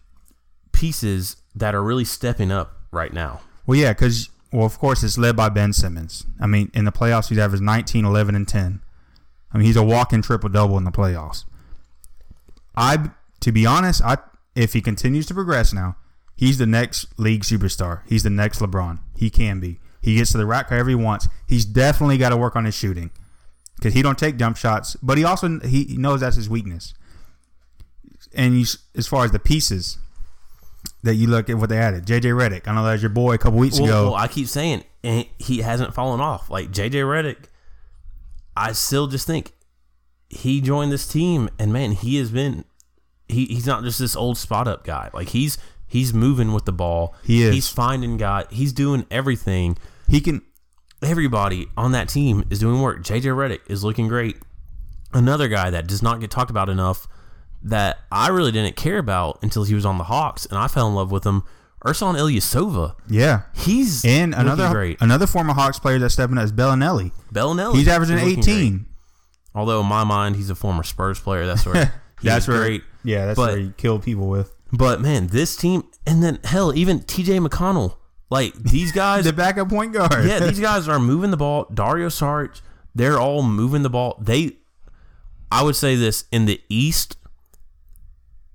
[0.72, 3.42] pieces that are really stepping up right now.
[3.66, 6.26] Well, yeah, because well, of course, it's led by Ben Simmons.
[6.40, 8.82] I mean, in the playoffs, he's averaged 19, 11, and 10.
[9.54, 11.46] I mean, he's a walking triple double in the playoffs.
[12.76, 13.12] I,
[13.42, 14.18] to be honest, I
[14.56, 15.96] if he continues to progress now,
[16.36, 18.02] he's the next league superstar.
[18.08, 19.00] He's the next LeBron.
[19.16, 19.80] He can be.
[20.02, 21.28] He gets to the rack however he wants.
[21.48, 23.10] He's definitely got to work on his shooting
[23.78, 26.94] because he don't take jump shots, but he also he knows that's his weakness.
[28.36, 29.98] And he's, as far as the pieces
[31.04, 32.68] that you look at what they added, JJ Redick.
[32.68, 34.04] I know that was your boy a couple weeks Well, ago.
[34.12, 36.50] well, I keep saying and he hasn't fallen off.
[36.50, 37.46] Like JJ Redick,
[38.58, 39.52] I still just think
[40.30, 42.66] he joined this team, and man, he has been
[43.28, 45.10] he, he's not just this old spot up guy.
[45.14, 45.58] Like he's
[45.94, 47.16] he's moving with the ball.
[47.24, 47.54] He is.
[47.54, 48.46] He's finding guy.
[48.50, 49.78] He's doing everything.
[50.08, 50.42] he can
[51.02, 53.04] everybody on that team is doing work.
[53.04, 54.38] JJ Redick is looking great.
[55.14, 57.08] Another guy that does not get talked about enough
[57.62, 60.88] that I really didn't care about until he was on the Hawks, and I fell
[60.88, 61.44] in love with him.
[61.86, 62.96] Ersan Ilyasova.
[63.10, 63.42] yeah.
[63.54, 65.02] He's And another great.
[65.02, 67.12] another former Hawks player that's stepping up is Belinelli.
[67.34, 67.76] Belinelli.
[67.76, 68.72] He's averaging looking 18.
[68.78, 68.88] great.
[69.54, 71.46] Although in my mind, he's a former Spurs player.
[71.46, 71.86] That's where
[72.22, 72.84] he That's where great.
[73.04, 74.53] Yeah, that's But- where he killed people with.
[74.74, 77.98] But man, this team, and then hell, even TJ McConnell.
[78.30, 80.26] Like these guys, The backup point guard.
[80.26, 81.68] yeah, these guys are moving the ball.
[81.72, 82.60] Dario Saric,
[82.96, 84.18] they're all moving the ball.
[84.20, 84.58] They,
[85.52, 87.18] I would say this in the East,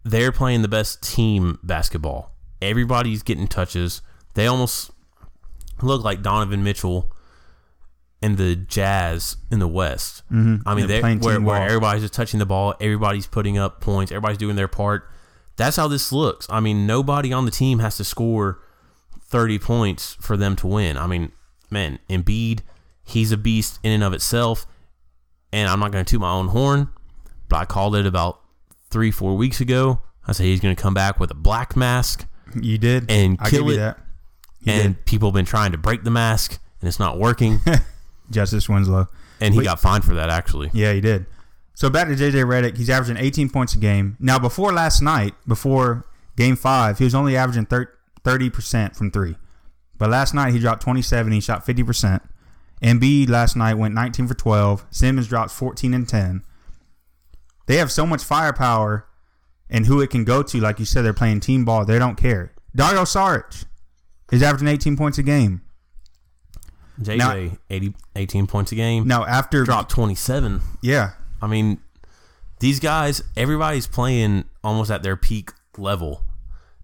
[0.04, 2.32] they're playing the best team basketball.
[2.60, 4.02] Everybody's getting touches.
[4.34, 4.90] They almost
[5.80, 7.12] look like Donovan Mitchell
[8.20, 10.22] and the Jazz in the West.
[10.32, 10.68] Mm-hmm.
[10.68, 14.38] I mean, They're where, where everybody's just touching the ball, everybody's putting up points, everybody's
[14.38, 15.08] doing their part.
[15.58, 16.46] That's how this looks.
[16.48, 18.60] I mean, nobody on the team has to score
[19.24, 20.96] 30 points for them to win.
[20.96, 21.32] I mean,
[21.68, 22.60] man, Embiid,
[23.04, 24.66] he's a beast in and of itself.
[25.52, 26.88] And I'm not going to toot my own horn,
[27.48, 28.40] but I called it about
[28.90, 30.00] three, four weeks ago.
[30.26, 33.10] I said he's going to come back with a black mask, you did.
[33.10, 33.96] And kill it.
[34.66, 37.58] and people have been trying to break the mask, and it's not working.
[37.64, 37.80] did.
[38.30, 39.08] Justice Winslow.
[39.40, 39.64] and he Wait.
[39.64, 40.70] got fined for that, actually.
[40.74, 41.26] Yeah, he did.
[41.78, 44.16] So back to JJ Redick, he's averaging 18 points a game.
[44.18, 47.66] Now, before last night, before Game Five, he was only averaging
[48.24, 49.36] 30 percent from three.
[49.96, 51.30] But last night he dropped 27.
[51.30, 52.22] He shot 50 percent.
[52.82, 54.86] Embiid last night went 19 for 12.
[54.90, 56.42] Simmons drops 14 and 10.
[57.66, 59.06] They have so much firepower
[59.70, 60.58] and who it can go to.
[60.60, 61.84] Like you said, they're playing team ball.
[61.84, 62.54] They don't care.
[62.74, 63.66] Dario Saric
[64.32, 65.62] is averaging 18 points a game.
[67.00, 70.60] JJ, Now- 80, 18 points a game, Now after dropped 27.
[70.82, 71.80] yeah, I mean,
[72.60, 76.22] these guys, everybody's playing almost at their peak level.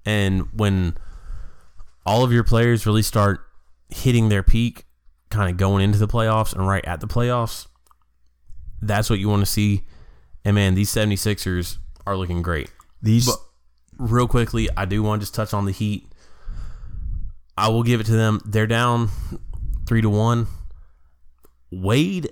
[0.06, 0.96] And when
[2.06, 3.40] all of your players really start
[3.88, 4.84] hitting their peak,
[5.30, 7.66] kind of going into the playoffs and right at the playoffs,
[8.80, 9.84] that's what you want to see.
[10.44, 12.70] And man, these 76ers are looking great.
[13.02, 13.38] these But
[13.98, 16.06] real quickly, I do want to just touch on the Heat.
[17.56, 18.40] I will give it to them.
[18.44, 19.08] They're down
[19.86, 20.48] three to one.
[21.70, 22.30] Wade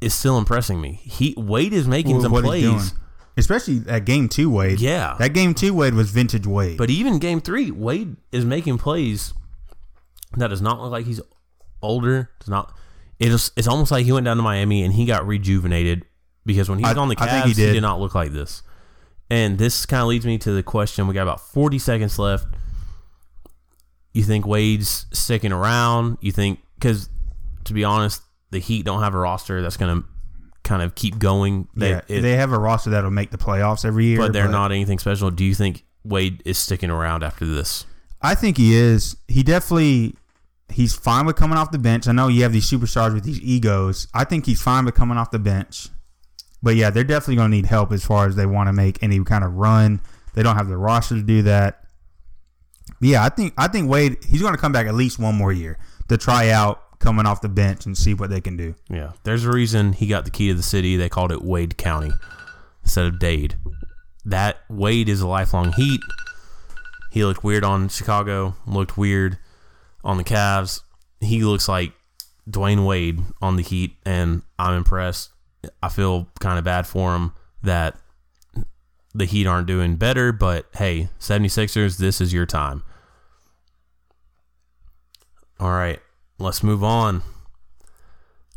[0.00, 1.00] is still impressing me.
[1.04, 2.94] He Wade is making Well, some plays.
[3.36, 4.80] Especially that game two Wade.
[4.80, 5.16] Yeah.
[5.18, 6.76] That game two Wade was vintage Wade.
[6.78, 9.32] but even game three, Wade is making plays
[10.36, 11.20] that does not look like he's
[11.82, 12.30] older.
[12.40, 12.74] Does not.
[13.18, 13.50] It is.
[13.56, 16.04] It's almost like he went down to Miami and he got rejuvenated
[16.46, 17.72] because when he was I- on the Cavs, he he did.
[17.74, 17.80] did.
[17.82, 18.62] not look like this.
[19.30, 21.06] And this kind of leads me to the question.
[21.06, 22.46] We got about forty seconds left.
[24.12, 26.18] you think Wade's sticking around?
[26.20, 27.08] You think because
[27.64, 30.08] to be honest, the Heat don't have a roster that's going to
[30.64, 31.68] kind of keep going.
[31.74, 34.48] They, yeah, it- they have a roster that'll make the playoffs every year, but they're
[34.52, 35.30] not anything special.
[35.30, 37.86] Do you think Wade is sticking around after this?
[38.22, 39.16] I think he is.
[39.28, 40.14] He definitely
[40.68, 42.06] he's fine with coming off the bench.
[42.06, 44.06] I know you have these superstars with these egos.
[44.14, 45.88] I think he's fine with coming off the bench.
[46.62, 49.02] But yeah, they're definitely going to need help as far as they want to make
[49.02, 50.00] any kind of run.
[50.34, 51.84] They don't have the roster to do that.
[53.00, 55.34] But yeah, I think I think Wade he's going to come back at least one
[55.34, 55.78] more year
[56.08, 58.74] to try out coming off the bench and see what they can do.
[58.88, 60.96] Yeah, there's a reason he got the key to the city.
[60.96, 62.12] They called it Wade County
[62.82, 63.56] instead of Dade.
[64.24, 66.00] That Wade is a lifelong Heat.
[67.10, 68.54] He looked weird on Chicago.
[68.66, 69.38] Looked weird
[70.04, 70.82] on the Cavs.
[71.20, 71.92] He looks like
[72.48, 75.30] Dwyane Wade on the Heat, and I'm impressed.
[75.82, 77.32] I feel kind of bad for him
[77.62, 77.96] that
[79.14, 82.82] the Heat aren't doing better, but hey, 76ers, this is your time.
[85.58, 86.00] All right,
[86.40, 87.22] let's move on.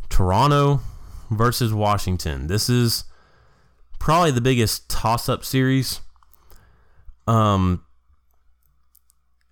[0.09, 0.79] Toronto
[1.29, 2.47] versus Washington.
[2.47, 3.03] This is
[3.99, 6.01] probably the biggest toss-up series.
[7.27, 7.83] Um,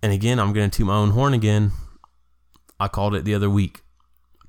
[0.02, 1.72] and again, I'm going to toot my own horn again.
[2.80, 3.82] I called it the other week.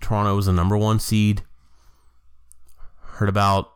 [0.02, 1.44] Toronto was the number one seed.
[3.02, 3.72] Heard about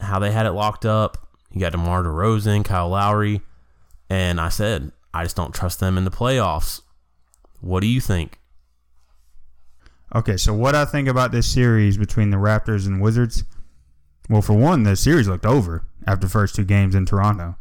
[0.00, 1.28] how they had it locked up.
[1.52, 3.42] You got DeMar DeRozan, Kyle Lowry,
[4.08, 6.80] and I said I just don't trust them in the playoffs.
[7.60, 8.39] What do you think?
[10.14, 13.44] Okay, so what I think about this series between the Raptors and Wizards?
[14.28, 17.56] Well, for one, the series looked over after the first two games in Toronto.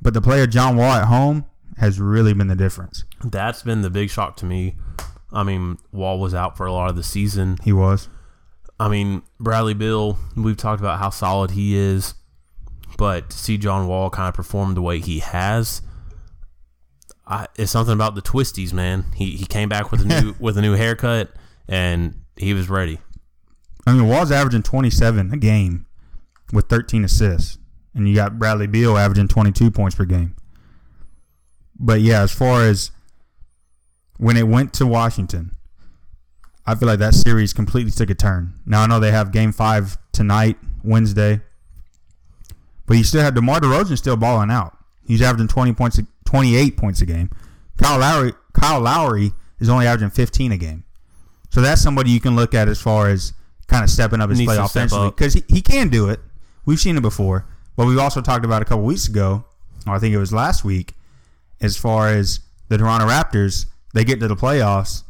[0.00, 1.46] But the player John Wall at home
[1.78, 3.04] has really been the difference.
[3.24, 4.76] That's been the big shock to me.
[5.32, 7.58] I mean, Wall was out for a lot of the season.
[7.62, 8.08] He was.
[8.78, 12.14] I mean, Bradley Beal, we've talked about how solid he is,
[12.96, 15.82] but to see John Wall kind of perform the way he has,
[17.26, 19.06] I, it's something about the twisties, man.
[19.14, 21.30] He he came back with a new with a new haircut
[21.68, 22.98] and he was ready.
[23.86, 25.86] I mean, Wall's averaging 27 a game
[26.52, 27.58] with 13 assists.
[27.94, 30.36] And you got Bradley Beal averaging 22 points per game.
[31.78, 32.90] But yeah, as far as
[34.18, 35.56] when it went to Washington,
[36.66, 38.54] I feel like that series completely took a turn.
[38.66, 41.40] Now I know they have game five tonight, Wednesday.
[42.86, 44.76] But you still have DeMar DeRozan still balling out.
[45.02, 47.30] He's averaging 20 points, 28 points a game.
[47.78, 50.84] Kyle Lowry, Kyle Lowry is only averaging 15 a game.
[51.50, 53.32] So that's somebody you can look at as far as
[53.66, 55.16] kind of stepping up his Needs play to step offensively up.
[55.16, 56.20] because he, he can do it.
[56.66, 57.46] We've seen it before,
[57.76, 59.44] but we've also talked about a couple weeks ago,
[59.86, 60.94] or I think it was last week,
[61.60, 63.66] as far as the Toronto Raptors.
[63.94, 65.02] They get to the playoffs,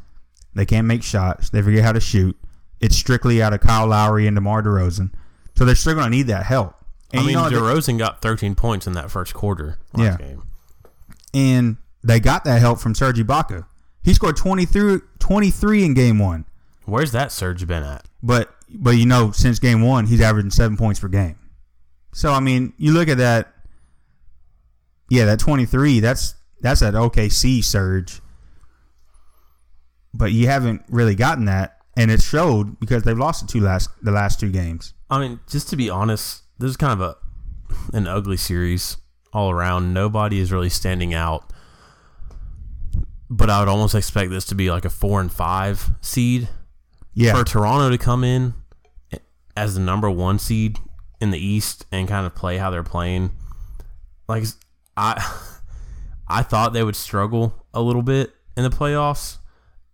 [0.55, 2.37] they can't make shots, they forget how to shoot.
[2.81, 5.11] It's strictly out of Kyle Lowry and DeMar DeRozan,
[5.57, 6.77] so they're still going to need that help.
[7.13, 10.21] And I mean, you know, they- DeRozan got 13 points in that first quarter last
[10.21, 10.27] Yeah.
[10.27, 10.43] game.
[11.35, 13.67] and they got that help from Serge Ibaka.
[14.09, 16.47] He scored 23, 23 in game one.
[16.87, 18.07] Where's that surge been at?
[18.23, 21.39] But but you know, since game one, he's averaging seven points per game.
[22.15, 23.53] So I mean, you look at that.
[25.11, 26.01] Yeah, that twenty three.
[26.01, 28.23] That's that's that OKC surge.
[30.15, 33.91] But you haven't really gotten that, and it showed because they've lost the two last
[34.03, 34.95] the last two games.
[35.11, 37.17] I mean, just to be honest, this is kind of a
[37.95, 38.97] an ugly series
[39.35, 39.93] all around.
[39.93, 41.53] Nobody is really standing out.
[43.31, 46.49] But I would almost expect this to be like a four and five seed
[47.15, 48.55] Yeah, for Toronto to come in
[49.57, 50.79] as the number one seed
[51.21, 53.33] in the East and kind of play how they're playing.
[54.29, 54.45] Like
[54.97, 55.23] I,
[56.29, 59.39] I thought they would struggle a little bit in the playoffs.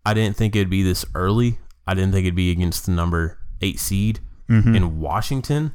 [0.04, 1.58] I didn't think it'd be this early.
[1.86, 4.74] I didn't think it'd be against the number eight seed mm-hmm.
[4.74, 5.72] in Washington.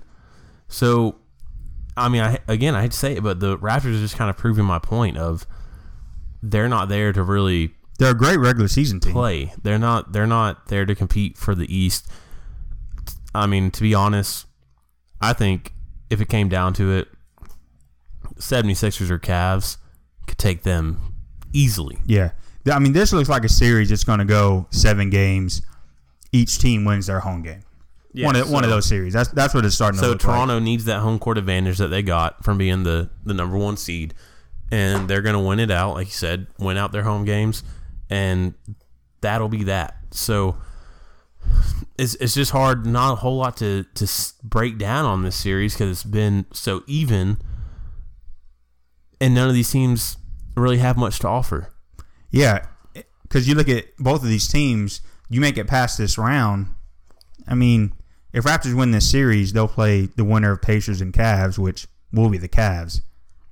[0.67, 1.15] So,
[1.97, 4.29] I mean, I again, I hate to say it, but the Raptors are just kind
[4.29, 5.47] of proving my point of
[6.41, 9.11] they're not there to really they're a great regular season team.
[9.11, 9.53] play.
[9.61, 12.07] They're not they're not there to compete for the East.
[13.35, 14.47] I mean, to be honest,
[15.21, 15.73] I think
[16.09, 17.07] if it came down to it,
[18.37, 19.77] 76ers or Cavs
[20.27, 21.13] could take them
[21.53, 21.99] easily.
[22.05, 22.31] Yeah,
[22.71, 25.61] I mean, this looks like a series that's going to go seven games.
[26.31, 27.63] Each team wins their home game.
[28.13, 29.13] Yeah, one of one of those series.
[29.13, 30.33] That's that's what it's starting to So look like.
[30.33, 33.77] Toronto needs that home court advantage that they got from being the the number 1
[33.77, 34.15] seed
[34.71, 37.63] and they're going to win it out like you said, win out their home games
[38.09, 38.53] and
[39.21, 39.97] that'll be that.
[40.11, 40.57] So
[41.97, 44.07] it's, it's just hard not a whole lot to to
[44.43, 47.37] break down on this series cuz it's been so even
[49.21, 50.17] and none of these teams
[50.55, 51.73] really have much to offer.
[52.31, 52.65] Yeah,
[53.23, 56.67] because you look at both of these teams, you make it past this round.
[57.47, 57.93] I mean,
[58.33, 62.29] if Raptors win this series, they'll play the winner of Pacers and Cavs, which will
[62.29, 63.01] be the Cavs.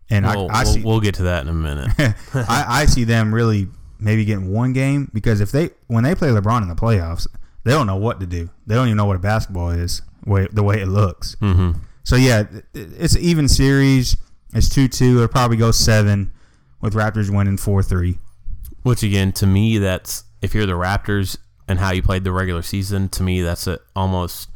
[0.09, 1.91] And We'll, I, I we'll, see, we'll get to that in a minute.
[2.33, 3.67] I, I see them really
[3.99, 7.27] maybe getting one game because if they when they play LeBron in the playoffs,
[7.63, 8.49] they don't know what to do.
[8.65, 11.35] They don't even know what a basketball is, way, the way it looks.
[11.41, 11.79] Mm-hmm.
[12.03, 12.43] So yeah,
[12.73, 14.15] it's an even series.
[14.53, 15.17] It's two two.
[15.17, 16.31] It'll probably go seven,
[16.81, 18.19] with Raptors winning four three.
[18.83, 22.61] Which again, to me, that's if you're the Raptors and how you played the regular
[22.61, 24.49] season, to me, that's a, almost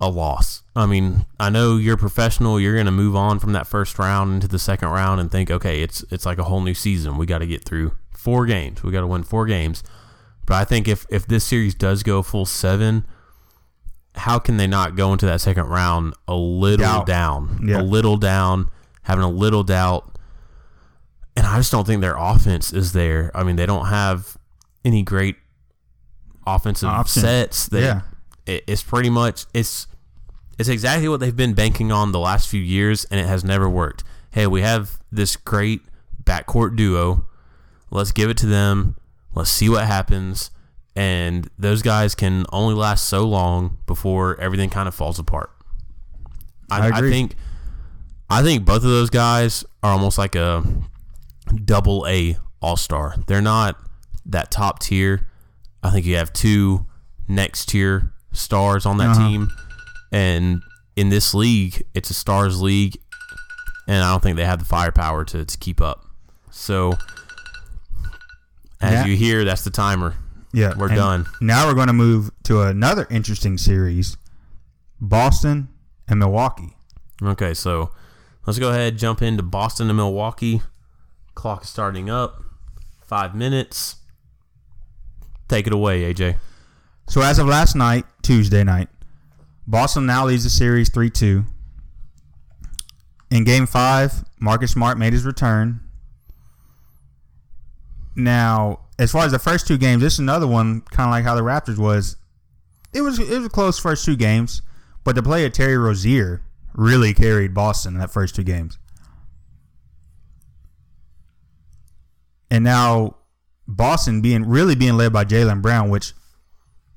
[0.00, 0.61] a loss.
[0.74, 2.58] I mean, I know you're professional.
[2.58, 5.50] You're going to move on from that first round into the second round and think,
[5.50, 7.18] okay, it's it's like a whole new season.
[7.18, 8.82] We got to get through four games.
[8.82, 9.82] We got to win four games.
[10.46, 13.04] But I think if if this series does go full seven,
[14.14, 17.06] how can they not go into that second round a little Doubt.
[17.06, 17.80] down, Yeah.
[17.80, 18.70] a little down,
[19.02, 20.16] having a little doubt?
[21.36, 23.30] And I just don't think their offense is there.
[23.34, 24.36] I mean, they don't have
[24.84, 25.36] any great
[26.46, 27.22] offensive Option.
[27.22, 27.66] sets.
[27.66, 28.00] They, Yeah.
[28.46, 29.86] it, it's pretty much it's
[30.62, 33.68] it's exactly what they've been banking on the last few years, and it has never
[33.68, 34.04] worked.
[34.30, 35.82] Hey, we have this great
[36.22, 37.26] backcourt duo.
[37.90, 38.96] Let's give it to them.
[39.34, 40.50] Let's see what happens.
[40.94, 45.50] And those guys can only last so long before everything kind of falls apart.
[46.70, 47.10] I agree.
[47.10, 47.34] think
[48.30, 50.62] I think both of those guys are almost like a
[51.64, 53.16] double A all star.
[53.26, 53.78] They're not
[54.26, 55.28] that top tier.
[55.82, 56.86] I think you have two
[57.28, 59.28] next tier stars on that Uh-huh.
[59.28, 59.50] team.
[60.12, 60.62] And
[60.94, 62.98] in this league, it's a stars league.
[63.88, 66.04] And I don't think they have the firepower to, to keep up.
[66.50, 66.92] So,
[68.80, 69.04] as Yeah.
[69.06, 70.14] you hear, that's the timer.
[70.52, 71.26] Yeah, We're and done.
[71.40, 74.18] Now we're going to move to another interesting series:
[75.00, 75.68] Boston
[76.06, 76.76] and Milwaukee.
[77.22, 77.90] Okay, so
[78.46, 80.60] let's go ahead jump into Boston and Milwaukee.
[81.34, 82.42] Clock is starting up.
[83.02, 83.96] Five minutes.
[85.48, 86.36] Take it away, AJ.
[87.08, 88.88] So as of last night, Tuesday night,
[89.66, 91.44] Boston now leads the series three two.
[93.30, 95.80] In Game Five, Marcus Smart made his return.
[98.14, 101.24] Now, as far as the first two games, this is another one, kind of like
[101.24, 102.16] how the Raptors was.
[102.92, 104.60] It was it was a close first two games,
[105.04, 106.42] but the play of Terry Rozier
[106.74, 108.78] really carried Boston in that first two games.
[112.50, 113.16] And now
[113.66, 116.12] Boston being really being led by Jaylen Brown, which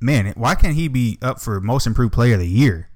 [0.05, 2.89] man, why can't he be up for most improved player of the year?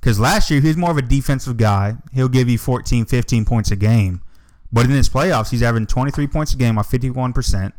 [0.00, 1.96] Because last year he was more of a defensive guy.
[2.12, 4.22] He'll give you 14, 15 points a game.
[4.72, 7.72] But in his playoffs, he's averaging 23 points a game off 51%.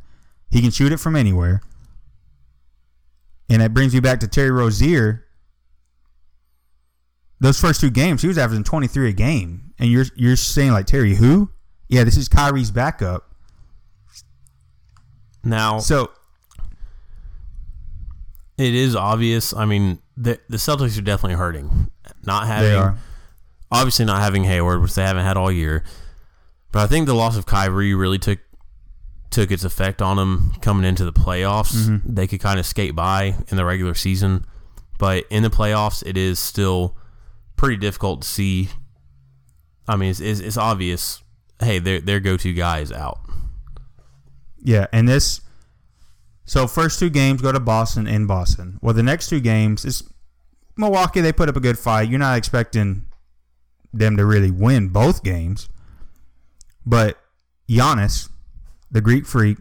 [0.52, 1.61] He can shoot it from anywhere.
[3.49, 5.26] And that brings you back to Terry Rozier.
[7.40, 9.73] Those first two games, he was averaging 23 a game.
[9.80, 11.49] And you're you're saying like Terry who?
[11.90, 13.32] Yeah, this is Kyrie's backup.
[15.44, 16.11] Now, So
[18.61, 19.53] it is obvious.
[19.53, 21.89] I mean, the, the Celtics are definitely hurting.
[22.25, 22.97] Not having, they are.
[23.71, 25.83] obviously not having Hayward, which they haven't had all year.
[26.71, 28.39] But I think the loss of Kyrie really took
[29.29, 31.73] took its effect on them coming into the playoffs.
[31.73, 32.13] Mm-hmm.
[32.15, 34.45] They could kind of skate by in the regular season,
[34.99, 36.97] but in the playoffs, it is still
[37.55, 38.69] pretty difficult to see.
[39.88, 41.23] I mean, it's, it's, it's obvious.
[41.59, 43.19] Hey, their their go to guy is out.
[44.59, 45.41] Yeah, and this.
[46.52, 48.78] So first two games go to Boston in Boston.
[48.82, 50.03] Well, the next two games is
[50.76, 51.22] Milwaukee.
[51.22, 52.10] They put up a good fight.
[52.10, 53.06] You're not expecting
[53.94, 55.69] them to really win both games,
[56.86, 57.18] but
[57.69, 58.28] Giannis,
[58.91, 59.60] the Greek freak,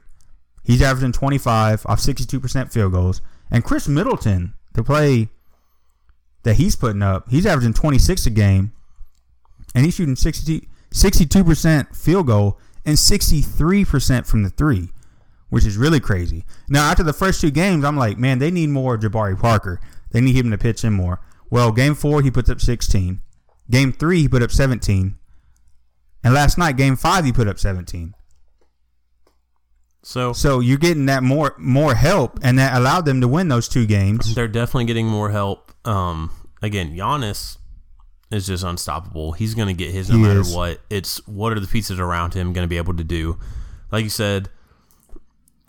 [0.65, 3.21] he's averaging 25 off 62% field goals,
[3.53, 5.29] and Khris Middleton, the play
[6.43, 8.73] that he's putting up, he's averaging 26 a game,
[9.77, 14.89] and he's shooting 60, 62% field goal and 63% from the three,
[15.51, 16.45] which is really crazy.
[16.69, 19.81] Now, after the first two games, I'm like, man, they need more Jabari Parker.
[20.13, 21.21] They need him to pitch in more.
[21.51, 23.21] Well, game four, he puts up 16.
[23.71, 25.17] Game three, he put up 17.
[26.25, 28.15] And last night, game five, he put up 17.
[30.03, 33.69] So So you're getting that more more help, and that allowed them to win those
[33.69, 34.35] two games.
[34.35, 35.73] they're definitely getting more help.
[35.87, 36.31] Um,
[36.63, 37.59] again, Giannis
[38.31, 39.33] is just unstoppable.
[39.33, 40.55] He's going to get his no He matter is.
[40.55, 40.81] what.
[40.89, 43.39] It's what are the pieces around him going to be able to do?
[43.93, 44.49] Like you said,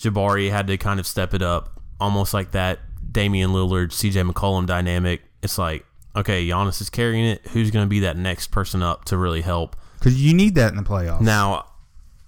[0.01, 2.79] Jabari had to kind of step it up, almost like that
[3.11, 5.21] Damian Lillard, CJ McCollum dynamic.
[5.41, 7.45] It's like, okay, Giannis is carrying it.
[7.47, 9.75] Who's going to be that next person up to really help?
[9.99, 11.21] Because you need that in the playoffs.
[11.21, 11.65] Now,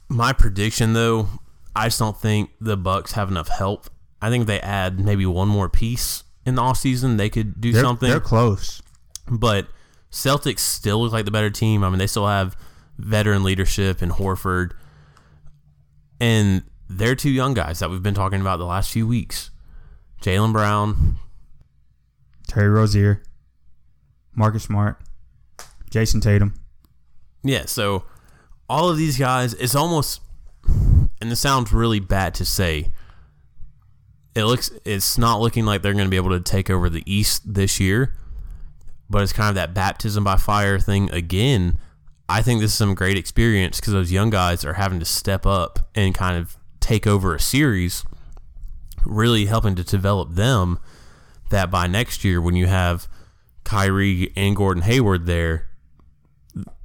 [0.08, 1.28] my prediction though,
[1.76, 3.90] I just don't think the Bucks have enough help.
[4.22, 7.72] I think if they add maybe one more piece in the offseason, they could do
[7.72, 8.10] they're, something.
[8.10, 8.82] they're close.
[9.30, 9.68] but
[10.12, 11.84] Celtics still look like the better team.
[11.84, 12.56] I mean, they still have
[12.98, 14.72] veteran leadership in Horford.
[16.20, 19.50] And they're two young guys that we've been talking about the last few weeks.
[20.22, 21.18] Jaylen Brown,
[22.48, 23.24] Terry Rozier,
[24.36, 24.98] Marcus Smart,
[25.90, 26.54] Jayson Tatum.
[27.44, 28.06] Yeah, so
[28.70, 30.22] all of these guys, it's almost,
[30.66, 32.92] and this sounds really bad to say.
[34.36, 37.04] It looks it's not looking like they're going to be able to take over the
[37.06, 38.16] East this year,
[39.10, 41.78] but it's kind of that baptism by fire thing again.
[42.28, 45.46] I think this is some great experience because those young guys are having to step
[45.46, 48.04] up and kind of take over a series,
[49.06, 50.80] really helping to develop them.
[51.50, 53.08] That by next year, when you have
[53.64, 55.68] Kyrie and Gordon Hayward there,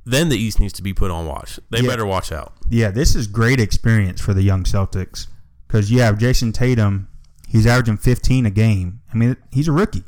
[0.05, 1.59] then the East needs to be put on watch.
[1.71, 1.89] They Yeah.
[1.89, 2.53] better watch out.
[2.69, 5.27] Yeah, this is great experience for the young Celtics
[5.67, 7.09] because you have Jayson Tatum.
[7.47, 9.01] He's averaging 15 a game.
[9.13, 10.05] I mean, he's a rookie.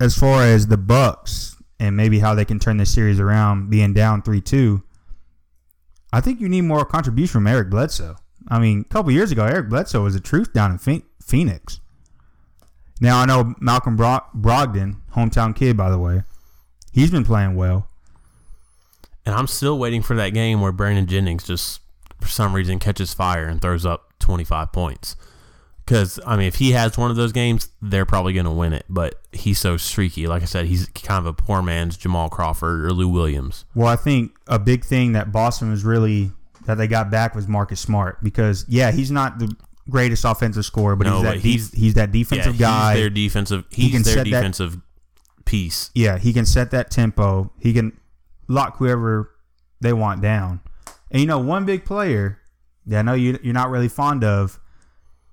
[0.00, 3.92] As far as the Bucks and maybe how they can turn this series around, being
[3.92, 4.82] down 3-2,
[6.12, 8.16] I think you need more contribution from Eric Bledsoe.
[8.48, 11.80] I mean, a couple years ago, Eric Bledsoe was the truth down in Phoenix.
[13.00, 16.22] Now I know Malcolm Bro- Brogdon, hometown kid by the way,
[16.92, 17.88] he's been playing well.
[19.26, 21.80] And I'm still waiting for that game where Brandon Jennings just,
[22.20, 25.16] for some reason, catches fire and throws up 25 points.
[25.84, 28.72] Because, I mean, if he has one of those games, they're probably going to win
[28.72, 28.86] it.
[28.88, 30.26] But he's so streaky.
[30.26, 33.64] Like I said, he's kind of a poor man's Jamal Crawford or Lou Williams.
[33.74, 36.32] Well, I think a big thing that Boston was really
[36.66, 39.54] that they got back was Marcus Smart because yeah, he's not the
[39.90, 42.60] greatest offensive scorer, but No, he's that but de- he's- he's, that Yeah, defensive he's
[42.60, 42.94] guy.
[42.96, 43.64] their defensive.
[43.70, 44.78] He can He's their set that- defensive
[45.44, 45.90] piece.
[45.94, 47.50] yeah, he can set that tempo.
[47.58, 47.92] He can
[48.48, 49.30] lock whoever
[49.80, 50.60] they want down.
[51.10, 52.38] And you know, one big player
[52.86, 54.58] that I know you you're not really fond of,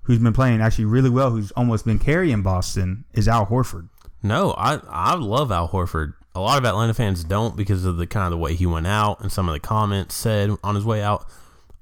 [0.02, 3.88] who's been playing actually really well, who's almost been carrying Boston, is Al Horford.
[4.22, 6.12] No, I I love Al Horford.
[6.34, 8.86] A lot of Atlanta fans don't because of the kind of the way he went
[8.86, 11.26] out and some of the comments said on his way out.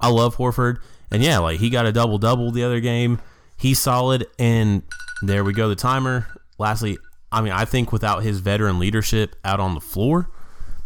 [0.00, 0.78] I love Horford,
[1.10, 3.20] and yeah, like he got a double double the other game.
[3.56, 4.82] He's solid, and
[5.22, 5.68] there we go.
[5.68, 6.26] The timer.
[6.58, 6.98] Lastly,
[7.30, 10.30] I mean, I think without his veteran leadership out on the floor,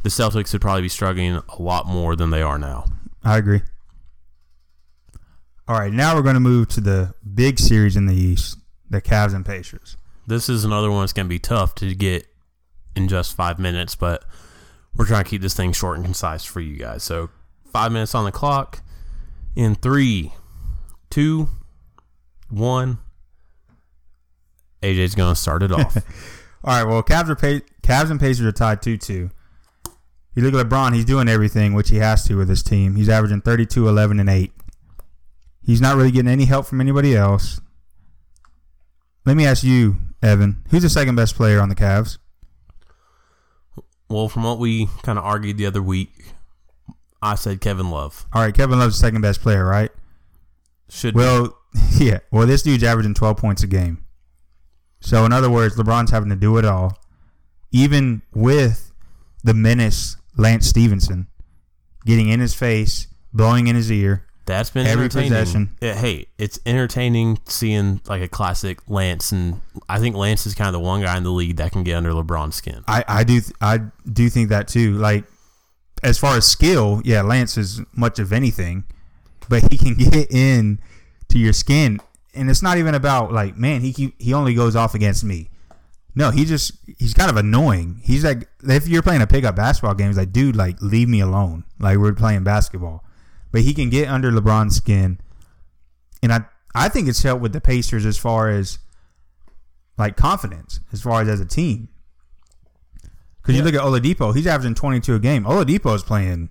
[0.02, 2.84] the Celtics would probably be struggling a lot more than they are now.
[3.22, 3.62] I agree.
[5.66, 8.58] All right, now we're going to move to the big series in the East,
[8.90, 9.96] the Cavs and Pacers.
[10.26, 12.26] This is another one that's going to be tough to get
[12.96, 14.24] in just five minutes, but
[14.96, 17.02] we're trying to keep this thing short and concise for you guys.
[17.02, 17.30] So,
[17.72, 18.82] five minutes on the clock
[19.56, 20.32] in three,
[21.10, 21.48] two,
[22.50, 22.98] one.
[24.82, 25.96] AJ's going to start it off.
[26.64, 29.30] All right, well, Cavs are pa- Cavs and Pacers are tied two two.
[30.34, 32.96] You look at LeBron; he's doing everything which he has to with his team.
[32.96, 34.52] He's averaging 32, 11, and eight.
[35.62, 37.60] He's not really getting any help from anybody else.
[39.24, 42.18] Let me ask you, Evan, who's the second best player on the Cavs?
[44.14, 46.34] Well, from what we kind of argued the other week,
[47.20, 49.90] I said Kevin Love All right, Kevin Love's the second best player, right?
[50.88, 51.58] should Well,
[51.98, 52.20] yeah.
[52.30, 54.04] Well, this dude's averaging 12 points a game.
[55.00, 56.96] So, in other words, LeBron's having to do it all,
[57.72, 58.92] even with
[59.42, 61.26] the menace Lance Stephenson
[62.06, 64.26] getting in his face, blowing in his ear.
[64.46, 65.30] That's been Every entertaining.
[65.30, 65.76] possession.
[65.80, 70.68] Yeah, hey, it's entertaining seeing like a classic Lance, and I think Lance is kind
[70.68, 72.84] of the one guy in the league that can get under LeBron's skin.
[72.86, 73.80] I, I do th- I
[74.12, 74.94] do think that too.
[74.94, 75.24] Like
[76.02, 78.84] as far as skill, yeah, Lance is much of anything,
[79.48, 80.78] but he can get in
[81.28, 82.00] to your skin,
[82.34, 85.48] and it's not even about like, man, he keep, he only goes off against me.
[86.14, 88.00] No, he just he's kind of annoying.
[88.04, 91.20] He's like if you're playing a pickup basketball game, he's like, dude, like leave me
[91.20, 91.64] alone.
[91.80, 93.03] Like we're playing basketball,
[93.54, 95.20] but he can get under LeBron's skin,
[96.24, 96.40] and I
[96.74, 98.80] I think it's helped with the Pacers as far as
[99.96, 101.88] like confidence, as far as as a team.
[103.40, 105.44] Because you look at Oladipo, he's averaging 22 a game.
[105.44, 106.48] Oladipo is playing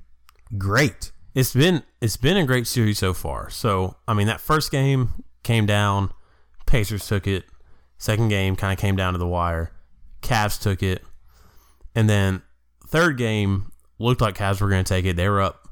[0.58, 1.12] great.
[1.36, 3.50] It's been it's been a great series so far.
[3.50, 6.10] So I mean, that first game came down,
[6.66, 7.44] Pacers took it.
[7.98, 9.74] Second game kind of came down to the wire.
[10.22, 11.04] Cavs took it,
[11.96, 12.44] and then
[12.88, 15.18] third game looked like Cavs were going to take it.
[15.18, 15.63] They were up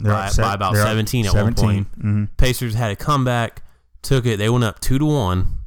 [0.00, 2.02] They're by, se- by about they're up 17 at one point.
[2.02, 2.28] Mhm.
[2.36, 3.62] Pacers had a comeback,
[4.02, 4.38] took it.
[4.38, 5.58] They went up two to one,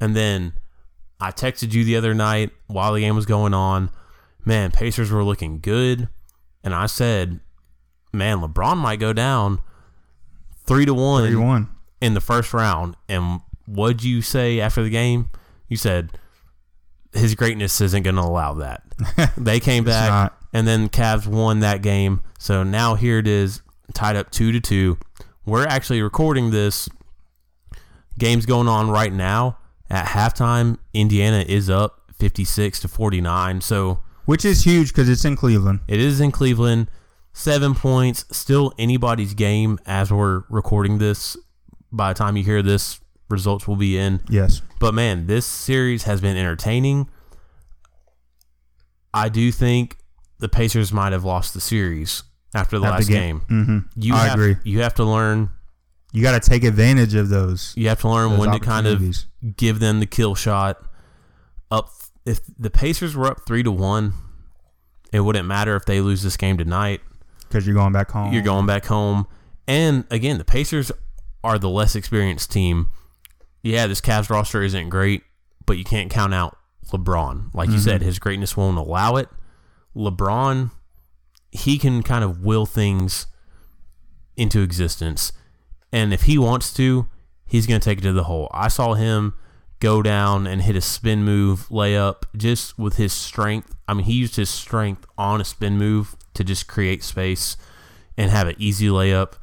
[0.00, 0.52] and then
[1.20, 3.90] I texted you the other night while the game was going on.
[4.44, 6.08] Man, Pacers were looking good,
[6.62, 7.40] and I said,
[8.12, 9.60] "Man, LeBron might go down
[10.66, 11.68] three to one 31.
[12.00, 15.30] in the first round." And what'd you say after the game?
[15.68, 16.10] You said
[17.14, 18.82] his greatness isn't going to allow that.
[19.38, 20.38] they came back, not.
[20.54, 22.22] And then Cavs won that game.
[22.38, 23.60] So now here it is,
[23.92, 24.96] tied up two to two.
[25.44, 26.88] We're actually recording this.
[28.18, 29.58] Game's going on right now.
[29.90, 33.60] At halftime, Indiana is up fifty six to forty nine.
[33.60, 35.80] So Which is huge because it's in Cleveland.
[35.88, 36.88] it is in Cleveland.
[37.36, 41.36] Seven points, still anybody's game as we're recording this.
[41.90, 44.20] By the time you hear this, results will be in.
[44.28, 44.62] Yes.
[44.78, 47.08] But man, this series has been entertaining.
[49.12, 49.96] I do think
[50.38, 52.22] the Pacers might have lost the series
[52.54, 53.64] after the After last game- game.
[53.66, 54.56] hmm You I have, agree.
[54.64, 55.50] You have to learn
[56.12, 57.72] you got to take advantage of those.
[57.76, 59.02] You have to learn when to kind of
[59.56, 60.80] give them the kill shot.
[61.72, 61.90] Up
[62.24, 64.14] if the Pacers were up three to one,
[65.12, 67.00] it wouldn't matter if they lose this game tonight.
[67.48, 68.32] because you're going back home.
[68.32, 69.26] You're going back home,
[69.66, 70.92] and again, the Pacers
[71.42, 72.90] are the less experienced team.
[73.62, 75.22] Yeah, this Cavs roster isn't great,
[75.66, 76.56] but you can't count out
[76.92, 77.52] LeBron.
[77.54, 79.28] Like you said, his greatness won't allow it.
[79.96, 80.70] LeBron,
[81.50, 83.26] he can kind of will things
[84.36, 85.32] into existence.
[85.92, 87.06] And if he wants to,
[87.46, 88.50] he's going to take it to the hole.
[88.52, 89.34] I saw him
[89.80, 93.74] go down and hit a spin move layup just with his strength.
[93.86, 97.56] I mean, he used his strength on a spin move to just create space
[98.16, 99.34] and have an easy layup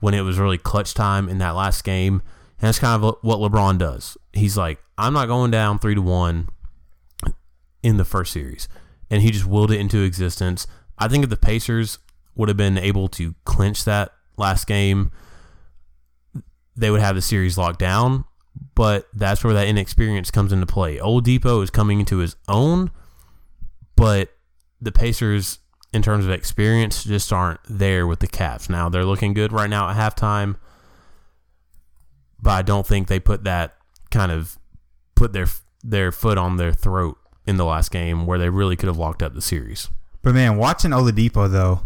[0.00, 2.22] when it was really clutch time in that last game.
[2.60, 4.16] And that's kind of what LeBron does.
[4.32, 6.48] He's like, I'm not going down three to one
[7.82, 8.68] in the first series.
[9.10, 10.66] And he just willed it into existence.
[10.98, 11.98] I think if the Pacers
[12.36, 15.10] would have been able to clinch that last game,
[16.76, 18.24] they would have the series locked down.
[18.74, 20.98] But that's where that inexperience comes into play.
[20.98, 22.90] Oladipo is coming into his own,
[23.96, 24.30] but
[24.80, 25.58] the Pacers,
[25.92, 28.68] in terms of experience, just aren't there with the Cavs.
[28.70, 30.56] Now they're looking good right now at halftime,
[32.40, 33.76] but I don't think they put that
[34.10, 34.58] kind of
[35.14, 35.46] put their
[35.82, 37.18] their foot on their throat
[37.50, 39.88] in the last game where they really could have locked up the series.
[40.22, 41.80] But man, watching Oladipo though,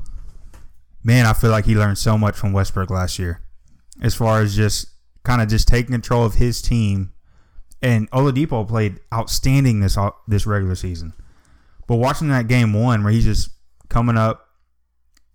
[1.03, 3.41] man, I feel like he learned so much from Westbrook last year,
[4.03, 4.89] as far as just
[5.24, 7.12] kind of just taking control of his team.
[7.82, 9.97] And Oladipo played outstanding this
[10.28, 11.15] this regular season.
[11.86, 13.51] But watching that game one where he's just
[13.89, 14.47] coming up,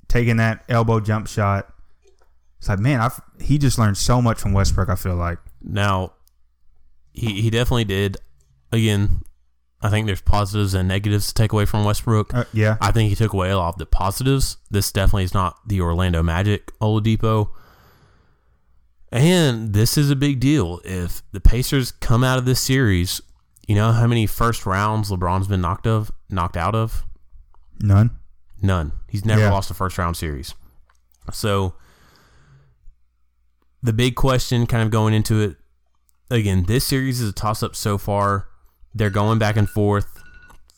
[0.08, 1.74] taking that elbow jump shot,
[2.60, 3.10] it's like man, I
[3.42, 4.90] he just learned so much from Westbrook.
[4.90, 6.14] I feel like Now,
[7.14, 8.18] he he definitely did.
[8.72, 9.22] Again,
[9.82, 12.34] I think there's positives and negatives to take away from Westbrook.
[12.34, 14.58] uh, yeah, I think he took away a lot of the positives.
[14.70, 17.52] This definitely is not the Orlando Magic Oladipo.
[19.12, 20.82] And this is a big deal.
[20.84, 23.22] If the Pacers come out of this series,
[23.68, 27.06] you know how many first rounds LeBron's been knocked of knocked out of?
[27.82, 28.12] none.
[28.62, 28.92] None.
[29.08, 29.52] He's never Yeah.
[29.52, 30.54] lost a first round series.
[31.32, 31.76] So
[33.82, 35.56] the big question kind of going into it
[36.30, 38.49] again, this series is a toss up so far.
[38.94, 40.08] They're going back and forth.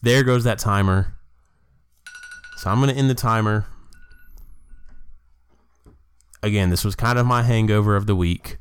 [0.01, 1.15] There goes that timer.
[2.57, 3.65] So I'm going to end the timer.
[6.43, 8.57] Again, this was kind of my hangover of the week.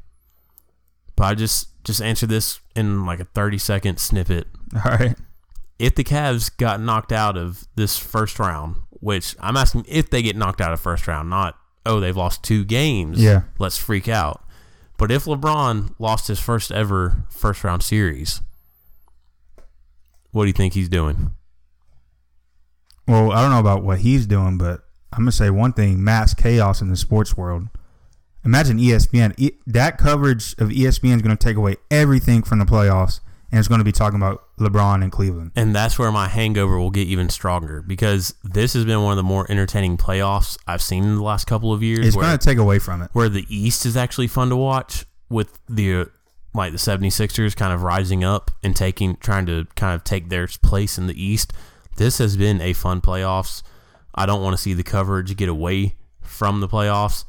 [1.17, 5.17] But I just just answer this in like a 30 second snippet All right,
[5.79, 10.23] if the Cavs got knocked out of this first round, which I'm asking if they
[10.23, 13.23] get knocked out of first round, not oh they've lost two games.
[13.23, 13.43] Yeah.
[13.59, 14.45] let's freak out.
[14.99, 18.43] But if LeBron lost his first ever first round series,
[20.33, 21.33] what do you think he's doing?
[23.07, 24.81] Well, I don't know about what he's doing, but
[25.13, 27.69] I'm gonna say one thing: mass chaos in the sports world.
[28.45, 29.35] Imagine ESPN.
[29.39, 33.21] E- that coverage of ESPN is going to take away everything from the playoffs,
[33.53, 35.51] and it's going to be talking about LeBron and Cleveland.
[35.57, 39.19] And that's where my hangover will get even stronger because this has been one of
[39.19, 42.07] the more entertaining playoffs I've seen in the last couple of years.
[42.07, 43.11] It's going to take away from it.
[43.13, 46.05] where the East is actually fun to watch with the uh,
[46.55, 50.49] like the 76ers kind of rising up and taking trying to kind of take their
[50.63, 51.53] place in the East.
[51.97, 53.63] This has been a fun playoffs.
[54.15, 57.25] I don't want to see the coverage get away from the playoffs.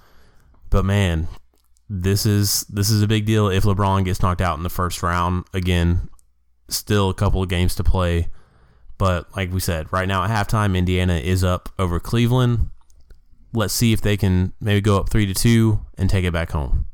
[0.70, 1.28] But man,
[1.90, 5.04] this is this is a big deal if LeBron gets knocked out in the first
[5.04, 5.46] round.
[5.54, 6.10] Again,
[6.70, 8.30] still a couple of games to play.
[8.98, 12.70] But like we said, right now at halftime, Indiana is up over Cleveland
[13.54, 16.52] let's see if they can maybe go up three to two and take it back
[16.52, 16.86] home.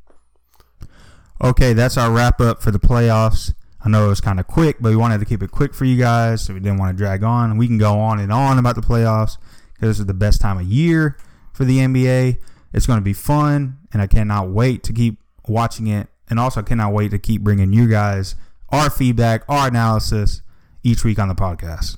[1.43, 3.53] Okay, that's our wrap up for the playoffs.
[3.85, 5.85] I know it was kind of quick, but we wanted to keep it quick for
[5.85, 7.57] you guys, so we didn't want to drag on.
[7.57, 9.37] We can go on and on about the playoffs
[9.73, 11.15] because this is the best time of year
[11.53, 12.39] for the NBA.
[12.73, 16.63] It's going to be fun, and I cannot wait to keep watching it, and also
[16.63, 18.35] cannot wait to keep bringing you guys
[18.69, 20.41] our feedback, our analysis
[20.83, 21.97] each week on the podcast.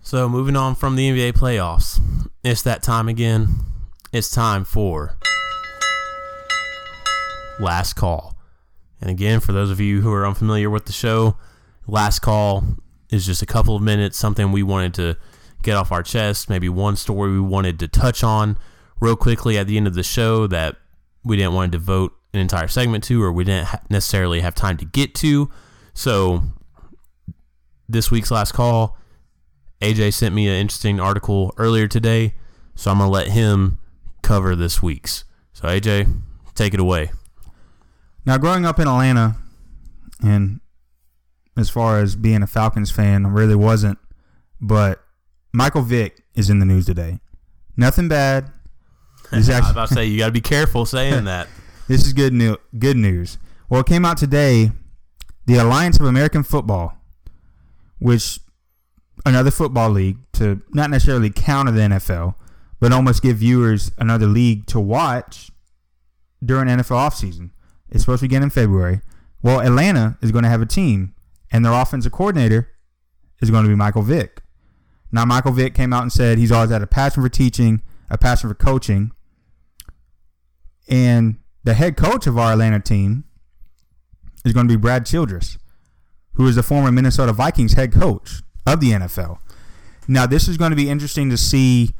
[0.00, 2.00] So moving on from the NBA playoffs,
[2.42, 3.48] it's that time again.
[4.12, 5.16] It's time for
[7.60, 8.36] last call.
[9.00, 11.36] And again, for those of you who are unfamiliar with the show,
[11.86, 12.64] last call
[13.10, 15.16] is just a couple of minutes, something we wanted to
[15.62, 18.56] get off our chest, maybe one story we wanted to touch on
[19.00, 20.76] real quickly at the end of the show that
[21.24, 24.76] we didn't want to devote an entire segment to or we didn't necessarily have time
[24.76, 25.50] to get to.
[25.92, 26.44] So
[27.88, 28.96] this week's last call,
[29.80, 32.34] AJ sent me an interesting article earlier today,
[32.74, 33.78] so I'm going to let him
[34.22, 35.24] cover this week's.
[35.52, 36.20] So AJ,
[36.54, 37.10] take it away.
[38.26, 39.36] Now, growing up in Atlanta,
[40.22, 40.60] and
[41.56, 43.98] as far as being a Falcons fan, I really wasn't.
[44.60, 45.02] But
[45.52, 47.20] Michael Vick is in the news today.
[47.76, 48.50] Nothing bad.
[49.30, 51.48] He's I was about to say you got to be careful saying that.
[51.88, 53.36] This is good new good news.
[53.68, 54.70] Well, it came out today.
[55.46, 56.96] The Alliance of American Football,
[57.98, 58.38] which
[59.26, 62.36] another football league to not necessarily counter the NFL,
[62.78, 65.50] but almost give viewers another league to watch
[66.44, 67.50] during NFL offseason.
[67.90, 69.00] It's supposed to begin in February.
[69.42, 71.14] Well, Atlanta is going to have a team,
[71.50, 72.70] and their offensive coordinator
[73.40, 74.42] is going to be Michael Vick.
[75.12, 78.18] Now, Michael Vick came out and said he's always had a passion for teaching, a
[78.18, 79.10] passion for coaching,
[80.88, 83.24] and the head coach of our Atlanta team
[84.44, 85.58] is going to be Brad Childress,
[86.34, 89.38] who is the former Minnesota Vikings head coach of the NFL.
[90.08, 91.94] Now, this is going to be interesting to see.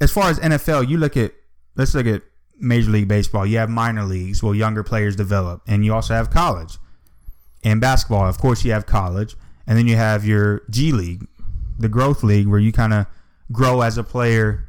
[0.00, 1.32] As far as NFL, you look at
[1.74, 2.22] let's look at
[2.64, 3.46] Major League Baseball.
[3.46, 6.78] You have minor leagues where younger players develop, and you also have college.
[7.62, 9.36] And basketball, of course, you have college,
[9.66, 11.26] and then you have your G League,
[11.78, 13.06] the growth league, where you kind of
[13.52, 14.68] grow as a player.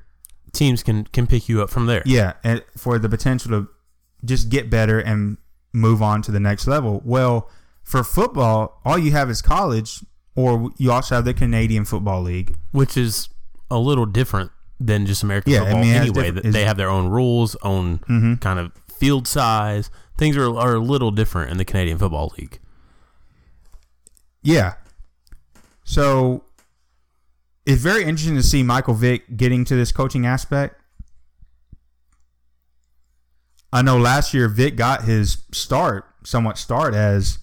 [0.54, 2.04] Teams can can pick you up from there.
[2.06, 3.68] Yeah, and for the potential to
[4.24, 5.38] just get better and
[5.74, 7.02] move on to the next level.
[7.04, 7.50] Well,
[7.84, 10.00] for football, all you have is college,
[10.36, 12.56] or you also have the Canadian Football League.
[12.72, 13.30] which is
[13.70, 16.32] a little different than just American Yeah, I football mean, anyway.
[16.32, 18.42] they have their own rules, own Mhm.
[18.42, 19.90] kind of field size.
[20.18, 22.60] Things are are a little different in the Canadian Football League.
[24.44, 24.76] Yeah.
[25.84, 26.44] So
[27.66, 30.80] it's very interesting to see Michael Vick getting to this coaching aspect.
[33.74, 37.40] I know last year Vick got his start, somewhat start as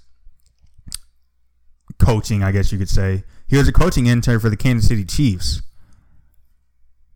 [1.98, 3.24] coaching, I guess you could say.
[3.46, 5.60] He was a coaching intern for the Kansas City Chiefs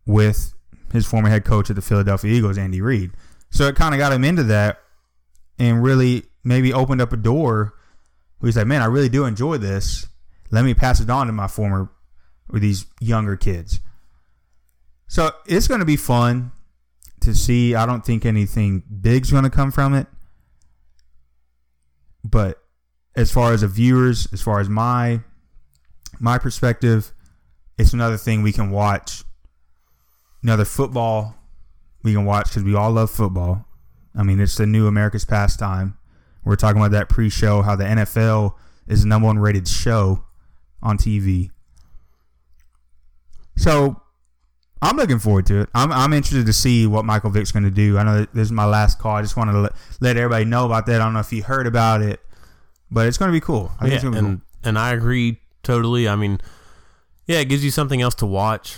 [0.07, 0.53] with
[0.91, 3.11] his former head coach at the Philadelphia Eagles, Andy Reid.
[3.51, 4.79] So it kind of got him into that
[5.59, 7.73] and really maybe opened up a door
[8.39, 10.07] where he's like, man, I really do enjoy this.
[10.49, 11.91] Let me pass it on to my former
[12.49, 13.79] or these younger kids.
[15.07, 16.51] So it's going to be fun
[17.21, 17.75] to see.
[17.75, 20.07] I don't think anything big's going to come from it.
[22.23, 22.61] But
[23.15, 25.21] as far as the viewers, as far as my
[26.19, 27.13] my perspective,
[27.77, 29.23] it's another thing we can watch.
[30.47, 31.35] Another football
[32.03, 33.65] we can watch because we all love football.
[34.15, 35.97] I mean, it's the new America's pastime.
[36.45, 38.53] We're talking about that pre-show, how the NFL
[38.87, 40.23] is the number one rated show
[40.81, 41.51] on TV.
[43.57, 44.01] So
[44.81, 45.69] I'm looking forward to it.
[45.75, 47.97] I'm, I'm interested to see what Michael Vick's going to do.
[47.97, 49.17] I know that this is my last call.
[49.17, 51.01] I just wanted to let, let everybody know about that.
[51.01, 52.21] I don't know if you heard about it,
[52.89, 53.69] but it's going to be cool.
[53.81, 56.07] I Yeah, going to be and and I agree totally.
[56.07, 56.39] I mean,
[57.25, 58.77] yeah, it gives you something else to watch.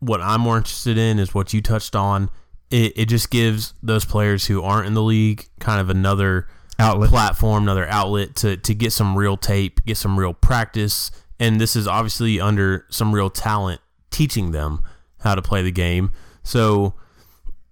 [0.00, 2.30] What I'm more interested in is what you touched on.
[2.70, 6.46] It, it just gives those players who aren't in the league kind of another.
[6.78, 7.10] Outlet.
[7.10, 11.10] platform, another outlet to, to get some real tape, get some real practice.
[11.38, 14.82] And this is obviously under some real talent teaching them
[15.20, 16.10] how to play the game.
[16.42, 16.94] So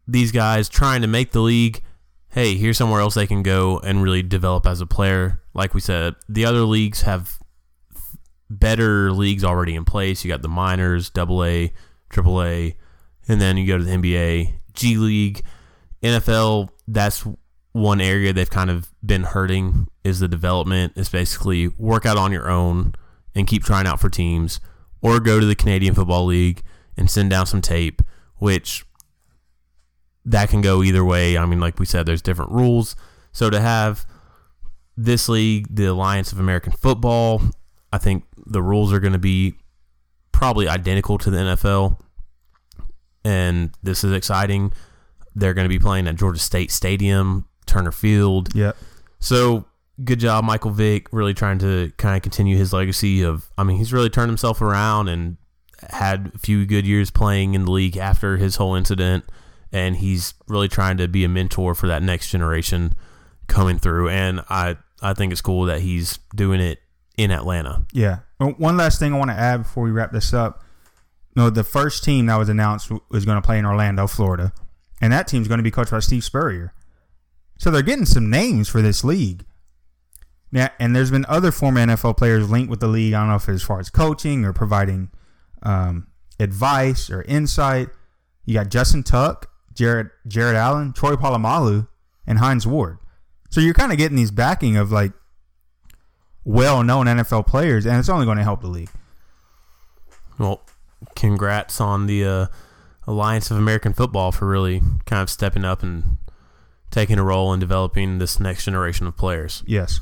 [0.06, 1.82] these guys trying to make the league,
[2.30, 5.42] hey, here's somewhere else they can go and really develop as a player.
[5.54, 7.38] Like we said, the other leagues have
[8.50, 10.24] better leagues already in place.
[10.24, 11.72] You got the minors, double A,
[12.08, 12.76] triple A,
[13.26, 15.42] and then you go to the NBA, G League,
[16.02, 16.70] NFL.
[16.86, 17.26] That's
[17.72, 20.94] one area they've kind of been hurting is the development.
[20.96, 22.94] Is basically work out on your own
[23.34, 24.60] and keep trying out for teams,
[25.02, 26.62] or go to the Canadian Football League
[26.96, 28.02] and send down some tape,
[28.36, 28.84] which
[30.24, 31.38] that can go either way.
[31.38, 32.96] I mean, like we said, there's different rules.
[33.32, 34.06] So to have
[34.96, 37.40] this league, the Alliance of American Football,
[37.92, 39.54] I think the rules are going to be
[40.38, 41.98] probably identical to the NFL.
[43.24, 44.72] And this is exciting.
[45.34, 48.54] They're going to be playing at Georgia State Stadium, Turner Field.
[48.54, 48.76] Yep.
[49.18, 49.64] So
[50.04, 53.50] good job, Michael Vick, really trying to kind of continue his legacy of.
[53.58, 55.38] I mean, he's really turned himself around and
[55.90, 59.24] had a few good years playing in the league after his whole incident,
[59.72, 62.92] and he's really trying to be a mentor for that next generation
[63.48, 64.08] coming through.
[64.08, 66.78] And I I think it's cool that he's doing it
[67.16, 67.84] in Atlanta.
[67.92, 68.20] Yeah.
[68.38, 70.62] One last thing I want to add before we wrap this up.
[71.34, 74.52] No, the first team that was announced was going to play in Orlando, Florida,
[75.00, 76.72] and that team's going to be coached by Steve Spurrier.
[77.58, 79.44] So they're getting some names for this league.
[80.50, 83.12] Yeah, and there's been other former NFL players linked with the league.
[83.12, 85.10] I don't know if as far as coaching or providing
[85.62, 86.06] um,
[86.40, 87.88] advice or insight.
[88.44, 91.88] You got Justin Tuck, Jared Jared Allen, Troy Polamalu,
[92.26, 92.98] and Hines Ward.
[93.50, 95.12] So you're kind of getting these backing of like
[96.48, 98.90] well-known NFL players, and it's only going to help the league.
[100.38, 100.62] Well,
[101.14, 102.46] congrats on the uh,
[103.06, 106.16] Alliance of American Football for really kind of stepping up and
[106.90, 109.62] taking a role in developing this next generation of players.
[109.66, 110.00] Yes.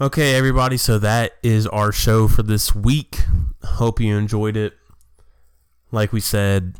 [0.00, 0.76] Okay, everybody.
[0.76, 3.24] So that is our show for this week.
[3.64, 4.74] Hope you enjoyed it.
[5.90, 6.76] Like we said,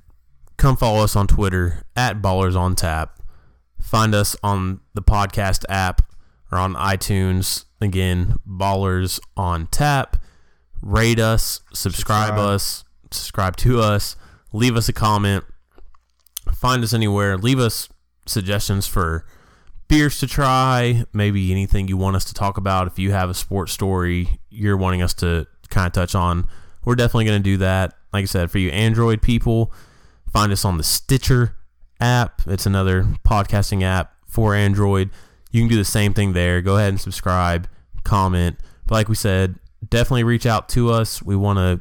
[0.57, 3.21] come follow us on Twitter at Ballers on Tap.
[3.81, 6.03] Find us on the podcast app
[6.53, 7.66] or on iTunes.
[7.81, 10.17] Again, Ballers on Tap.
[10.83, 12.39] Rate us, subscribe, Subscribe.
[12.39, 14.17] us, subscribe to us,
[14.53, 15.45] leave us a comment.
[16.55, 17.37] Find us anywhere.
[17.37, 17.89] Leave us
[18.27, 19.27] suggestions for
[19.89, 22.87] beers to try, maybe anything you want us to talk about.
[22.87, 26.47] If you have a sports story you're wanting us to kind of touch on,
[26.85, 27.95] we're definitely going to do that.
[28.13, 29.73] Like I said, for you Android people,
[30.33, 31.57] find us on the Stitcher
[32.01, 32.43] app.
[32.47, 35.11] It's another podcasting app for Android.
[35.57, 36.61] You can do the same thing there.
[36.61, 37.67] Go ahead and subscribe,
[38.05, 38.61] comment.
[38.87, 39.59] But like we said,
[39.89, 41.23] definitely reach out to us.
[41.23, 41.81] We want to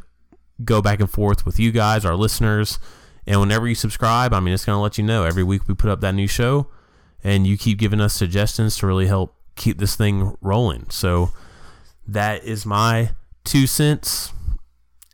[0.64, 2.80] go back and forth with you guys, our listeners.
[3.28, 5.76] And whenever you subscribe, I mean, it's going to let you know every week we
[5.76, 6.68] put up that new show
[7.22, 10.90] and you keep giving us suggestions to really help keep this thing rolling.
[10.90, 11.32] So
[12.08, 13.10] that is my
[13.44, 14.32] two cents.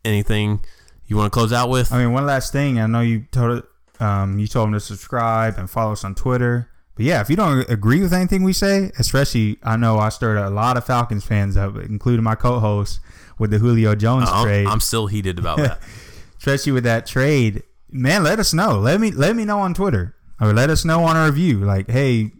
[0.05, 0.63] Anything
[1.07, 1.91] you want to close out with?
[1.91, 2.79] I mean, one last thing.
[2.79, 3.63] I know you told.
[3.99, 6.70] Um, you told them to subscribe and follow us on Twitter.
[6.95, 10.37] But yeah, if you don't agree with anything we say, especially I know I stirred
[10.37, 12.99] a lot of Falcons fans up, including my co-host
[13.39, 14.67] with the Julio Jones oh, I'm, trade.
[14.67, 15.81] I'm still heated about that.
[16.41, 17.61] especially with that trade,
[17.91, 18.79] man, let us know.
[18.79, 21.59] Let me let me know on Twitter or let us know on our review.
[21.59, 22.31] Like, hey,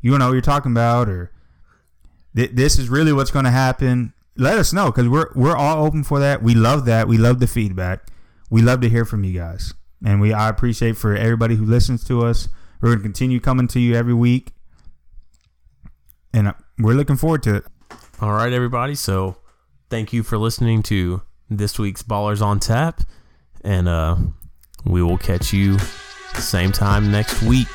[0.00, 1.30] you know what you're talking about, or
[2.34, 4.14] th- this is really what's going to happen.
[4.36, 6.42] Let us know because we're we're all open for that.
[6.42, 7.06] We love that.
[7.06, 8.08] We love the feedback.
[8.50, 9.74] We love to hear from you guys,
[10.04, 12.48] and we I appreciate for everybody who listens to us.
[12.84, 14.52] We're going to continue coming to you every week,
[16.34, 17.64] and uh, we're looking forward to it.
[18.20, 18.94] All right, everybody.
[18.94, 19.38] So
[19.88, 23.00] thank you for listening to this week's Ballers on Tap.
[23.62, 24.16] And uh,
[24.84, 25.78] we will catch you
[26.34, 27.68] same time next week.